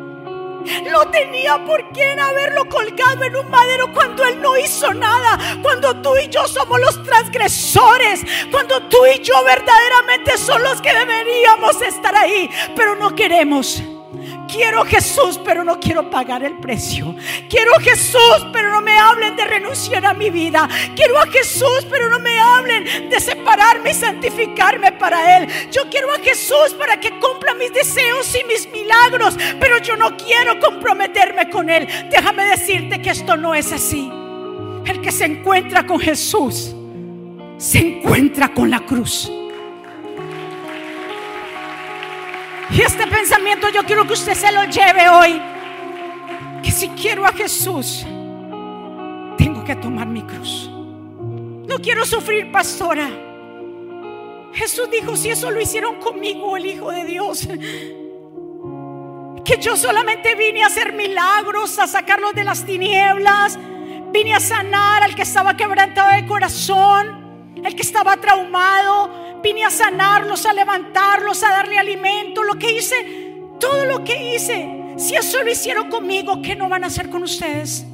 No 0.90 1.08
tenía 1.10 1.64
por 1.64 1.90
quién 1.92 2.18
haberlo 2.18 2.68
colgado 2.68 3.22
en 3.24 3.36
un 3.36 3.48
madero 3.50 3.92
cuando 3.92 4.24
Él 4.24 4.40
no 4.40 4.56
hizo 4.56 4.92
nada. 4.92 5.38
Cuando 5.62 5.94
tú 6.02 6.16
y 6.16 6.28
yo 6.28 6.46
somos 6.48 6.80
los 6.80 7.02
transgresores. 7.04 8.22
Cuando 8.50 8.80
tú 8.88 8.98
y 9.06 9.20
yo 9.20 9.34
verdaderamente 9.44 10.36
son 10.36 10.62
los 10.62 10.80
que 10.82 10.92
deberíamos 10.92 11.80
estar 11.82 12.14
ahí. 12.16 12.50
Pero 12.74 12.96
no 12.96 13.14
queremos. 13.14 13.82
Quiero 14.48 14.84
Jesús, 14.84 15.40
pero 15.44 15.64
no 15.64 15.80
quiero 15.80 16.08
pagar 16.10 16.44
el 16.44 16.58
precio. 16.58 17.14
Quiero 17.48 17.72
Jesús, 17.80 18.46
pero 18.52 18.70
no 18.70 18.80
me 18.80 18.98
hablen 18.98 19.36
de 19.36 19.44
renunciar 19.44 20.04
a 20.06 20.14
mi 20.14 20.30
vida. 20.30 20.68
Quiero 20.94 21.18
a 21.18 21.26
Jesús, 21.26 21.86
pero 21.90 22.08
no 22.08 22.18
me 22.18 22.38
hablen 22.38 23.08
de 23.08 23.20
separarme 23.20 23.90
y 23.90 23.94
santificarme 23.94 24.92
para 24.92 25.38
Él. 25.38 25.48
Yo 25.70 25.82
quiero 25.90 26.12
a 26.12 26.18
Jesús 26.18 26.74
para 26.78 27.00
que 27.00 27.18
cumpla 27.18 27.54
mis 27.54 27.72
deseos 27.72 28.34
y 28.34 28.44
mis 28.44 28.70
milagros, 28.70 29.36
pero 29.60 29.78
yo 29.78 29.96
no 29.96 30.16
quiero 30.16 30.60
comprometerme 30.60 31.50
con 31.50 31.68
Él. 31.68 31.88
Déjame 32.10 32.44
decirte 32.46 33.02
que 33.02 33.10
esto 33.10 33.36
no 33.36 33.54
es 33.54 33.72
así. 33.72 34.10
El 34.84 35.00
que 35.00 35.10
se 35.10 35.24
encuentra 35.24 35.84
con 35.84 35.98
Jesús, 35.98 36.74
se 37.58 37.78
encuentra 37.78 38.54
con 38.54 38.70
la 38.70 38.80
cruz. 38.80 39.30
Y 42.70 42.80
este 42.80 43.06
pensamiento 43.06 43.68
yo 43.68 43.84
quiero 43.84 44.06
que 44.06 44.14
usted 44.14 44.34
se 44.34 44.50
lo 44.52 44.64
lleve 44.64 45.08
hoy. 45.08 45.40
Que 46.62 46.70
si 46.70 46.88
quiero 46.90 47.24
a 47.24 47.32
Jesús, 47.32 48.04
tengo 49.38 49.62
que 49.64 49.76
tomar 49.76 50.06
mi 50.06 50.22
cruz. 50.22 50.68
No 50.70 51.78
quiero 51.80 52.04
sufrir, 52.04 52.50
pastora. 52.50 53.08
Jesús 54.52 54.90
dijo, 54.90 55.16
si 55.16 55.30
eso 55.30 55.50
lo 55.50 55.60
hicieron 55.60 55.96
conmigo, 55.96 56.56
el 56.56 56.66
Hijo 56.66 56.90
de 56.90 57.04
Dios, 57.04 57.46
que 59.44 59.58
yo 59.58 59.76
solamente 59.76 60.34
vine 60.34 60.64
a 60.64 60.66
hacer 60.66 60.92
milagros, 60.94 61.78
a 61.78 61.86
sacarlos 61.86 62.34
de 62.34 62.42
las 62.42 62.64
tinieblas, 62.64 63.58
vine 64.12 64.34
a 64.34 64.40
sanar 64.40 65.02
al 65.02 65.14
que 65.14 65.22
estaba 65.22 65.56
quebrantado 65.56 66.10
de 66.12 66.26
corazón, 66.26 67.52
el 67.62 67.76
que 67.76 67.82
estaba 67.82 68.16
traumado, 68.16 69.25
vine 69.46 69.64
a 69.64 69.70
sanarlos, 69.70 70.44
a 70.44 70.52
levantarlos, 70.52 71.44
a 71.44 71.50
darle 71.50 71.78
alimento, 71.78 72.42
lo 72.42 72.56
que 72.58 72.76
hice, 72.76 72.96
todo 73.60 73.84
lo 73.84 74.02
que 74.02 74.34
hice. 74.34 74.94
Si 74.96 75.14
eso 75.14 75.40
lo 75.44 75.48
hicieron 75.48 75.88
conmigo, 75.88 76.42
¿qué 76.42 76.56
no 76.56 76.68
van 76.68 76.82
a 76.82 76.88
hacer 76.88 77.10
con 77.10 77.22
ustedes? 77.22 77.86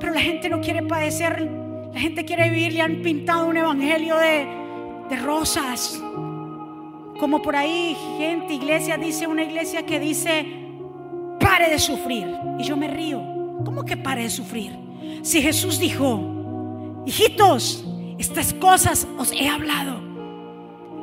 Pero 0.00 0.12
la 0.12 0.20
gente 0.20 0.48
no 0.48 0.60
quiere 0.60 0.82
padecer, 0.82 1.48
la 1.92 2.00
gente 2.00 2.24
quiere 2.24 2.50
vivir, 2.50 2.72
le 2.72 2.80
han 2.80 3.00
pintado 3.00 3.46
un 3.46 3.58
evangelio 3.58 4.16
de, 4.16 4.48
de 5.08 5.16
rosas. 5.16 6.02
Como 7.20 7.42
por 7.42 7.54
ahí 7.54 7.96
gente, 8.18 8.54
iglesia, 8.54 8.96
dice 8.96 9.28
una 9.28 9.44
iglesia 9.44 9.86
que 9.86 10.00
dice, 10.00 10.46
pare 11.38 11.70
de 11.70 11.78
sufrir. 11.78 12.26
Y 12.58 12.64
yo 12.64 12.76
me 12.76 12.88
río. 12.88 13.22
¿Cómo 13.64 13.84
que 13.84 13.96
pare 13.96 14.24
de 14.24 14.30
sufrir? 14.30 14.76
Si 15.22 15.40
Jesús 15.42 15.78
dijo, 15.78 17.04
hijitos, 17.06 17.84
estas 18.18 18.52
cosas 18.54 19.06
os 19.16 19.30
he 19.30 19.48
hablado 19.48 20.09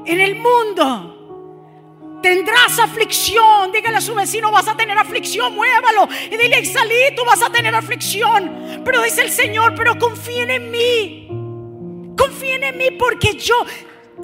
en 0.08 0.20
el 0.20 0.36
mundo. 0.36 1.14
Tendrás 2.22 2.80
aflicción. 2.80 3.72
Dígale 3.72 3.98
a 3.98 4.02
su 4.02 4.16
vecino, 4.16 4.52
vas 4.52 4.68
a 4.68 4.76
tener 4.76 4.98
aflicción, 4.98 5.54
muévalo. 5.54 6.08
Y 6.26 6.36
dile, 6.36 6.66
salí, 6.66 6.96
tú 7.16 7.24
vas 7.26 7.42
a 7.42 7.50
tener 7.50 7.76
aflicción. 7.76 8.82
Pero 8.84 9.04
dice 9.04 9.22
el 9.22 9.32
Señor, 9.32 9.76
pero 9.76 9.98
confíen 9.98 10.50
en 10.50 10.72
mí. 10.72 11.28
Confíen 12.18 12.64
en 12.64 12.78
mí 12.78 12.92
porque 12.98 13.34
yo 13.38 13.56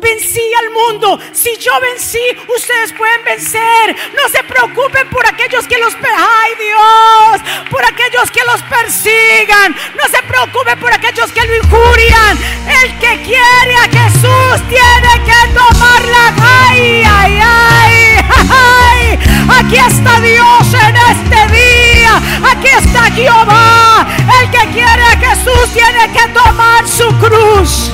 vencí 0.03 0.41
al 0.59 0.69
mundo. 0.71 1.19
Si 1.31 1.57
yo 1.57 1.71
vencí, 1.79 2.21
ustedes 2.55 2.93
pueden 2.93 3.23
vencer. 3.23 3.95
No 4.13 4.29
se 4.29 4.43
preocupen 4.43 5.09
por 5.09 5.25
aquellos 5.25 5.65
que 5.67 5.77
los... 5.77 5.95
¡Ay 5.95 6.51
Dios! 6.59 7.41
Por 7.71 7.83
aquellos 7.85 8.29
que 8.31 8.43
los 8.43 8.61
persigan. 8.63 9.75
No 9.95 10.03
se 10.09 10.21
preocupen 10.23 10.79
por 10.79 10.93
aquellos 10.93 11.31
que 11.31 11.45
lo 11.45 11.55
injurian. 11.55 12.37
El 12.83 12.99
que 12.99 13.23
quiere 13.23 13.75
a 13.75 13.89
Jesús 13.89 14.61
tiene 14.69 15.23
que 15.25 15.53
tomarla. 15.53 16.33
¡Ay, 16.69 17.03
ay, 17.09 17.39
ay! 17.41 18.17
¡Ay! 18.49 19.19
Aquí 19.59 19.77
está 19.77 20.19
Dios 20.19 20.73
en 20.73 20.95
este 20.95 21.53
día. 21.55 22.21
Aquí 22.51 22.67
está 22.67 23.03
Jehová. 23.11 24.07
El 24.41 24.51
que 24.51 24.71
quiere 24.73 25.03
a 25.03 25.17
Jesús 25.17 25.73
tiene 25.73 26.11
que 26.11 26.27
tomar 26.29 26.87
su 26.87 27.07
cruz. 27.17 27.91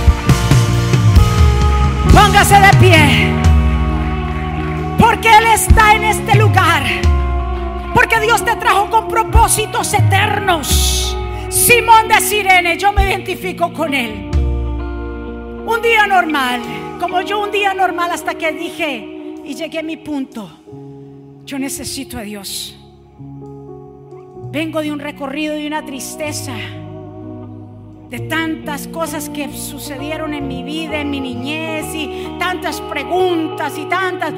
Póngase 2.13 2.55
de 2.55 2.77
pie. 2.79 3.33
Porque 4.97 5.29
Él 5.29 5.45
está 5.53 5.95
en 5.95 6.03
este 6.03 6.35
lugar. 6.35 6.83
Porque 7.93 8.19
Dios 8.19 8.43
te 8.43 8.55
trajo 8.55 8.89
con 8.89 9.07
propósitos 9.07 9.93
eternos. 9.93 11.15
Simón 11.49 12.07
de 12.07 12.21
Sirene, 12.21 12.77
yo 12.77 12.91
me 12.91 13.03
identifico 13.09 13.73
con 13.73 13.93
Él. 13.93 14.29
Un 15.65 15.81
día 15.81 16.07
normal, 16.07 16.61
como 16.99 17.21
yo 17.21 17.41
un 17.41 17.51
día 17.51 17.73
normal 17.73 18.11
hasta 18.11 18.35
que 18.35 18.51
dije 18.51 19.41
y 19.43 19.55
llegué 19.55 19.79
a 19.79 19.83
mi 19.83 19.97
punto. 19.97 20.49
Yo 21.45 21.57
necesito 21.57 22.17
a 22.17 22.21
Dios. 22.21 22.75
Vengo 24.51 24.81
de 24.81 24.91
un 24.91 24.99
recorrido 24.99 25.55
de 25.55 25.67
una 25.67 25.85
tristeza, 25.85 26.53
de 28.09 28.19
tantas 28.21 28.87
cosas 28.87 29.29
que 29.29 29.51
sucedieron 29.53 30.33
en 30.33 30.47
mi 30.47 30.63
vida, 30.63 30.99
en 30.99 31.11
mi 31.11 31.19
niñez, 31.19 31.93
y 31.93 32.27
tantas 32.39 32.81
preguntas 32.81 33.77
y 33.77 33.85
tantas. 33.85 34.33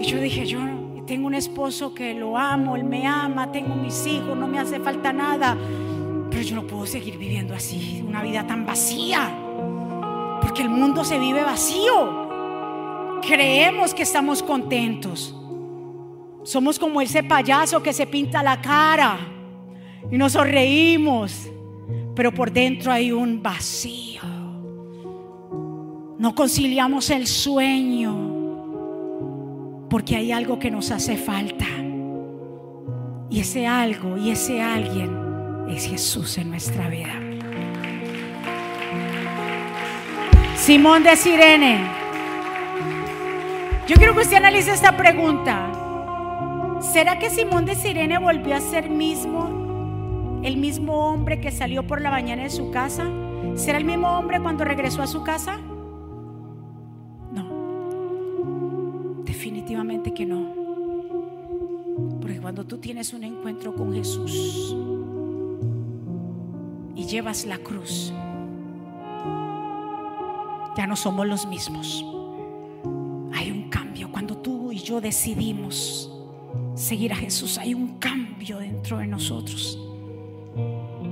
Y 0.00 0.04
yo 0.04 0.20
dije, 0.20 0.46
yo 0.46 0.60
tengo 1.06 1.26
un 1.26 1.34
esposo 1.34 1.94
que 1.94 2.12
lo 2.12 2.36
amo, 2.36 2.76
él 2.76 2.84
me 2.84 3.06
ama, 3.06 3.50
tengo 3.50 3.74
mis 3.74 4.06
hijos, 4.06 4.36
no 4.36 4.46
me 4.46 4.58
hace 4.58 4.78
falta 4.80 5.12
nada. 5.12 5.56
Pero 6.30 6.42
yo 6.42 6.56
no 6.56 6.66
puedo 6.66 6.84
seguir 6.84 7.16
viviendo 7.16 7.54
así, 7.54 8.04
una 8.06 8.22
vida 8.22 8.46
tan 8.46 8.66
vacía. 8.66 9.30
Porque 10.42 10.62
el 10.62 10.68
mundo 10.68 11.04
se 11.04 11.18
vive 11.18 11.42
vacío. 11.42 12.28
Creemos 13.26 13.94
que 13.94 14.02
estamos 14.02 14.42
contentos. 14.42 15.34
Somos 16.42 16.78
como 16.78 17.00
ese 17.00 17.22
payaso 17.22 17.82
que 17.82 17.92
se 17.92 18.06
pinta 18.06 18.42
la 18.42 18.60
cara 18.60 19.18
y 20.10 20.16
nos 20.16 20.32
sonreímos, 20.32 21.50
pero 22.18 22.34
por 22.34 22.50
dentro 22.50 22.90
hay 22.90 23.12
un 23.12 23.40
vacío. 23.44 24.22
No 26.18 26.34
conciliamos 26.34 27.10
el 27.10 27.28
sueño 27.28 28.34
porque 29.88 30.16
hay 30.16 30.32
algo 30.32 30.58
que 30.58 30.68
nos 30.68 30.90
hace 30.90 31.16
falta. 31.16 31.64
Y 33.30 33.38
ese 33.38 33.68
algo 33.68 34.18
y 34.18 34.30
ese 34.30 34.60
alguien 34.60 35.16
es 35.68 35.86
Jesús 35.86 36.38
en 36.38 36.50
nuestra 36.50 36.88
vida. 36.88 37.14
Simón 40.56 41.04
de 41.04 41.14
Sirene. 41.14 41.78
Yo 43.86 43.94
quiero 43.94 44.16
que 44.16 44.22
usted 44.22 44.38
analice 44.38 44.72
esta 44.72 44.96
pregunta. 44.96 45.70
¿Será 46.80 47.20
que 47.20 47.30
Simón 47.30 47.64
de 47.64 47.76
Sirene 47.76 48.18
volvió 48.18 48.56
a 48.56 48.60
ser 48.60 48.90
mismo, 48.90 49.57
el 50.42 50.56
mismo 50.56 51.08
hombre 51.08 51.40
que 51.40 51.50
salió 51.50 51.86
por 51.86 52.00
la 52.00 52.10
mañana 52.10 52.44
de 52.44 52.50
su 52.50 52.70
casa? 52.70 53.06
¿Será 53.56 53.78
el 53.78 53.84
mismo 53.84 54.08
hombre 54.18 54.40
cuando 54.40 54.64
regresó 54.64 55.02
a 55.02 55.06
su 55.06 55.22
casa? 55.22 55.58
No, 57.32 59.22
definitivamente 59.24 60.14
que 60.14 60.26
no. 60.26 60.54
Porque 62.20 62.40
cuando 62.40 62.64
tú 62.64 62.78
tienes 62.78 63.12
un 63.12 63.24
encuentro 63.24 63.74
con 63.74 63.92
Jesús 63.92 64.76
y 66.94 67.04
llevas 67.04 67.46
la 67.46 67.58
cruz, 67.58 68.12
ya 70.76 70.86
no 70.86 70.94
somos 70.94 71.26
los 71.26 71.46
mismos. 71.46 72.04
Hay 73.34 73.50
un 73.50 73.68
cambio 73.68 74.10
cuando 74.12 74.36
tú 74.38 74.70
y 74.70 74.78
yo 74.78 75.00
decidimos 75.00 76.12
seguir 76.74 77.12
a 77.12 77.16
Jesús, 77.16 77.58
hay 77.58 77.74
un 77.74 77.98
cambio 77.98 78.58
dentro 78.58 78.98
de 78.98 79.06
nosotros. 79.08 79.87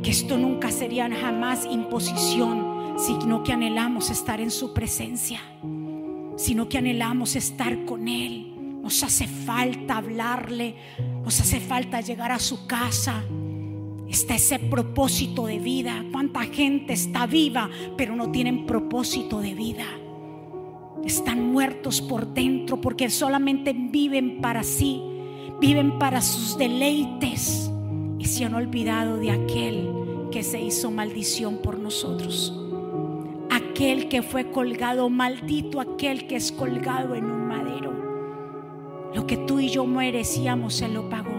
Que 0.07 0.13
esto 0.13 0.39
nunca 0.39 0.71
sería 0.71 1.11
jamás 1.11 1.67
imposición, 1.69 2.95
sino 2.97 3.43
que 3.43 3.53
anhelamos 3.53 4.09
estar 4.11 4.41
en 4.41 4.53
su 4.53 4.73
presencia, 4.73 5.41
sino 6.37 6.69
que 6.69 6.79
anhelamos 6.79 7.35
estar 7.35 7.85
con 7.85 8.07
Él. 8.07 8.55
Nos 8.85 9.03
hace 9.03 9.27
falta 9.27 9.97
hablarle, 9.97 10.77
nos 11.25 11.41
hace 11.41 11.59
falta 11.59 12.03
llegar 12.03 12.31
a 12.31 12.39
su 12.39 12.69
casa. 12.69 13.25
Está 14.09 14.37
ese 14.37 14.61
propósito 14.61 15.47
de 15.47 15.59
vida. 15.59 16.05
¿Cuánta 16.13 16.43
gente 16.43 16.93
está 16.93 17.27
viva, 17.27 17.69
pero 17.97 18.15
no 18.15 18.31
tienen 18.31 18.65
propósito 18.65 19.41
de 19.41 19.55
vida? 19.55 19.87
Están 21.05 21.51
muertos 21.51 22.01
por 22.01 22.33
dentro 22.33 22.81
porque 22.81 23.11
solamente 23.11 23.73
viven 23.73 24.41
para 24.41 24.63
sí 24.63 25.03
viven 25.61 25.99
para 25.99 26.21
sus 26.21 26.57
deleites 26.57 27.73
se 28.27 28.45
han 28.45 28.55
olvidado 28.55 29.19
de 29.19 29.31
aquel 29.31 29.91
que 30.31 30.43
se 30.43 30.61
hizo 30.61 30.91
maldición 30.91 31.59
por 31.59 31.79
nosotros. 31.79 32.53
Aquel 33.51 34.09
que 34.09 34.23
fue 34.23 34.51
colgado, 34.51 35.09
maldito 35.09 35.81
aquel 35.81 36.27
que 36.27 36.37
es 36.37 36.53
colgado 36.53 37.15
en 37.15 37.25
un 37.25 37.47
madero. 37.47 37.93
Lo 39.15 39.27
que 39.27 39.37
tú 39.37 39.61
y 39.61 39.69
yo 39.69 39.87
merecíamos 39.87 40.75
se 40.75 40.89
lo 40.89 41.09
pagó. 41.09 41.35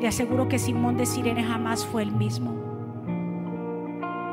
Le 0.00 0.08
aseguro 0.08 0.48
que 0.48 0.58
Simón 0.58 0.96
de 0.96 1.06
Sirene 1.06 1.44
jamás 1.44 1.84
fue 1.84 2.02
el 2.02 2.12
mismo. 2.12 2.54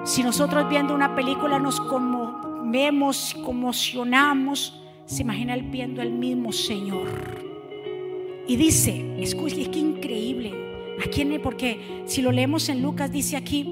Si 0.04 0.24
nosotros 0.24 0.70
viendo 0.70 0.96
una 0.96 1.16
película 1.16 1.60
nos 1.60 1.82
conmovemos, 1.82 3.36
conmocionamos, 3.44 4.82
se 5.06 5.24
imagina 5.24 5.54
él 5.54 5.64
viendo 5.64 6.02
el 6.02 6.12
mismo 6.12 6.54
Señor. 6.54 7.08
Y 8.48 8.56
dice, 8.56 9.22
es 9.22 9.36
que 9.36 9.80
increíble. 9.80 10.67
Aquí, 11.04 11.26
porque 11.40 12.04
si 12.06 12.22
lo 12.22 12.32
leemos 12.32 12.70
en 12.70 12.82
Lucas, 12.82 13.12
dice 13.12 13.38
aquí 13.38 13.64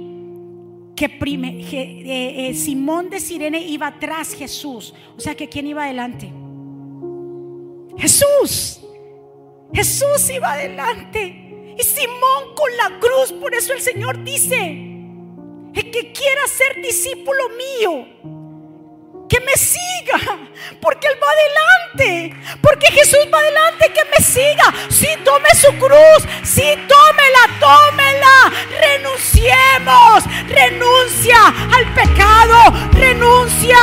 que, 0.96 1.10
prime, 1.10 1.60
eh, 1.72 2.50
eh, 2.50 2.54
Simón 2.54 3.10
de 3.10 3.20
Sirene 3.20 3.62
iba 3.62 4.00
tras 4.00 4.34
Jesús. 4.34 4.94
O 5.18 5.22
sea 5.22 5.36
que 5.36 5.50
¿quién 5.50 5.68
iba 5.68 5.84
adelante? 5.84 6.32
Jesús. 7.98 8.82
Jesús 9.74 10.30
iba 10.34 10.54
adelante. 10.54 11.76
Y 11.78 11.84
Simón 11.84 12.56
con 12.56 12.76
la 12.78 13.00
cruz. 13.00 13.34
Por 13.34 13.54
eso 13.54 13.74
el 13.74 13.82
Señor 13.82 14.24
dice, 14.24 14.58
el 15.74 15.92
que 15.92 16.12
quiera 16.14 16.48
ser 16.48 16.82
discípulo 16.82 17.44
mío 17.50 18.35
que 19.28 19.40
me 19.42 19.54
siga, 19.54 20.38
porque 20.82 21.08
Él 21.08 21.14
va 21.22 21.28
adelante, 21.32 22.36
porque 22.62 22.88
Jesús 22.92 23.28
va 23.34 23.40
adelante, 23.40 23.92
que 23.94 24.02
me 24.06 24.26
siga. 24.26 24.74
Si 24.90 25.08
tome 25.24 25.50
su 25.56 25.74
cruz, 25.78 26.22
si 26.44 26.62
tómela, 26.62 27.44
tómela. 27.60 28.52
Renunciemos, 28.82 30.24
renuncia 30.48 31.54
al 31.74 31.94
pecado, 31.94 32.74
renuncia 32.94 33.78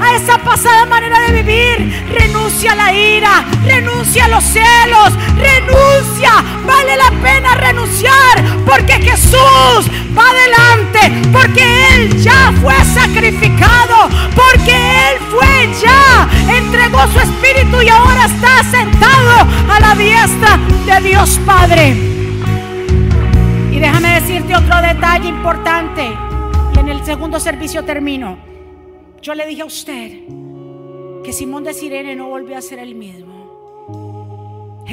a 0.00 0.14
esa 0.14 0.38
pasada 0.38 0.86
manera 0.86 1.20
de 1.20 1.42
vivir, 1.42 2.06
renuncia 2.12 2.72
a 2.72 2.76
la 2.76 2.92
ira, 2.92 3.44
renuncia 3.64 4.24
a 4.24 4.28
los 4.28 4.44
celos, 4.44 5.12
renuncia. 5.36 6.32
Vale 6.64 6.96
la 6.96 7.10
pena 7.22 7.54
renunciar, 7.54 8.42
porque 8.64 8.94
Jesús 8.94 9.86
va 10.16 10.30
adelante, 10.30 11.30
porque 11.32 11.94
Él 11.94 12.22
ya 12.22 12.52
fue 12.60 12.74
sacrificado, 12.84 14.08
porque 14.34 14.85
él 14.86 15.18
fue 15.30 15.72
ya, 15.82 16.28
entregó 16.56 17.00
su 17.08 17.20
espíritu 17.20 17.82
y 17.82 17.88
ahora 17.88 18.26
está 18.26 18.62
sentado 18.64 19.46
a 19.70 19.80
la 19.80 19.94
diestra 19.94 20.58
de 20.86 21.08
Dios 21.08 21.40
Padre. 21.44 21.90
Y 23.72 23.78
déjame 23.78 24.20
decirte 24.20 24.56
otro 24.56 24.80
detalle 24.80 25.28
importante. 25.28 26.02
Y 26.74 26.78
en 26.78 26.88
el 26.88 27.04
segundo 27.04 27.38
servicio 27.38 27.84
termino. 27.84 28.38
Yo 29.20 29.34
le 29.34 29.46
dije 29.46 29.62
a 29.62 29.66
usted 29.66 30.12
que 31.24 31.32
Simón 31.32 31.64
de 31.64 31.74
Sirene 31.74 32.14
no 32.14 32.28
volvió 32.28 32.56
a 32.56 32.62
ser 32.62 32.78
el 32.78 32.94
mismo. 32.94 33.26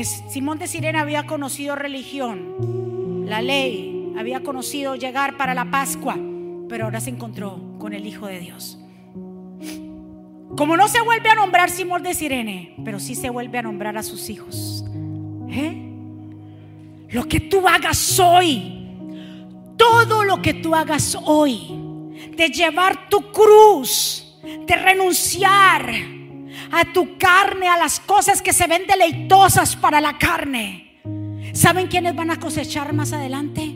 Simón 0.03 0.57
de 0.57 0.67
Sirene 0.67 0.99
había 0.99 1.27
conocido 1.27 1.75
religión, 1.75 3.25
la 3.27 3.41
ley, 3.41 4.11
había 4.17 4.41
conocido 4.41 4.95
llegar 4.95 5.37
para 5.37 5.53
la 5.53 5.65
Pascua, 5.65 6.17
pero 6.67 6.85
ahora 6.85 6.99
se 6.99 7.11
encontró 7.11 7.59
con 7.77 7.93
el 7.93 8.07
Hijo 8.07 8.25
de 8.25 8.39
Dios. 8.39 8.82
Como 10.57 10.77
no 10.77 10.87
se 10.87 11.01
vuelve 11.01 11.29
a 11.29 11.35
nombrar 11.35 11.69
Simón 11.69 12.03
de 12.03 12.13
Sirene, 12.13 12.75
pero 12.85 12.99
sí 12.99 13.15
se 13.15 13.29
vuelve 13.29 13.57
a 13.57 13.63
nombrar 13.63 13.97
a 13.97 14.03
sus 14.03 14.29
hijos. 14.29 14.85
¿Eh? 15.49 15.89
Lo 17.09 17.27
que 17.27 17.39
tú 17.39 17.67
hagas 17.67 18.19
hoy, 18.19 18.87
todo 19.77 20.23
lo 20.23 20.41
que 20.41 20.53
tú 20.53 20.75
hagas 20.75 21.17
hoy, 21.25 21.67
de 22.35 22.49
llevar 22.49 23.09
tu 23.09 23.31
cruz, 23.31 24.39
de 24.67 24.75
renunciar 24.75 25.91
a 26.71 26.91
tu 26.91 27.17
carne, 27.17 27.67
a 27.67 27.77
las 27.77 27.99
cosas 27.99 28.41
que 28.41 28.53
se 28.53 28.67
ven 28.67 28.83
deleitosas 28.87 29.75
para 29.75 30.01
la 30.01 30.17
carne. 30.17 31.01
¿Saben 31.53 31.87
quiénes 31.87 32.15
van 32.15 32.31
a 32.31 32.39
cosechar 32.39 32.93
más 32.93 33.13
adelante? 33.13 33.75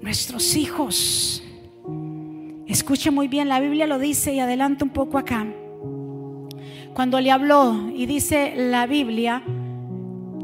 Nuestros 0.00 0.56
hijos. 0.56 1.42
Escuche 2.66 3.12
muy 3.12 3.28
bien, 3.28 3.48
la 3.48 3.60
Biblia 3.60 3.86
lo 3.86 4.00
dice 4.00 4.34
y 4.34 4.40
adelanta 4.40 4.84
un 4.84 4.90
poco 4.90 5.18
acá. 5.18 5.46
Cuando 6.94 7.20
le 7.20 7.30
habló 7.30 7.90
y 7.94 8.06
dice 8.06 8.54
la 8.56 8.86
Biblia 8.86 9.44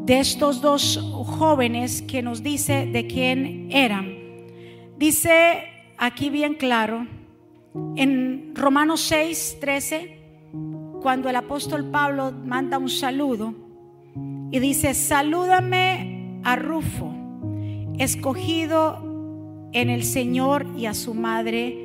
de 0.05 0.21
estos 0.21 0.61
dos 0.61 1.01
jóvenes 1.25 2.03
que 2.03 2.23
nos 2.23 2.45
dice 2.45 2.87
de 2.87 3.09
quién 3.09 3.69
eran. 3.73 4.15
Dice 4.99 5.65
aquí 5.99 6.31
bien 6.31 6.55
claro 6.55 7.09
en 7.97 8.53
Romanos 8.55 9.01
6, 9.01 9.59
13, 9.61 10.19
cuando 11.03 11.29
el 11.29 11.35
apóstol 11.35 11.91
Pablo 11.91 12.33
manda 12.45 12.79
un 12.79 12.89
saludo 12.89 13.53
y 14.53 14.61
dice, 14.61 14.95
salúdame 14.95 16.41
a 16.45 16.55
Rufo, 16.55 17.13
escogido 17.99 19.71
en 19.73 19.91
el 19.91 20.05
Señor 20.05 20.67
y 20.77 20.87
a 20.87 20.95
su 20.95 21.15
madre 21.15 21.82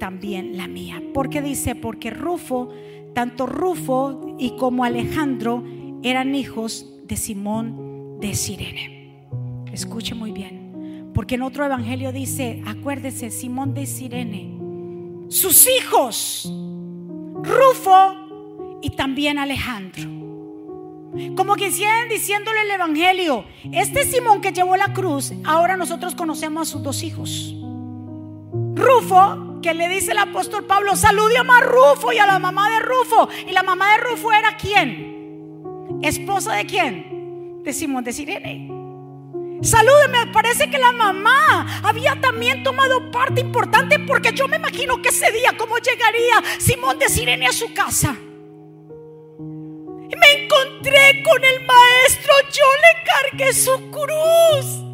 también 0.00 0.56
la 0.56 0.66
mía. 0.66 1.00
porque 1.14 1.40
dice? 1.42 1.76
Porque 1.76 2.10
Rufo, 2.10 2.70
tanto 3.14 3.46
Rufo 3.46 4.34
y 4.38 4.56
como 4.56 4.82
Alejandro 4.82 5.62
eran 6.02 6.34
hijos 6.34 6.92
de 7.04 7.16
Simón 7.16 8.18
de 8.18 8.34
Sirene. 8.34 9.28
Escuche 9.72 10.16
muy 10.16 10.32
bien, 10.32 11.12
porque 11.14 11.36
en 11.36 11.42
otro 11.42 11.64
evangelio 11.64 12.10
dice, 12.10 12.62
acuérdese, 12.66 13.30
Simón 13.30 13.74
de 13.74 13.86
Sirene, 13.86 14.58
sus 15.28 15.68
hijos, 15.68 16.52
Rufo 17.44 18.80
y 18.82 18.90
también 18.90 19.38
Alejandro. 19.38 20.08
Como 21.36 21.56
que 21.56 21.72
siguen 21.72 22.08
diciéndole 22.08 22.62
el 22.62 22.70
Evangelio. 22.70 23.44
Este 23.72 24.04
Simón 24.04 24.40
que 24.40 24.52
llevó 24.52 24.76
la 24.76 24.92
cruz, 24.92 25.32
ahora 25.44 25.76
nosotros 25.76 26.14
conocemos 26.14 26.68
a 26.68 26.70
sus 26.70 26.82
dos 26.84 27.02
hijos. 27.02 27.56
Rufo, 28.76 29.49
que 29.62 29.74
le 29.74 29.88
dice 29.88 30.12
el 30.12 30.18
apóstol 30.18 30.64
Pablo, 30.64 30.96
salude 30.96 31.36
a 31.36 31.60
Rufo 31.60 32.12
y 32.12 32.18
a 32.18 32.26
la 32.26 32.38
mamá 32.38 32.70
de 32.70 32.80
Rufo. 32.80 33.28
¿Y 33.46 33.52
la 33.52 33.62
mamá 33.62 33.92
de 33.92 33.98
Rufo 33.98 34.32
era 34.32 34.56
quién? 34.56 36.00
¿Esposa 36.02 36.54
de 36.54 36.66
quién? 36.66 37.62
De 37.62 37.72
Simón 37.72 38.04
de 38.04 38.12
Sirene. 38.12 38.68
Salúdeme, 39.62 40.32
parece 40.32 40.70
que 40.70 40.78
la 40.78 40.92
mamá 40.92 41.80
había 41.82 42.18
también 42.20 42.62
tomado 42.62 43.10
parte 43.10 43.42
importante 43.42 43.98
porque 43.98 44.32
yo 44.32 44.48
me 44.48 44.56
imagino 44.56 45.02
que 45.02 45.10
ese 45.10 45.30
día, 45.32 45.54
¿cómo 45.58 45.76
llegaría 45.76 46.42
Simón 46.58 46.98
de 46.98 47.08
Sirene 47.08 47.46
a 47.46 47.52
su 47.52 47.72
casa? 47.74 48.16
me 50.20 50.44
encontré 50.44 51.22
con 51.22 51.42
el 51.44 51.64
maestro, 51.64 52.32
yo 52.52 52.64
le 52.82 53.38
cargué 53.38 53.52
su 53.54 53.90
cruz. 53.90 54.89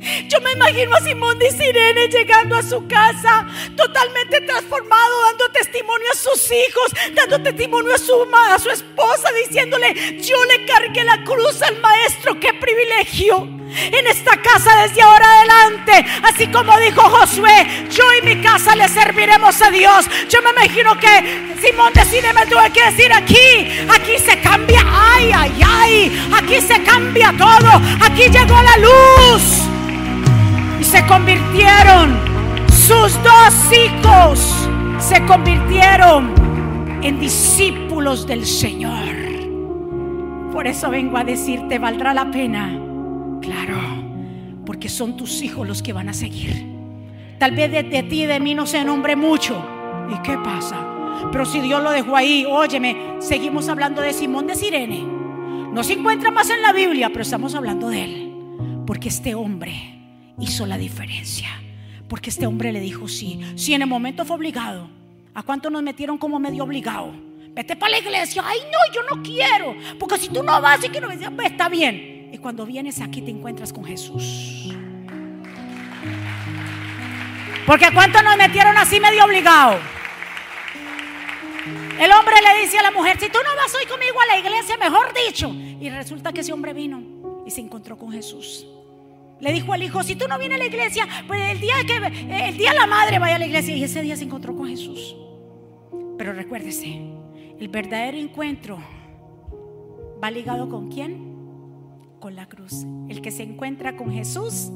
Yo 0.00 0.40
me 0.40 0.52
imagino 0.52 0.94
a 0.94 1.00
Simón 1.00 1.38
de 1.40 1.50
Sirene 1.50 2.06
llegando 2.06 2.56
a 2.56 2.62
su 2.62 2.86
casa 2.86 3.46
totalmente 3.76 4.40
transformado, 4.42 5.22
dando 5.22 5.48
testimonio 5.50 6.06
a 6.12 6.16
sus 6.16 6.52
hijos, 6.52 7.14
dando 7.14 7.42
testimonio 7.42 7.92
a 7.92 7.98
su, 7.98 8.14
a 8.32 8.58
su 8.60 8.70
esposa, 8.70 9.28
diciéndole, 9.44 10.20
yo 10.20 10.36
le 10.44 10.64
cargué 10.66 11.02
la 11.02 11.24
cruz 11.24 11.62
al 11.62 11.80
maestro, 11.80 12.38
qué 12.38 12.54
privilegio 12.54 13.48
en 13.74 14.06
esta 14.06 14.40
casa 14.40 14.82
desde 14.82 15.02
ahora 15.02 15.26
adelante. 15.40 16.06
Así 16.22 16.46
como 16.46 16.78
dijo 16.78 17.02
Josué, 17.02 17.66
yo 17.90 18.04
y 18.22 18.22
mi 18.22 18.40
casa 18.40 18.76
le 18.76 18.88
serviremos 18.88 19.60
a 19.60 19.70
Dios. 19.72 20.06
Yo 20.28 20.40
me 20.42 20.50
imagino 20.50 20.96
que 21.00 21.56
Simón 21.60 21.92
decide, 21.92 22.32
me 22.32 22.46
tuve 22.46 22.70
que 22.70 22.84
decir 22.84 23.12
aquí, 23.12 23.84
aquí 23.88 24.18
se 24.18 24.40
cambia, 24.40 24.80
ay, 24.86 25.32
ay, 25.34 25.60
ay, 25.66 26.30
aquí 26.32 26.60
se 26.60 26.80
cambia 26.84 27.34
todo, 27.36 27.70
aquí 28.00 28.28
llegó 28.28 28.62
la 28.62 28.76
luz. 28.76 29.67
Se 30.88 31.04
convirtieron, 31.04 32.16
sus 32.72 33.22
dos 33.22 33.72
hijos 33.72 34.68
se 34.98 35.22
convirtieron 35.26 36.32
en 37.02 37.20
discípulos 37.20 38.26
del 38.26 38.46
Señor. 38.46 39.04
Por 40.50 40.66
eso 40.66 40.88
vengo 40.88 41.18
a 41.18 41.24
decirte, 41.24 41.78
valdrá 41.78 42.14
la 42.14 42.30
pena 42.30 42.80
Claro, 43.42 43.76
porque 44.64 44.88
son 44.88 45.14
tus 45.14 45.42
hijos 45.42 45.68
los 45.68 45.82
que 45.82 45.92
van 45.92 46.08
a 46.08 46.14
seguir. 46.14 46.64
Tal 47.38 47.52
vez 47.52 47.70
de, 47.70 48.02
ti 48.04 48.22
y 48.22 48.26
de 48.26 48.40
mí 48.40 48.54
no 48.54 48.66
se 48.66 48.82
nombre 48.82 49.14
mucho. 49.14 49.62
¿Y 50.10 50.22
qué 50.22 50.38
pasa? 50.38 50.76
Pero 51.30 51.44
si 51.44 51.60
Dios 51.60 51.82
lo 51.82 51.90
dejó 51.90 52.16
ahí, 52.16 52.46
óyeme, 52.48 53.16
seguimos 53.18 53.68
hablando 53.68 54.00
de 54.00 54.14
Simón 54.14 54.46
de 54.46 54.54
Sirene. 54.54 55.06
No 55.70 55.84
se 55.84 55.92
encuentra 55.92 56.30
más 56.30 56.48
en 56.48 56.62
la 56.62 56.72
Biblia, 56.72 57.10
pero 57.10 57.20
estamos 57.20 57.54
hablando 57.54 57.90
de 57.90 58.04
él. 58.04 58.32
Porque 58.86 59.10
este 59.10 59.34
hombre 59.34 59.97
hizo 60.40 60.66
la 60.66 60.78
diferencia. 60.78 61.48
Porque 62.08 62.30
este 62.30 62.46
hombre 62.46 62.72
le 62.72 62.80
dijo 62.80 63.08
sí. 63.08 63.40
Si 63.56 63.74
en 63.74 63.82
el 63.82 63.88
momento 63.88 64.24
fue 64.24 64.36
obligado. 64.36 64.88
¿A 65.34 65.42
cuánto 65.42 65.70
nos 65.70 65.82
metieron 65.82 66.18
como 66.18 66.38
medio 66.38 66.64
obligado? 66.64 67.12
Vete 67.50 67.76
para 67.76 67.92
la 67.92 67.98
iglesia. 67.98 68.42
Ay, 68.44 68.58
no, 68.64 68.94
yo 68.94 69.16
no 69.16 69.22
quiero. 69.22 69.76
Porque 69.98 70.18
si 70.18 70.28
tú 70.28 70.42
no 70.42 70.60
vas 70.60 70.82
y 70.84 70.88
que 70.88 71.00
no 71.00 71.08
pues 71.08 71.50
está 71.50 71.68
bien. 71.68 72.30
Y 72.32 72.38
cuando 72.38 72.64
vienes 72.64 73.00
aquí 73.00 73.20
te 73.20 73.30
encuentras 73.30 73.72
con 73.72 73.84
Jesús. 73.84 74.74
Porque 77.66 77.84
a 77.84 77.92
cuánto 77.92 78.22
nos 78.22 78.36
metieron 78.36 78.76
así 78.78 78.98
medio 78.98 79.24
obligado. 79.24 79.78
El 82.00 82.12
hombre 82.12 82.36
le 82.40 82.62
dice 82.62 82.78
a 82.78 82.82
la 82.82 82.90
mujer, 82.90 83.18
si 83.18 83.28
tú 83.28 83.38
no 83.44 83.56
vas 83.56 83.74
hoy 83.74 83.84
conmigo 83.86 84.20
a 84.20 84.26
la 84.26 84.38
iglesia, 84.38 84.76
mejor 84.78 85.12
dicho. 85.26 85.50
Y 85.50 85.90
resulta 85.90 86.32
que 86.32 86.40
ese 86.40 86.52
hombre 86.52 86.72
vino 86.72 87.02
y 87.44 87.50
se 87.50 87.60
encontró 87.60 87.98
con 87.98 88.12
Jesús. 88.12 88.66
Le 89.40 89.52
dijo 89.52 89.72
al 89.72 89.82
hijo, 89.82 90.02
si 90.02 90.16
tú 90.16 90.26
no 90.28 90.38
vienes 90.38 90.56
a 90.56 90.58
la 90.58 90.66
iglesia, 90.66 91.06
pues 91.26 91.40
el 91.50 91.60
día 91.60 91.74
que 91.86 92.48
el 92.48 92.56
día 92.56 92.74
la 92.74 92.86
madre 92.86 93.18
vaya 93.18 93.36
a 93.36 93.38
la 93.38 93.46
iglesia 93.46 93.76
y 93.76 93.84
ese 93.84 94.02
día 94.02 94.16
se 94.16 94.24
encontró 94.24 94.56
con 94.56 94.68
Jesús. 94.68 95.16
Pero 96.16 96.32
recuérdese, 96.32 97.00
el 97.58 97.68
verdadero 97.68 98.18
encuentro 98.18 98.78
va 100.22 100.30
ligado 100.30 100.68
con 100.68 100.90
quién? 100.90 101.28
con 102.18 102.36
la 102.36 102.46
cruz. 102.46 102.84
El 103.08 103.22
que 103.22 103.30
se 103.30 103.42
encuentra 103.42 103.96
con 103.96 104.12
Jesús, 104.12 104.70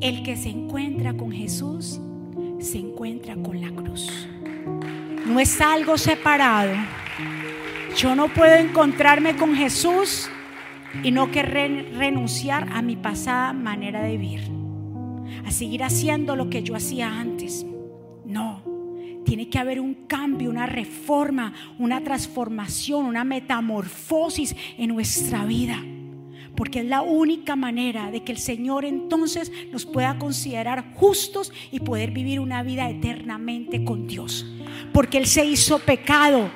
el 0.00 0.22
que 0.22 0.36
se 0.36 0.50
encuentra 0.50 1.14
con 1.14 1.32
Jesús, 1.32 2.00
se 2.58 2.78
encuentra 2.78 3.34
con 3.36 3.60
la 3.60 3.70
cruz. 3.70 4.28
No 5.26 5.40
es 5.40 5.60
algo 5.60 5.98
separado. 5.98 6.72
Yo 7.96 8.14
no 8.14 8.28
puedo 8.28 8.54
encontrarme 8.54 9.36
con 9.36 9.54
Jesús 9.54 10.28
y 11.02 11.10
no 11.10 11.30
querer 11.30 11.94
renunciar 11.96 12.68
a 12.72 12.82
mi 12.82 12.96
pasada 12.96 13.52
manera 13.52 14.02
de 14.02 14.16
vivir, 14.16 14.42
a 15.44 15.50
seguir 15.50 15.84
haciendo 15.84 16.36
lo 16.36 16.50
que 16.50 16.62
yo 16.62 16.74
hacía 16.74 17.20
antes. 17.20 17.64
No, 18.24 18.62
tiene 19.24 19.48
que 19.48 19.58
haber 19.58 19.80
un 19.80 19.94
cambio, 20.06 20.50
una 20.50 20.66
reforma, 20.66 21.52
una 21.78 22.02
transformación, 22.02 23.04
una 23.04 23.24
metamorfosis 23.24 24.56
en 24.78 24.88
nuestra 24.88 25.44
vida. 25.44 25.82
Porque 26.56 26.80
es 26.80 26.86
la 26.86 27.00
única 27.00 27.56
manera 27.56 28.10
de 28.10 28.22
que 28.22 28.32
el 28.32 28.38
Señor 28.38 28.84
entonces 28.84 29.50
nos 29.72 29.86
pueda 29.86 30.18
considerar 30.18 30.92
justos 30.94 31.52
y 31.70 31.80
poder 31.80 32.10
vivir 32.10 32.40
una 32.40 32.62
vida 32.62 32.90
eternamente 32.90 33.84
con 33.84 34.06
Dios. 34.06 34.46
Porque 34.92 35.18
Él 35.18 35.26
se 35.26 35.44
hizo 35.44 35.78
pecado, 35.78 36.50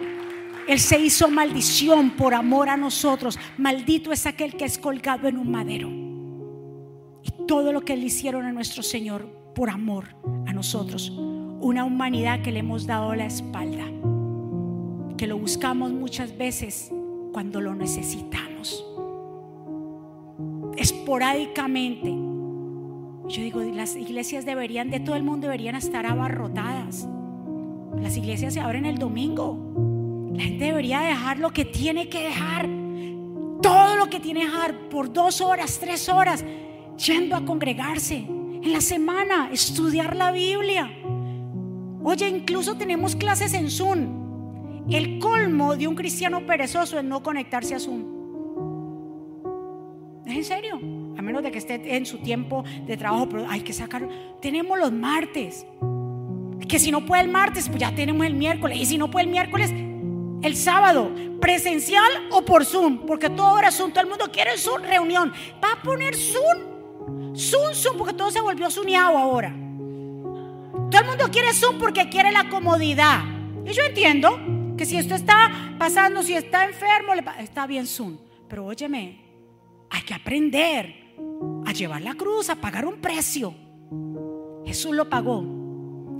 Él 0.68 0.79
se 0.81 0.98
hizo 0.98 1.29
maldición 1.29 2.11
por 2.11 2.35
amor 2.35 2.68
a 2.68 2.77
nosotros. 2.77 3.38
Maldito 3.59 4.12
es 4.12 4.27
aquel 4.27 4.55
que 4.55 4.64
es 4.64 4.79
colgado 4.79 5.29
en 5.29 5.38
un 5.38 5.50
madero. 5.50 5.88
Y 7.22 7.46
todo 7.46 7.72
lo 7.72 7.83
que 7.83 7.96
le 7.96 8.07
hicieron 8.07 8.44
a 8.44 8.53
nuestro 8.53 8.83
Señor 8.83 9.27
por 9.55 9.70
amor 9.70 10.16
a 10.46 10.53
nosotros 10.53 11.12
una 11.64 11.85
humanidad 11.85 12.42
que 12.42 12.53
le 12.53 12.59
hemos 12.59 12.87
dado 12.87 13.14
la 13.14 13.24
espalda, 13.24 13.85
que 15.16 15.27
lo 15.27 15.38
buscamos 15.38 15.92
muchas 15.92 16.37
veces 16.37 16.92
cuando 17.33 17.62
lo 17.62 17.74
necesitamos. 17.74 18.85
Esporádicamente. 20.77 22.11
Yo 23.29 23.42
digo, 23.42 23.62
las 23.62 23.96
iglesias 23.96 24.44
deberían, 24.44 24.90
de 24.90 25.00
todo 25.00 25.16
el 25.16 25.22
mundo 25.22 25.46
deberían 25.46 25.74
estar 25.74 26.05
abarrotadas. 26.05 27.09
Las 27.98 28.18
iglesias 28.18 28.53
se 28.53 28.61
abren 28.61 28.85
el 28.85 28.98
domingo. 28.98 29.74
La 30.35 30.42
gente 30.42 30.64
debería 30.66 31.01
dejar 31.01 31.38
lo 31.38 31.53
que 31.53 31.64
tiene 31.64 32.09
que 32.09 32.23
dejar. 32.23 32.68
Todo 33.62 33.97
lo 33.97 34.11
que 34.11 34.20
tiene 34.20 34.40
que 34.40 34.47
dejar 34.47 34.88
por 34.90 35.12
dos 35.12 35.40
horas, 35.40 35.79
tres 35.81 36.09
horas, 36.09 36.44
yendo 37.07 37.37
a 37.37 37.44
congregarse. 37.44 38.16
En 38.16 38.73
la 38.73 38.81
semana, 38.81 39.51
estudiar 39.53 40.16
la 40.16 40.33
Biblia 40.33 40.90
Oye, 42.07 42.29
incluso 42.29 42.77
tenemos 42.77 43.16
clases 43.16 43.55
en 43.55 43.70
Zoom. 43.70 44.85
El 44.90 45.18
colmo 45.18 45.75
de 45.75 45.88
un 45.88 45.94
cristiano 45.94 46.44
perezoso 46.44 46.99
es 46.99 47.05
no 47.05 47.23
conectarse 47.23 47.75
a 47.75 47.79
Zoom. 47.79 48.05
¿Es 50.27 50.37
en 50.37 50.44
serio? 50.44 50.77
A 51.16 51.23
menos 51.23 51.42
de 51.42 51.51
que 51.51 51.57
esté 51.57 51.97
en 51.97 52.05
su 52.05 52.18
tiempo 52.18 52.63
de 52.87 52.98
trabajo, 52.98 53.27
pero 53.31 53.48
hay 53.48 53.63
que 53.63 53.73
sacar. 53.73 54.06
Tenemos 54.42 54.79
los 54.79 54.92
martes. 54.92 55.67
Que 56.69 56.79
si 56.79 56.90
no 56.90 57.06
puede 57.06 57.23
el 57.23 57.31
martes, 57.31 57.71
pues 57.71 57.81
ya 57.81 57.94
tenemos 57.94 58.27
el 58.27 58.35
miércoles. 58.35 58.79
Y 58.79 58.85
si 58.85 58.98
no 58.98 59.11
puede 59.11 59.25
el 59.25 59.31
miércoles, 59.31 59.73
el 60.45 60.57
sábado, 60.57 61.11
presencial 61.40 62.29
o 62.31 62.45
por 62.45 62.65
Zoom, 62.65 63.07
porque 63.07 63.31
todo 63.31 63.47
ahora 63.47 63.71
Zoom, 63.71 63.90
todo 63.90 64.03
el 64.03 64.09
mundo 64.09 64.31
quiere 64.31 64.59
Zoom, 64.59 64.83
reunión. 64.83 65.33
Va 65.63 65.73
a 65.73 65.83
poner 65.83 66.15
Zoom, 66.15 67.35
Zoom, 67.35 67.75
Zoom, 67.75 67.97
porque 67.97 68.13
todo 68.13 68.31
se 68.31 68.40
volvió 68.40 68.71
Zoomeado 68.71 69.17
ahora. 69.17 69.55
Todo 70.90 71.01
el 71.01 71.07
mundo 71.07 71.31
quiere 71.31 71.53
Zoom 71.53 71.79
porque 71.79 72.09
quiere 72.09 72.31
la 72.31 72.49
comodidad. 72.49 73.23
Y 73.65 73.73
yo 73.73 73.83
entiendo 73.83 74.38
que 74.77 74.85
si 74.85 74.97
esto 74.97 75.15
está 75.15 75.75
pasando, 75.79 76.23
si 76.23 76.35
está 76.35 76.65
enfermo, 76.65 77.15
está 77.38 77.67
bien 77.67 77.87
Zoom. 77.87 78.19
Pero 78.49 78.67
óyeme, 78.67 79.21
hay 79.90 80.03
que 80.03 80.15
aprender 80.15 80.95
a 81.67 81.73
llevar 81.73 82.03
la 82.03 82.15
cruz, 82.15 82.51
a 82.51 82.57
pagar 82.57 82.85
un 82.85 83.01
precio. 83.01 83.55
Jesús 84.67 84.95
lo 84.95 85.09
pagó. 85.09 85.42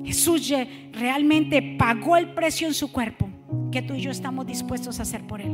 Jesús 0.05 0.53
realmente 0.93 1.77
pagó 1.79 2.17
el 2.17 2.35
precio 2.35 2.67
en 2.67 2.75
su 2.75 2.91
cuerpo 2.91 3.34
que 3.75 3.83
tú 3.83 3.95
y 3.95 4.01
yo 4.03 4.13
estamos 4.13 4.47
dispuestos 4.47 5.01
a 5.01 5.03
hacer 5.03 5.27
por 5.27 5.41
él. 5.41 5.51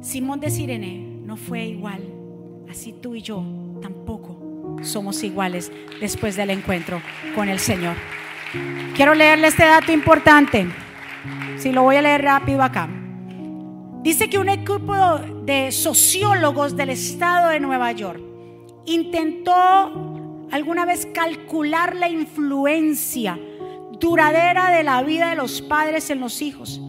Simón 0.00 0.40
de 0.40 0.48
Sirene 0.48 1.20
no 1.26 1.36
fue 1.36 1.66
igual, 1.66 2.00
así 2.70 2.94
tú 2.94 3.14
y 3.14 3.20
yo 3.20 3.44
tampoco 3.82 4.78
somos 4.80 5.22
iguales 5.22 5.70
después 6.00 6.34
del 6.34 6.48
encuentro 6.48 7.02
con 7.34 7.50
el 7.50 7.58
Señor. 7.58 7.94
Quiero 8.96 9.14
leerle 9.14 9.48
este 9.48 9.66
dato 9.66 9.92
importante. 9.92 10.66
Si 11.58 11.70
lo 11.72 11.82
voy 11.82 11.96
a 11.96 12.02
leer 12.02 12.22
rápido 12.22 12.62
acá. 12.62 12.88
Dice 14.02 14.30
que 14.30 14.38
un 14.38 14.48
equipo 14.48 15.18
de 15.44 15.72
sociólogos 15.72 16.74
del 16.74 16.88
estado 16.88 17.50
de 17.50 17.60
Nueva 17.60 17.92
York 17.92 18.18
intentó 18.86 20.48
alguna 20.50 20.86
vez 20.86 21.06
calcular 21.12 21.94
la 21.96 22.08
influencia 22.08 23.38
duradera 24.02 24.70
de 24.70 24.82
la 24.82 25.02
vida 25.02 25.30
de 25.30 25.36
los 25.36 25.62
padres 25.62 26.10
en 26.10 26.18
los 26.18 26.42
hijos 26.42 26.80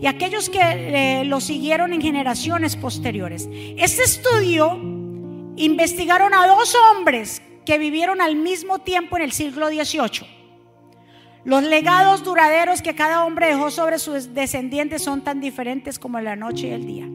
y 0.00 0.06
aquellos 0.06 0.50
que 0.50 0.60
eh, 0.60 1.24
lo 1.24 1.40
siguieron 1.40 1.92
en 1.92 2.02
generaciones 2.02 2.76
posteriores. 2.76 3.48
Este 3.78 4.02
estudio 4.02 4.76
investigaron 5.56 6.34
a 6.34 6.46
dos 6.46 6.76
hombres 6.90 7.40
que 7.64 7.78
vivieron 7.78 8.20
al 8.20 8.34
mismo 8.34 8.80
tiempo 8.80 9.16
en 9.16 9.22
el 9.22 9.32
siglo 9.32 9.68
XVIII. 9.68 10.26
Los 11.44 11.62
legados 11.62 12.24
duraderos 12.24 12.82
que 12.82 12.96
cada 12.96 13.24
hombre 13.24 13.46
dejó 13.46 13.70
sobre 13.70 14.00
sus 14.00 14.34
descendientes 14.34 15.02
son 15.02 15.22
tan 15.22 15.40
diferentes 15.40 15.98
como 16.00 16.20
la 16.20 16.34
noche 16.34 16.66
y 16.66 16.72
el 16.72 16.86
día. 16.86 17.06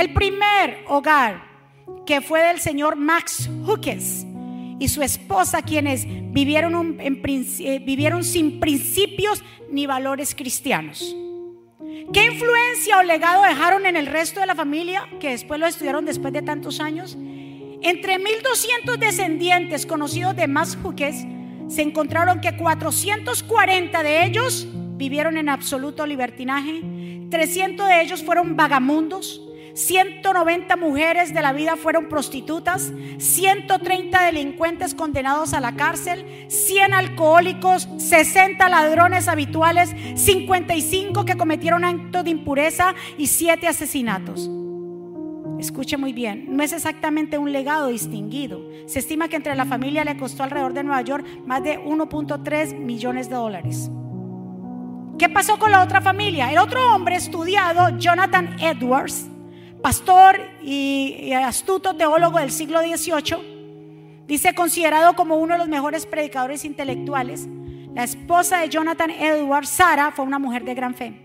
El 0.00 0.14
primer 0.14 0.84
hogar 0.86 1.42
que 2.06 2.20
fue 2.20 2.40
del 2.44 2.60
señor 2.60 2.94
Max 2.94 3.50
Hukes 3.66 4.24
y 4.82 4.88
su 4.88 5.00
esposa, 5.00 5.62
quienes 5.62 6.04
vivieron, 6.32 6.98
eh, 6.98 7.78
vivieron 7.86 8.24
sin 8.24 8.58
principios 8.58 9.44
ni 9.70 9.86
valores 9.86 10.34
cristianos. 10.34 11.14
¿Qué 12.12 12.24
influencia 12.24 12.98
o 12.98 13.04
legado 13.04 13.44
dejaron 13.44 13.86
en 13.86 13.94
el 13.94 14.06
resto 14.06 14.40
de 14.40 14.46
la 14.46 14.56
familia 14.56 15.08
que 15.20 15.30
después 15.30 15.60
lo 15.60 15.66
estudiaron 15.66 16.04
después 16.04 16.32
de 16.32 16.42
tantos 16.42 16.80
años? 16.80 17.16
Entre 17.16 18.18
1200 18.18 18.98
descendientes 18.98 19.86
conocidos 19.86 20.34
de 20.34 20.48
Max 20.48 20.76
Hukes, 20.82 21.26
se 21.68 21.82
encontraron 21.82 22.40
que 22.40 22.56
440 22.56 24.02
de 24.02 24.24
ellos 24.24 24.66
vivieron 24.96 25.36
en 25.36 25.48
absoluto 25.48 26.06
libertinaje, 26.06 26.82
300 27.30 27.86
de 27.86 28.02
ellos 28.02 28.24
fueron 28.24 28.56
vagamundos, 28.56 29.40
190 29.74 30.76
mujeres 30.76 31.32
de 31.32 31.42
la 31.42 31.52
vida 31.52 31.76
fueron 31.76 32.08
prostitutas, 32.08 32.92
130 33.18 34.22
delincuentes 34.24 34.94
condenados 34.94 35.54
a 35.54 35.60
la 35.60 35.76
cárcel, 35.76 36.26
100 36.48 36.94
alcohólicos, 36.94 37.88
60 37.98 38.68
ladrones 38.68 39.28
habituales, 39.28 39.94
55 40.14 41.24
que 41.24 41.36
cometieron 41.36 41.84
actos 41.84 42.24
de 42.24 42.30
impureza 42.30 42.94
y 43.16 43.26
7 43.26 43.66
asesinatos. 43.68 44.50
Escuche 45.58 45.96
muy 45.96 46.12
bien, 46.12 46.46
no 46.48 46.64
es 46.64 46.72
exactamente 46.72 47.38
un 47.38 47.52
legado 47.52 47.86
distinguido. 47.88 48.60
Se 48.86 48.98
estima 48.98 49.28
que 49.28 49.36
entre 49.36 49.54
la 49.54 49.64
familia 49.64 50.04
le 50.04 50.16
costó 50.16 50.42
alrededor 50.42 50.72
de 50.72 50.82
Nueva 50.82 51.02
York 51.02 51.24
más 51.46 51.62
de 51.62 51.78
1.3 51.78 52.76
millones 52.78 53.30
de 53.30 53.36
dólares. 53.36 53.88
¿Qué 55.18 55.28
pasó 55.28 55.60
con 55.60 55.70
la 55.70 55.82
otra 55.84 56.00
familia? 56.00 56.50
El 56.50 56.58
otro 56.58 56.92
hombre 56.92 57.14
estudiado, 57.14 57.96
Jonathan 57.96 58.56
Edwards, 58.60 59.28
pastor 59.82 60.40
y, 60.62 61.32
astuto 61.32 61.94
teólogo 61.94 62.38
del 62.38 62.50
siglo 62.50 62.80
XVIII, 62.80 64.24
dice 64.26 64.54
considerado 64.54 65.14
como 65.14 65.36
uno 65.36 65.54
de 65.54 65.58
los 65.58 65.68
mejores 65.68 66.06
predicadores 66.06 66.64
intelectuales. 66.64 67.48
La 67.94 68.04
esposa 68.04 68.60
de 68.60 68.68
Jonathan 68.68 69.10
Edwards, 69.10 69.68
Sara, 69.68 70.12
fue 70.12 70.24
una 70.24 70.38
mujer 70.38 70.64
de 70.64 70.74
gran 70.74 70.94
fe. 70.94 71.20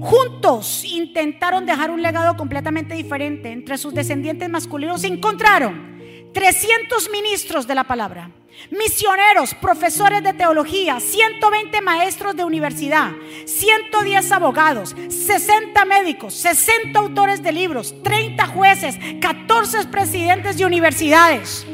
Juntos 0.00 0.84
intentaron 0.84 1.66
dejar 1.66 1.90
un 1.90 2.00
legado 2.00 2.36
completamente 2.36 2.94
diferente. 2.94 3.52
Entre 3.52 3.76
sus 3.76 3.92
descendientes 3.92 4.48
masculinos 4.48 5.04
encontraron 5.04 5.95
300 6.32 7.10
ministros 7.10 7.66
de 7.66 7.74
la 7.74 7.84
palabra, 7.84 8.30
misioneros, 8.70 9.54
profesores 9.54 10.22
de 10.22 10.32
teología, 10.32 11.00
120 11.00 11.80
maestros 11.80 12.36
de 12.36 12.44
universidad, 12.44 13.10
110 13.44 14.32
abogados, 14.32 14.94
60 15.08 15.84
médicos, 15.84 16.34
60 16.34 16.98
autores 16.98 17.42
de 17.42 17.52
libros, 17.52 17.94
30 18.02 18.46
jueces, 18.46 18.96
14 19.20 19.86
presidentes 19.86 20.56
de 20.56 20.66
universidades, 20.66 21.66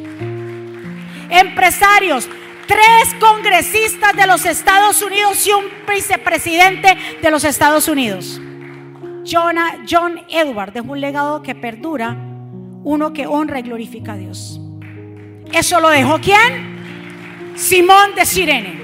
empresarios, 1.30 2.28
tres 2.66 3.14
congresistas 3.20 4.14
de 4.14 4.26
los 4.26 4.46
Estados 4.46 5.03
Unidos 5.03 5.46
y 5.46 5.53
un 5.53 5.64
vicepresidente 5.88 6.96
de 7.20 7.30
los 7.30 7.44
Estados 7.44 7.88
Unidos. 7.88 8.40
John, 9.30 9.57
John 9.88 10.20
Edward 10.28 10.72
dejó 10.72 10.92
un 10.92 11.00
legado 11.00 11.42
que 11.42 11.55
perdura, 11.55 12.16
uno 12.85 13.12
que 13.12 13.26
honra 13.26 13.61
y 13.61 13.62
glorifica 13.62 14.12
a 14.12 14.16
Dios. 14.16 14.61
¿Eso 15.53 15.80
lo 15.80 15.89
dejó 15.89 16.18
quién? 16.20 17.53
Simón 17.57 18.14
de 18.14 18.24
Sirene. 18.24 18.83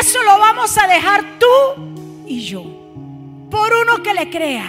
Eso 0.00 0.22
lo 0.22 0.38
vamos 0.38 0.76
a 0.78 0.86
dejar 0.86 1.24
tú 1.38 2.26
y 2.26 2.40
yo. 2.40 2.62
Por 3.50 3.72
uno 3.74 4.02
que 4.02 4.14
le 4.14 4.30
crea, 4.30 4.68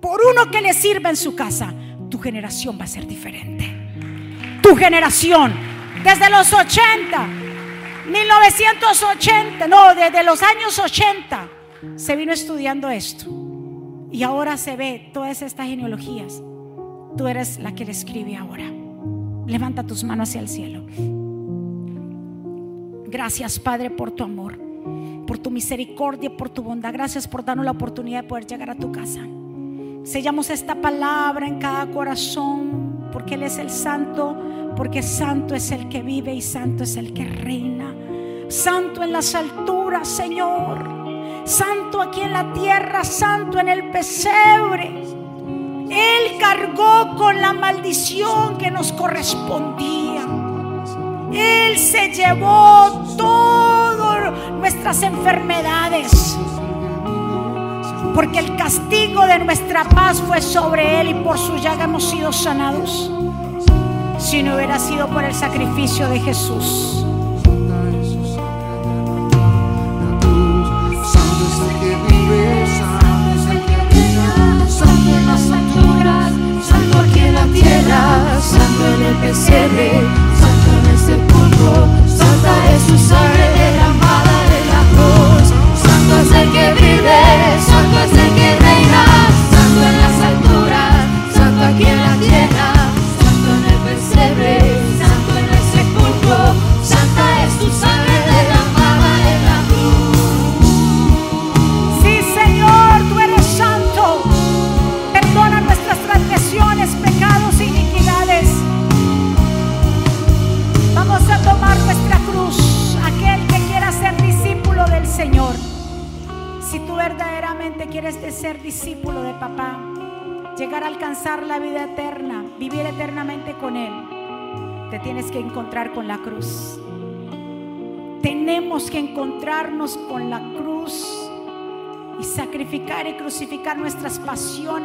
por 0.00 0.20
uno 0.20 0.50
que 0.50 0.60
le 0.60 0.74
sirva 0.74 1.10
en 1.10 1.16
su 1.16 1.34
casa, 1.34 1.72
tu 2.10 2.18
generación 2.18 2.78
va 2.78 2.84
a 2.84 2.88
ser 2.88 3.06
diferente. 3.06 3.72
Tu 4.62 4.74
generación 4.76 5.54
desde 6.02 6.30
los 6.30 6.52
80, 6.52 7.26
1980, 8.06 9.68
no, 9.68 9.94
desde 9.94 10.22
los 10.22 10.42
años 10.42 10.78
80 10.78 11.48
se 11.96 12.16
vino 12.16 12.32
estudiando 12.32 12.88
esto. 12.88 13.26
Y 14.10 14.22
ahora 14.22 14.56
se 14.56 14.76
ve 14.76 15.10
todas 15.12 15.42
estas 15.42 15.66
genealogías. 15.66 16.40
Tú 17.18 17.26
eres 17.26 17.58
la 17.58 17.74
que 17.74 17.84
le 17.84 17.90
escribe 17.90 18.36
ahora. 18.36 18.64
Levanta 19.46 19.82
tus 19.82 20.02
manos 20.04 20.30
hacia 20.30 20.40
el 20.40 20.48
cielo. 20.48 20.86
Gracias, 23.06 23.58
Padre, 23.58 23.90
por 23.90 24.10
tu 24.12 24.24
amor, 24.24 24.58
por 25.26 25.36
tu 25.38 25.50
misericordia, 25.50 26.34
por 26.34 26.48
tu 26.48 26.62
bondad. 26.62 26.94
Gracias 26.94 27.28
por 27.28 27.44
darnos 27.44 27.66
la 27.66 27.72
oportunidad 27.72 28.22
de 28.22 28.28
poder 28.28 28.46
llegar 28.46 28.70
a 28.70 28.74
tu 28.74 28.90
casa. 28.90 29.20
Sellamos 30.04 30.48
esta 30.48 30.80
palabra 30.80 31.46
en 31.46 31.58
cada 31.58 31.90
corazón, 31.90 33.10
porque 33.12 33.34
Él 33.34 33.42
es 33.42 33.58
el 33.58 33.68
Santo 33.68 34.36
porque 34.78 35.02
santo 35.02 35.56
es 35.56 35.72
el 35.72 35.88
que 35.88 36.02
vive 36.02 36.32
y 36.32 36.40
santo 36.40 36.84
es 36.84 36.96
el 36.96 37.12
que 37.12 37.24
reina. 37.24 37.92
Santo 38.48 39.02
en 39.02 39.10
las 39.10 39.34
alturas, 39.34 40.06
Señor. 40.06 41.42
Santo 41.44 42.00
aquí 42.00 42.20
en 42.20 42.32
la 42.32 42.52
tierra, 42.52 43.02
santo 43.02 43.58
en 43.58 43.66
el 43.66 43.90
pesebre. 43.90 45.17
Él 45.90 46.38
cargó 46.38 47.16
con 47.16 47.40
la 47.40 47.52
maldición 47.52 48.58
que 48.58 48.70
nos 48.70 48.92
correspondía. 48.92 50.22
Él 51.32 51.78
se 51.78 52.08
llevó 52.10 53.14
todas 53.16 54.32
nuestras 54.52 55.02
enfermedades. 55.02 56.36
Porque 58.14 58.38
el 58.38 58.56
castigo 58.56 59.26
de 59.26 59.38
nuestra 59.38 59.84
paz 59.84 60.20
fue 60.26 60.42
sobre 60.42 61.00
Él 61.00 61.10
y 61.10 61.14
por 61.14 61.38
su 61.38 61.56
llaga 61.56 61.84
hemos 61.84 62.04
sido 62.04 62.32
sanados 62.32 63.10
si 64.18 64.42
no 64.42 64.56
hubiera 64.56 64.78
sido 64.78 65.08
por 65.08 65.24
el 65.24 65.32
sacrificio 65.32 66.08
de 66.08 66.20
Jesús. 66.20 67.04
Tierra, 77.60 78.40
santo 78.40 78.86
en 78.94 79.02
el 79.02 79.16
pesebre, 79.16 79.90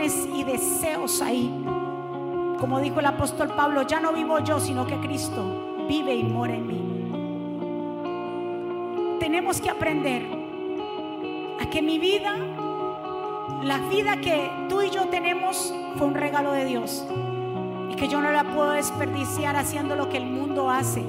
y 0.03 0.43
deseos 0.43 1.21
ahí. 1.21 1.49
Como 2.59 2.81
dijo 2.81 2.99
el 2.99 3.05
apóstol 3.05 3.53
Pablo, 3.55 3.83
ya 3.83 4.01
no 4.01 4.11
vivo 4.11 4.39
yo, 4.39 4.59
sino 4.59 4.85
que 4.85 4.99
Cristo 4.99 5.85
vive 5.87 6.13
y 6.13 6.23
mora 6.23 6.55
en 6.55 6.67
mí. 6.67 6.81
Tenemos 9.19 9.61
que 9.61 9.69
aprender 9.69 10.25
a 11.61 11.69
que 11.69 11.81
mi 11.81 11.99
vida, 11.99 12.35
la 13.63 13.77
vida 13.89 14.19
que 14.19 14.51
tú 14.67 14.81
y 14.81 14.89
yo 14.89 15.07
tenemos, 15.07 15.73
fue 15.95 16.07
un 16.07 16.15
regalo 16.15 16.51
de 16.51 16.65
Dios 16.65 17.05
y 17.89 17.95
que 17.95 18.09
yo 18.09 18.19
no 18.19 18.29
la 18.31 18.43
puedo 18.43 18.71
desperdiciar 18.71 19.55
haciendo 19.55 19.95
lo 19.95 20.09
que 20.09 20.17
el 20.17 20.25
mundo 20.25 20.69
hace. 20.69 21.01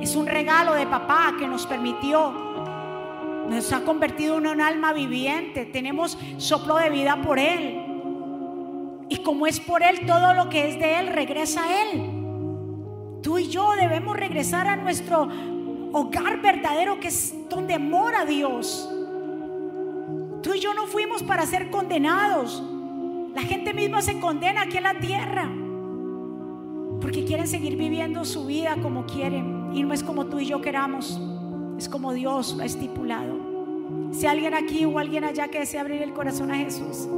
Es 0.00 0.16
un 0.16 0.26
regalo 0.26 0.74
de 0.74 0.88
papá 0.88 1.34
que 1.38 1.46
nos 1.46 1.66
permitió, 1.66 2.32
nos 3.48 3.72
ha 3.72 3.82
convertido 3.82 4.38
en 4.38 4.48
un 4.48 4.60
alma 4.60 4.92
viviente. 4.92 5.66
Tenemos 5.66 6.18
soplo 6.38 6.78
de 6.78 6.90
vida 6.90 7.22
por 7.22 7.38
Él. 7.38 7.87
Y 9.08 9.18
como 9.18 9.46
es 9.46 9.60
por 9.60 9.82
Él, 9.82 10.06
todo 10.06 10.34
lo 10.34 10.48
que 10.48 10.68
es 10.68 10.78
de 10.78 10.98
Él 10.98 11.08
regresa 11.08 11.64
a 11.64 11.82
Él. 11.82 12.18
Tú 13.22 13.38
y 13.38 13.48
yo 13.48 13.72
debemos 13.76 14.16
regresar 14.16 14.66
a 14.66 14.76
nuestro 14.76 15.28
hogar 15.92 16.40
verdadero 16.40 17.00
que 17.00 17.08
es 17.08 17.34
donde 17.48 17.78
mora 17.78 18.24
Dios. 18.24 18.88
Tú 20.42 20.54
y 20.54 20.60
yo 20.60 20.74
no 20.74 20.86
fuimos 20.86 21.22
para 21.22 21.46
ser 21.46 21.70
condenados. 21.70 22.62
La 23.34 23.42
gente 23.42 23.74
misma 23.74 24.02
se 24.02 24.18
condena 24.20 24.62
aquí 24.62 24.76
en 24.76 24.82
la 24.82 24.98
tierra. 24.98 25.50
Porque 27.00 27.24
quieren 27.24 27.48
seguir 27.48 27.76
viviendo 27.76 28.24
su 28.24 28.46
vida 28.46 28.76
como 28.82 29.06
quieren. 29.06 29.70
Y 29.74 29.82
no 29.82 29.94
es 29.94 30.02
como 30.02 30.26
tú 30.26 30.38
y 30.38 30.46
yo 30.46 30.60
queramos. 30.60 31.20
Es 31.78 31.88
como 31.88 32.12
Dios 32.12 32.54
lo 32.56 32.62
ha 32.62 32.66
estipulado. 32.66 33.36
Si 34.12 34.26
alguien 34.26 34.54
aquí 34.54 34.84
o 34.84 34.98
alguien 34.98 35.24
allá 35.24 35.48
que 35.48 35.60
desea 35.60 35.80
abrir 35.80 36.02
el 36.02 36.12
corazón 36.12 36.50
a 36.50 36.56
Jesús, 36.56 37.08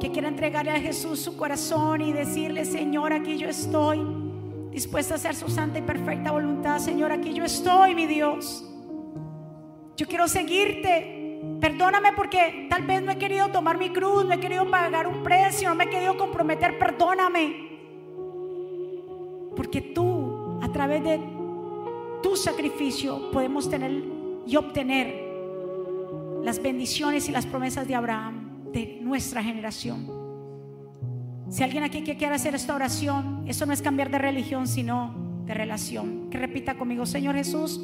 que 0.00 0.10
quiera 0.10 0.28
entregarle 0.28 0.72
a 0.72 0.80
Jesús 0.80 1.20
su 1.20 1.36
corazón 1.36 2.00
y 2.00 2.12
decirle, 2.12 2.64
Señor, 2.64 3.12
aquí 3.12 3.38
yo 3.38 3.48
estoy, 3.48 4.00
dispuesta 4.70 5.14
a 5.14 5.16
hacer 5.16 5.34
su 5.34 5.48
santa 5.48 5.78
y 5.78 5.82
perfecta 5.82 6.32
voluntad, 6.32 6.78
Señor, 6.78 7.12
aquí 7.12 7.32
yo 7.32 7.44
estoy, 7.44 7.94
mi 7.94 8.06
Dios. 8.06 8.64
Yo 9.96 10.06
quiero 10.06 10.28
seguirte. 10.28 11.40
Perdóname 11.60 12.12
porque 12.14 12.66
tal 12.68 12.82
vez 12.82 13.02
no 13.02 13.12
he 13.12 13.18
querido 13.18 13.48
tomar 13.48 13.78
mi 13.78 13.90
cruz, 13.90 14.24
no 14.24 14.32
he 14.32 14.40
querido 14.40 14.70
pagar 14.70 15.06
un 15.06 15.22
precio, 15.22 15.68
no 15.68 15.74
me 15.74 15.84
he 15.84 15.90
querido 15.90 16.16
comprometer. 16.16 16.78
Perdóname. 16.78 17.66
Porque 19.54 19.80
tú, 19.80 20.58
a 20.62 20.68
través 20.70 21.02
de 21.02 21.20
tu 22.22 22.36
sacrificio, 22.36 23.30
podemos 23.30 23.70
tener 23.70 24.04
y 24.46 24.56
obtener 24.56 25.26
las 26.42 26.62
bendiciones 26.62 27.28
y 27.28 27.32
las 27.32 27.46
promesas 27.46 27.88
de 27.88 27.94
Abraham, 27.94 28.45
de 28.76 28.98
nuestra 29.00 29.42
generación. 29.42 30.06
Si 31.48 31.62
alguien 31.62 31.82
aquí 31.82 32.02
que 32.02 32.16
quiere 32.16 32.34
hacer 32.34 32.54
esta 32.54 32.74
oración, 32.74 33.44
eso 33.46 33.64
no 33.64 33.72
es 33.72 33.80
cambiar 33.80 34.10
de 34.10 34.18
religión, 34.18 34.68
sino 34.68 35.14
de 35.46 35.54
relación. 35.54 36.28
Que 36.28 36.36
repita 36.36 36.76
conmigo, 36.76 37.06
Señor 37.06 37.36
Jesús, 37.36 37.80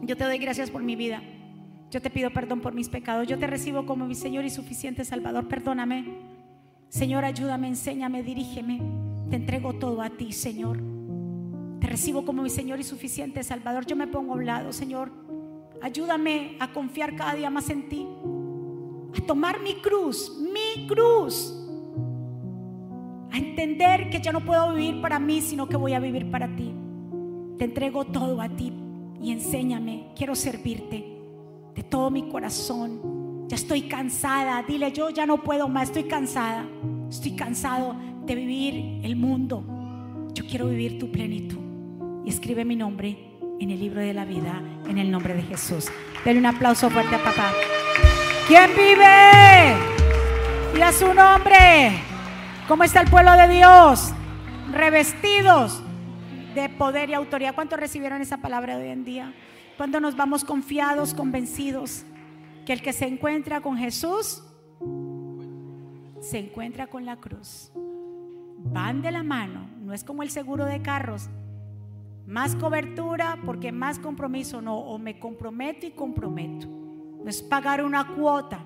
yo 0.00 0.16
te 0.16 0.24
doy 0.24 0.38
gracias 0.38 0.70
por 0.70 0.82
mi 0.82 0.96
vida. 0.96 1.22
Yo 1.90 2.00
te 2.00 2.08
pido 2.08 2.30
perdón 2.30 2.60
por 2.60 2.72
mis 2.72 2.88
pecados. 2.88 3.26
Yo 3.26 3.38
te 3.38 3.46
recibo 3.46 3.84
como 3.84 4.06
mi 4.06 4.14
Señor 4.14 4.44
y 4.46 4.50
suficiente 4.50 5.04
Salvador. 5.04 5.48
Perdóname. 5.48 6.06
Señor, 6.88 7.24
ayúdame, 7.24 7.68
enséñame, 7.68 8.22
dirígeme. 8.22 8.80
Te 9.28 9.36
entrego 9.36 9.74
todo 9.74 10.00
a 10.00 10.10
ti, 10.10 10.32
Señor. 10.32 10.80
Te 11.80 11.86
recibo 11.88 12.24
como 12.24 12.42
mi 12.42 12.50
Señor 12.50 12.80
y 12.80 12.84
suficiente 12.84 13.42
Salvador. 13.42 13.84
Yo 13.84 13.96
me 13.96 14.06
pongo 14.06 14.32
a 14.32 14.36
un 14.36 14.46
lado, 14.46 14.72
Señor. 14.72 15.12
Ayúdame 15.82 16.56
a 16.60 16.72
confiar 16.72 17.16
cada 17.16 17.34
día 17.34 17.50
más 17.50 17.68
en 17.68 17.88
ti. 17.88 18.06
A 19.16 19.26
tomar 19.26 19.60
mi 19.60 19.74
cruz, 19.74 20.38
mi 20.38 20.86
cruz. 20.86 21.56
A 23.32 23.38
entender 23.38 24.10
que 24.10 24.20
ya 24.20 24.32
no 24.32 24.44
puedo 24.44 24.74
vivir 24.74 25.00
para 25.00 25.18
mí, 25.18 25.40
sino 25.40 25.68
que 25.68 25.76
voy 25.76 25.94
a 25.94 26.00
vivir 26.00 26.30
para 26.30 26.54
ti. 26.54 26.72
Te 27.58 27.64
entrego 27.64 28.04
todo 28.04 28.40
a 28.40 28.48
ti 28.48 28.72
y 29.22 29.32
enséñame. 29.32 30.12
Quiero 30.16 30.34
servirte 30.34 31.04
de 31.74 31.82
todo 31.82 32.10
mi 32.10 32.28
corazón. 32.28 33.46
Ya 33.48 33.56
estoy 33.56 33.82
cansada. 33.82 34.62
Dile, 34.62 34.92
yo 34.92 35.10
ya 35.10 35.26
no 35.26 35.42
puedo 35.42 35.68
más. 35.68 35.88
Estoy 35.88 36.04
cansada. 36.04 36.66
Estoy 37.08 37.32
cansado 37.32 37.94
de 38.24 38.34
vivir 38.34 39.00
el 39.04 39.16
mundo. 39.16 39.64
Yo 40.32 40.44
quiero 40.46 40.68
vivir 40.68 40.98
tu 40.98 41.10
plenitud. 41.10 41.58
Y 42.24 42.28
escribe 42.28 42.64
mi 42.64 42.76
nombre 42.76 43.18
en 43.60 43.70
el 43.70 43.80
libro 43.80 44.00
de 44.00 44.14
la 44.14 44.24
vida, 44.24 44.62
en 44.88 44.98
el 44.98 45.10
nombre 45.10 45.34
de 45.34 45.42
Jesús. 45.42 45.88
Denle 46.24 46.40
un 46.40 46.46
aplauso 46.46 46.88
fuerte 46.90 47.14
a 47.14 47.22
papá. 47.22 47.52
¿Quién 48.50 48.70
vive? 48.70 49.76
Y 50.76 50.80
a 50.82 50.90
su 50.90 51.14
nombre. 51.14 52.02
¿Cómo 52.66 52.82
está 52.82 53.00
el 53.02 53.08
pueblo 53.08 53.30
de 53.36 53.46
Dios? 53.46 54.12
Revestidos 54.72 55.80
de 56.56 56.68
poder 56.68 57.10
y 57.10 57.14
autoridad. 57.14 57.54
¿Cuántos 57.54 57.78
recibieron 57.78 58.20
esa 58.20 58.38
palabra 58.38 58.76
hoy 58.76 58.88
en 58.88 59.04
día? 59.04 59.32
¿Cuándo 59.76 60.00
nos 60.00 60.16
vamos 60.16 60.42
confiados, 60.42 61.14
convencidos 61.14 62.02
que 62.66 62.72
el 62.72 62.82
que 62.82 62.92
se 62.92 63.06
encuentra 63.06 63.60
con 63.60 63.76
Jesús 63.76 64.42
se 66.20 66.38
encuentra 66.40 66.88
con 66.88 67.06
la 67.06 67.18
cruz? 67.18 67.70
van 68.58 69.00
de 69.00 69.12
la 69.12 69.22
mano, 69.22 69.70
no 69.80 69.92
es 69.92 70.02
como 70.02 70.24
el 70.24 70.30
seguro 70.30 70.64
de 70.64 70.82
carros. 70.82 71.28
Más 72.26 72.56
cobertura 72.56 73.38
porque 73.46 73.70
más 73.70 74.00
compromiso, 74.00 74.60
no, 74.60 74.76
o 74.76 74.98
me 74.98 75.20
comprometo 75.20 75.86
y 75.86 75.92
comprometo. 75.92 76.79
No 77.22 77.30
es 77.30 77.42
pagar 77.42 77.84
una 77.84 78.14
cuota, 78.14 78.64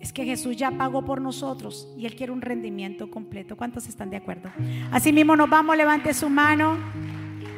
es 0.00 0.12
que 0.12 0.24
Jesús 0.24 0.56
ya 0.56 0.70
pagó 0.72 1.04
por 1.04 1.20
nosotros 1.20 1.88
y 1.96 2.06
Él 2.06 2.14
quiere 2.16 2.32
un 2.32 2.42
rendimiento 2.42 3.10
completo. 3.10 3.56
¿Cuántos 3.56 3.88
están 3.88 4.10
de 4.10 4.16
acuerdo? 4.16 4.50
Así 4.90 5.12
mismo 5.12 5.36
nos 5.36 5.48
vamos, 5.48 5.76
levante 5.76 6.12
su 6.12 6.28
mano, 6.28 6.76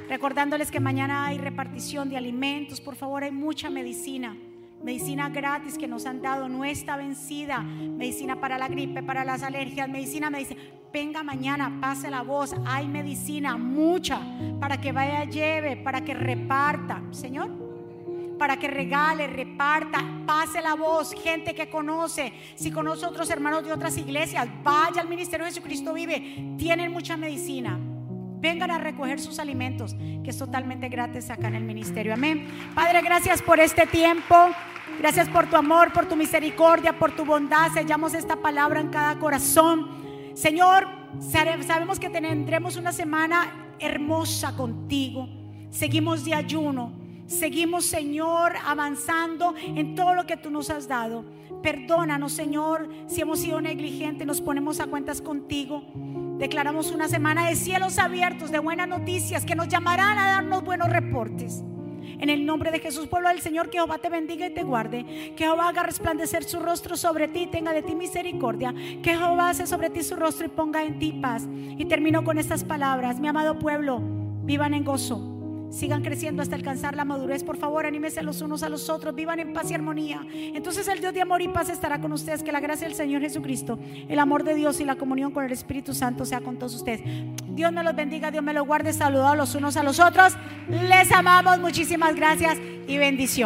recordándoles 0.08 0.70
que 0.70 0.80
mañana 0.80 1.26
hay 1.26 1.38
repartición 1.38 2.08
de 2.08 2.16
alimentos, 2.16 2.80
por 2.80 2.94
favor, 2.94 3.24
hay 3.24 3.32
mucha 3.32 3.70
medicina 3.70 4.36
medicina 4.82 5.28
gratis 5.28 5.76
que 5.76 5.88
nos 5.88 6.06
han 6.06 6.22
dado, 6.22 6.48
no 6.48 6.64
está 6.64 6.96
vencida, 6.96 7.60
medicina 7.60 8.40
para 8.40 8.58
la 8.58 8.68
gripe, 8.68 9.02
para 9.02 9.24
las 9.24 9.42
alergias, 9.42 9.88
medicina, 9.88 10.30
medicina. 10.30 10.60
Venga 10.92 11.22
mañana, 11.22 11.78
pase 11.80 12.10
la 12.10 12.22
voz, 12.22 12.54
hay 12.64 12.88
medicina, 12.88 13.56
mucha, 13.56 14.20
para 14.58 14.80
que 14.80 14.92
vaya, 14.92 15.24
lleve, 15.24 15.76
para 15.76 16.02
que 16.02 16.14
reparta, 16.14 17.02
Señor, 17.10 17.50
para 18.38 18.56
que 18.56 18.68
regale, 18.68 19.26
reparta, 19.26 20.04
pase 20.26 20.62
la 20.62 20.74
voz, 20.74 21.12
gente 21.12 21.54
que 21.54 21.68
conoce, 21.68 22.32
si 22.54 22.70
conoce 22.70 23.04
otros 23.04 23.28
hermanos 23.30 23.64
de 23.64 23.72
otras 23.72 23.96
iglesias, 23.98 24.48
vaya 24.62 25.00
al 25.00 25.08
ministerio 25.08 25.44
de 25.44 25.52
Jesucristo 25.52 25.92
vive, 25.92 26.54
tienen 26.56 26.92
mucha 26.92 27.16
medicina. 27.16 27.78
Vengan 28.40 28.70
a 28.70 28.78
recoger 28.78 29.18
sus 29.18 29.40
alimentos, 29.40 29.96
que 30.22 30.30
es 30.30 30.38
totalmente 30.38 30.88
gratis 30.88 31.28
acá 31.28 31.48
en 31.48 31.56
el 31.56 31.64
ministerio. 31.64 32.14
Amén. 32.14 32.46
Padre, 32.74 33.02
gracias 33.02 33.42
por 33.42 33.58
este 33.58 33.86
tiempo. 33.86 34.36
Gracias 34.98 35.28
por 35.28 35.48
tu 35.48 35.56
amor, 35.56 35.92
por 35.92 36.06
tu 36.06 36.16
misericordia, 36.16 36.98
por 36.98 37.12
tu 37.12 37.24
bondad. 37.24 37.72
Sellamos 37.72 38.14
esta 38.14 38.36
palabra 38.36 38.80
en 38.80 38.88
cada 38.88 39.16
corazón. 39.18 39.88
Señor, 40.34 40.86
sabemos 41.20 42.00
que 42.00 42.10
tendremos 42.10 42.76
una 42.76 42.92
semana 42.92 43.74
hermosa 43.78 44.56
contigo. 44.56 45.28
Seguimos 45.70 46.24
de 46.24 46.34
ayuno. 46.34 47.07
Seguimos, 47.28 47.84
Señor, 47.84 48.54
avanzando 48.64 49.54
en 49.62 49.94
todo 49.94 50.14
lo 50.14 50.24
que 50.26 50.38
tú 50.38 50.50
nos 50.50 50.70
has 50.70 50.88
dado. 50.88 51.26
Perdónanos, 51.62 52.32
Señor, 52.32 52.88
si 53.06 53.20
hemos 53.20 53.40
sido 53.40 53.60
negligentes. 53.60 54.26
Nos 54.26 54.40
ponemos 54.40 54.80
a 54.80 54.86
cuentas 54.86 55.20
contigo. 55.20 55.82
Declaramos 56.38 56.90
una 56.90 57.06
semana 57.06 57.46
de 57.46 57.54
cielos 57.54 57.98
abiertos, 57.98 58.50
de 58.50 58.58
buenas 58.60 58.88
noticias, 58.88 59.44
que 59.44 59.54
nos 59.54 59.68
llamarán 59.68 60.16
a 60.16 60.30
darnos 60.30 60.64
buenos 60.64 60.88
reportes. 60.88 61.62
En 62.18 62.30
el 62.30 62.46
nombre 62.46 62.70
de 62.70 62.78
Jesús, 62.78 63.08
pueblo 63.08 63.28
del 63.28 63.42
Señor, 63.42 63.68
que 63.68 63.76
Jehová 63.76 63.98
te 63.98 64.08
bendiga 64.08 64.46
y 64.46 64.54
te 64.54 64.64
guarde. 64.64 65.04
Que 65.36 65.44
Jehová 65.44 65.68
haga 65.68 65.82
resplandecer 65.82 66.44
su 66.44 66.60
rostro 66.60 66.96
sobre 66.96 67.28
ti 67.28 67.40
y 67.40 67.46
tenga 67.48 67.74
de 67.74 67.82
ti 67.82 67.94
misericordia. 67.94 68.74
Que 69.02 69.18
Jehová 69.18 69.50
hace 69.50 69.66
sobre 69.66 69.90
ti 69.90 70.02
su 70.02 70.16
rostro 70.16 70.46
y 70.46 70.48
ponga 70.48 70.82
en 70.82 70.98
ti 70.98 71.12
paz. 71.12 71.46
Y 71.76 71.84
termino 71.84 72.24
con 72.24 72.38
estas 72.38 72.64
palabras. 72.64 73.20
Mi 73.20 73.28
amado 73.28 73.58
pueblo, 73.58 74.00
vivan 74.44 74.72
en 74.72 74.84
gozo 74.84 75.37
sigan 75.70 76.02
creciendo 76.02 76.42
hasta 76.42 76.56
alcanzar 76.56 76.96
la 76.96 77.04
madurez. 77.04 77.44
Por 77.44 77.56
favor, 77.56 77.86
anímense 77.86 78.22
los 78.22 78.40
unos 78.40 78.62
a 78.62 78.68
los 78.68 78.88
otros, 78.88 79.14
vivan 79.14 79.40
en 79.40 79.52
paz 79.52 79.70
y 79.70 79.74
armonía. 79.74 80.26
Entonces 80.32 80.88
el 80.88 81.00
Dios 81.00 81.14
de 81.14 81.20
amor 81.20 81.42
y 81.42 81.48
paz 81.48 81.68
estará 81.68 82.00
con 82.00 82.12
ustedes. 82.12 82.42
Que 82.42 82.52
la 82.52 82.60
gracia 82.60 82.86
del 82.86 82.96
Señor 82.96 83.20
Jesucristo, 83.20 83.78
el 84.08 84.18
amor 84.18 84.44
de 84.44 84.54
Dios 84.54 84.80
y 84.80 84.84
la 84.84 84.96
comunión 84.96 85.32
con 85.32 85.44
el 85.44 85.52
Espíritu 85.52 85.94
Santo 85.94 86.24
sea 86.24 86.40
con 86.40 86.58
todos 86.58 86.74
ustedes. 86.74 87.00
Dios 87.48 87.72
me 87.72 87.82
los 87.82 87.94
bendiga, 87.94 88.30
Dios 88.30 88.42
me 88.42 88.54
los 88.54 88.66
guarde. 88.66 88.92
Saludados 88.92 89.36
los 89.36 89.54
unos 89.54 89.76
a 89.76 89.82
los 89.82 90.00
otros. 90.00 90.34
Les 90.68 91.10
amamos, 91.12 91.58
muchísimas 91.58 92.14
gracias 92.14 92.58
y 92.86 92.98
bendición. 92.98 93.36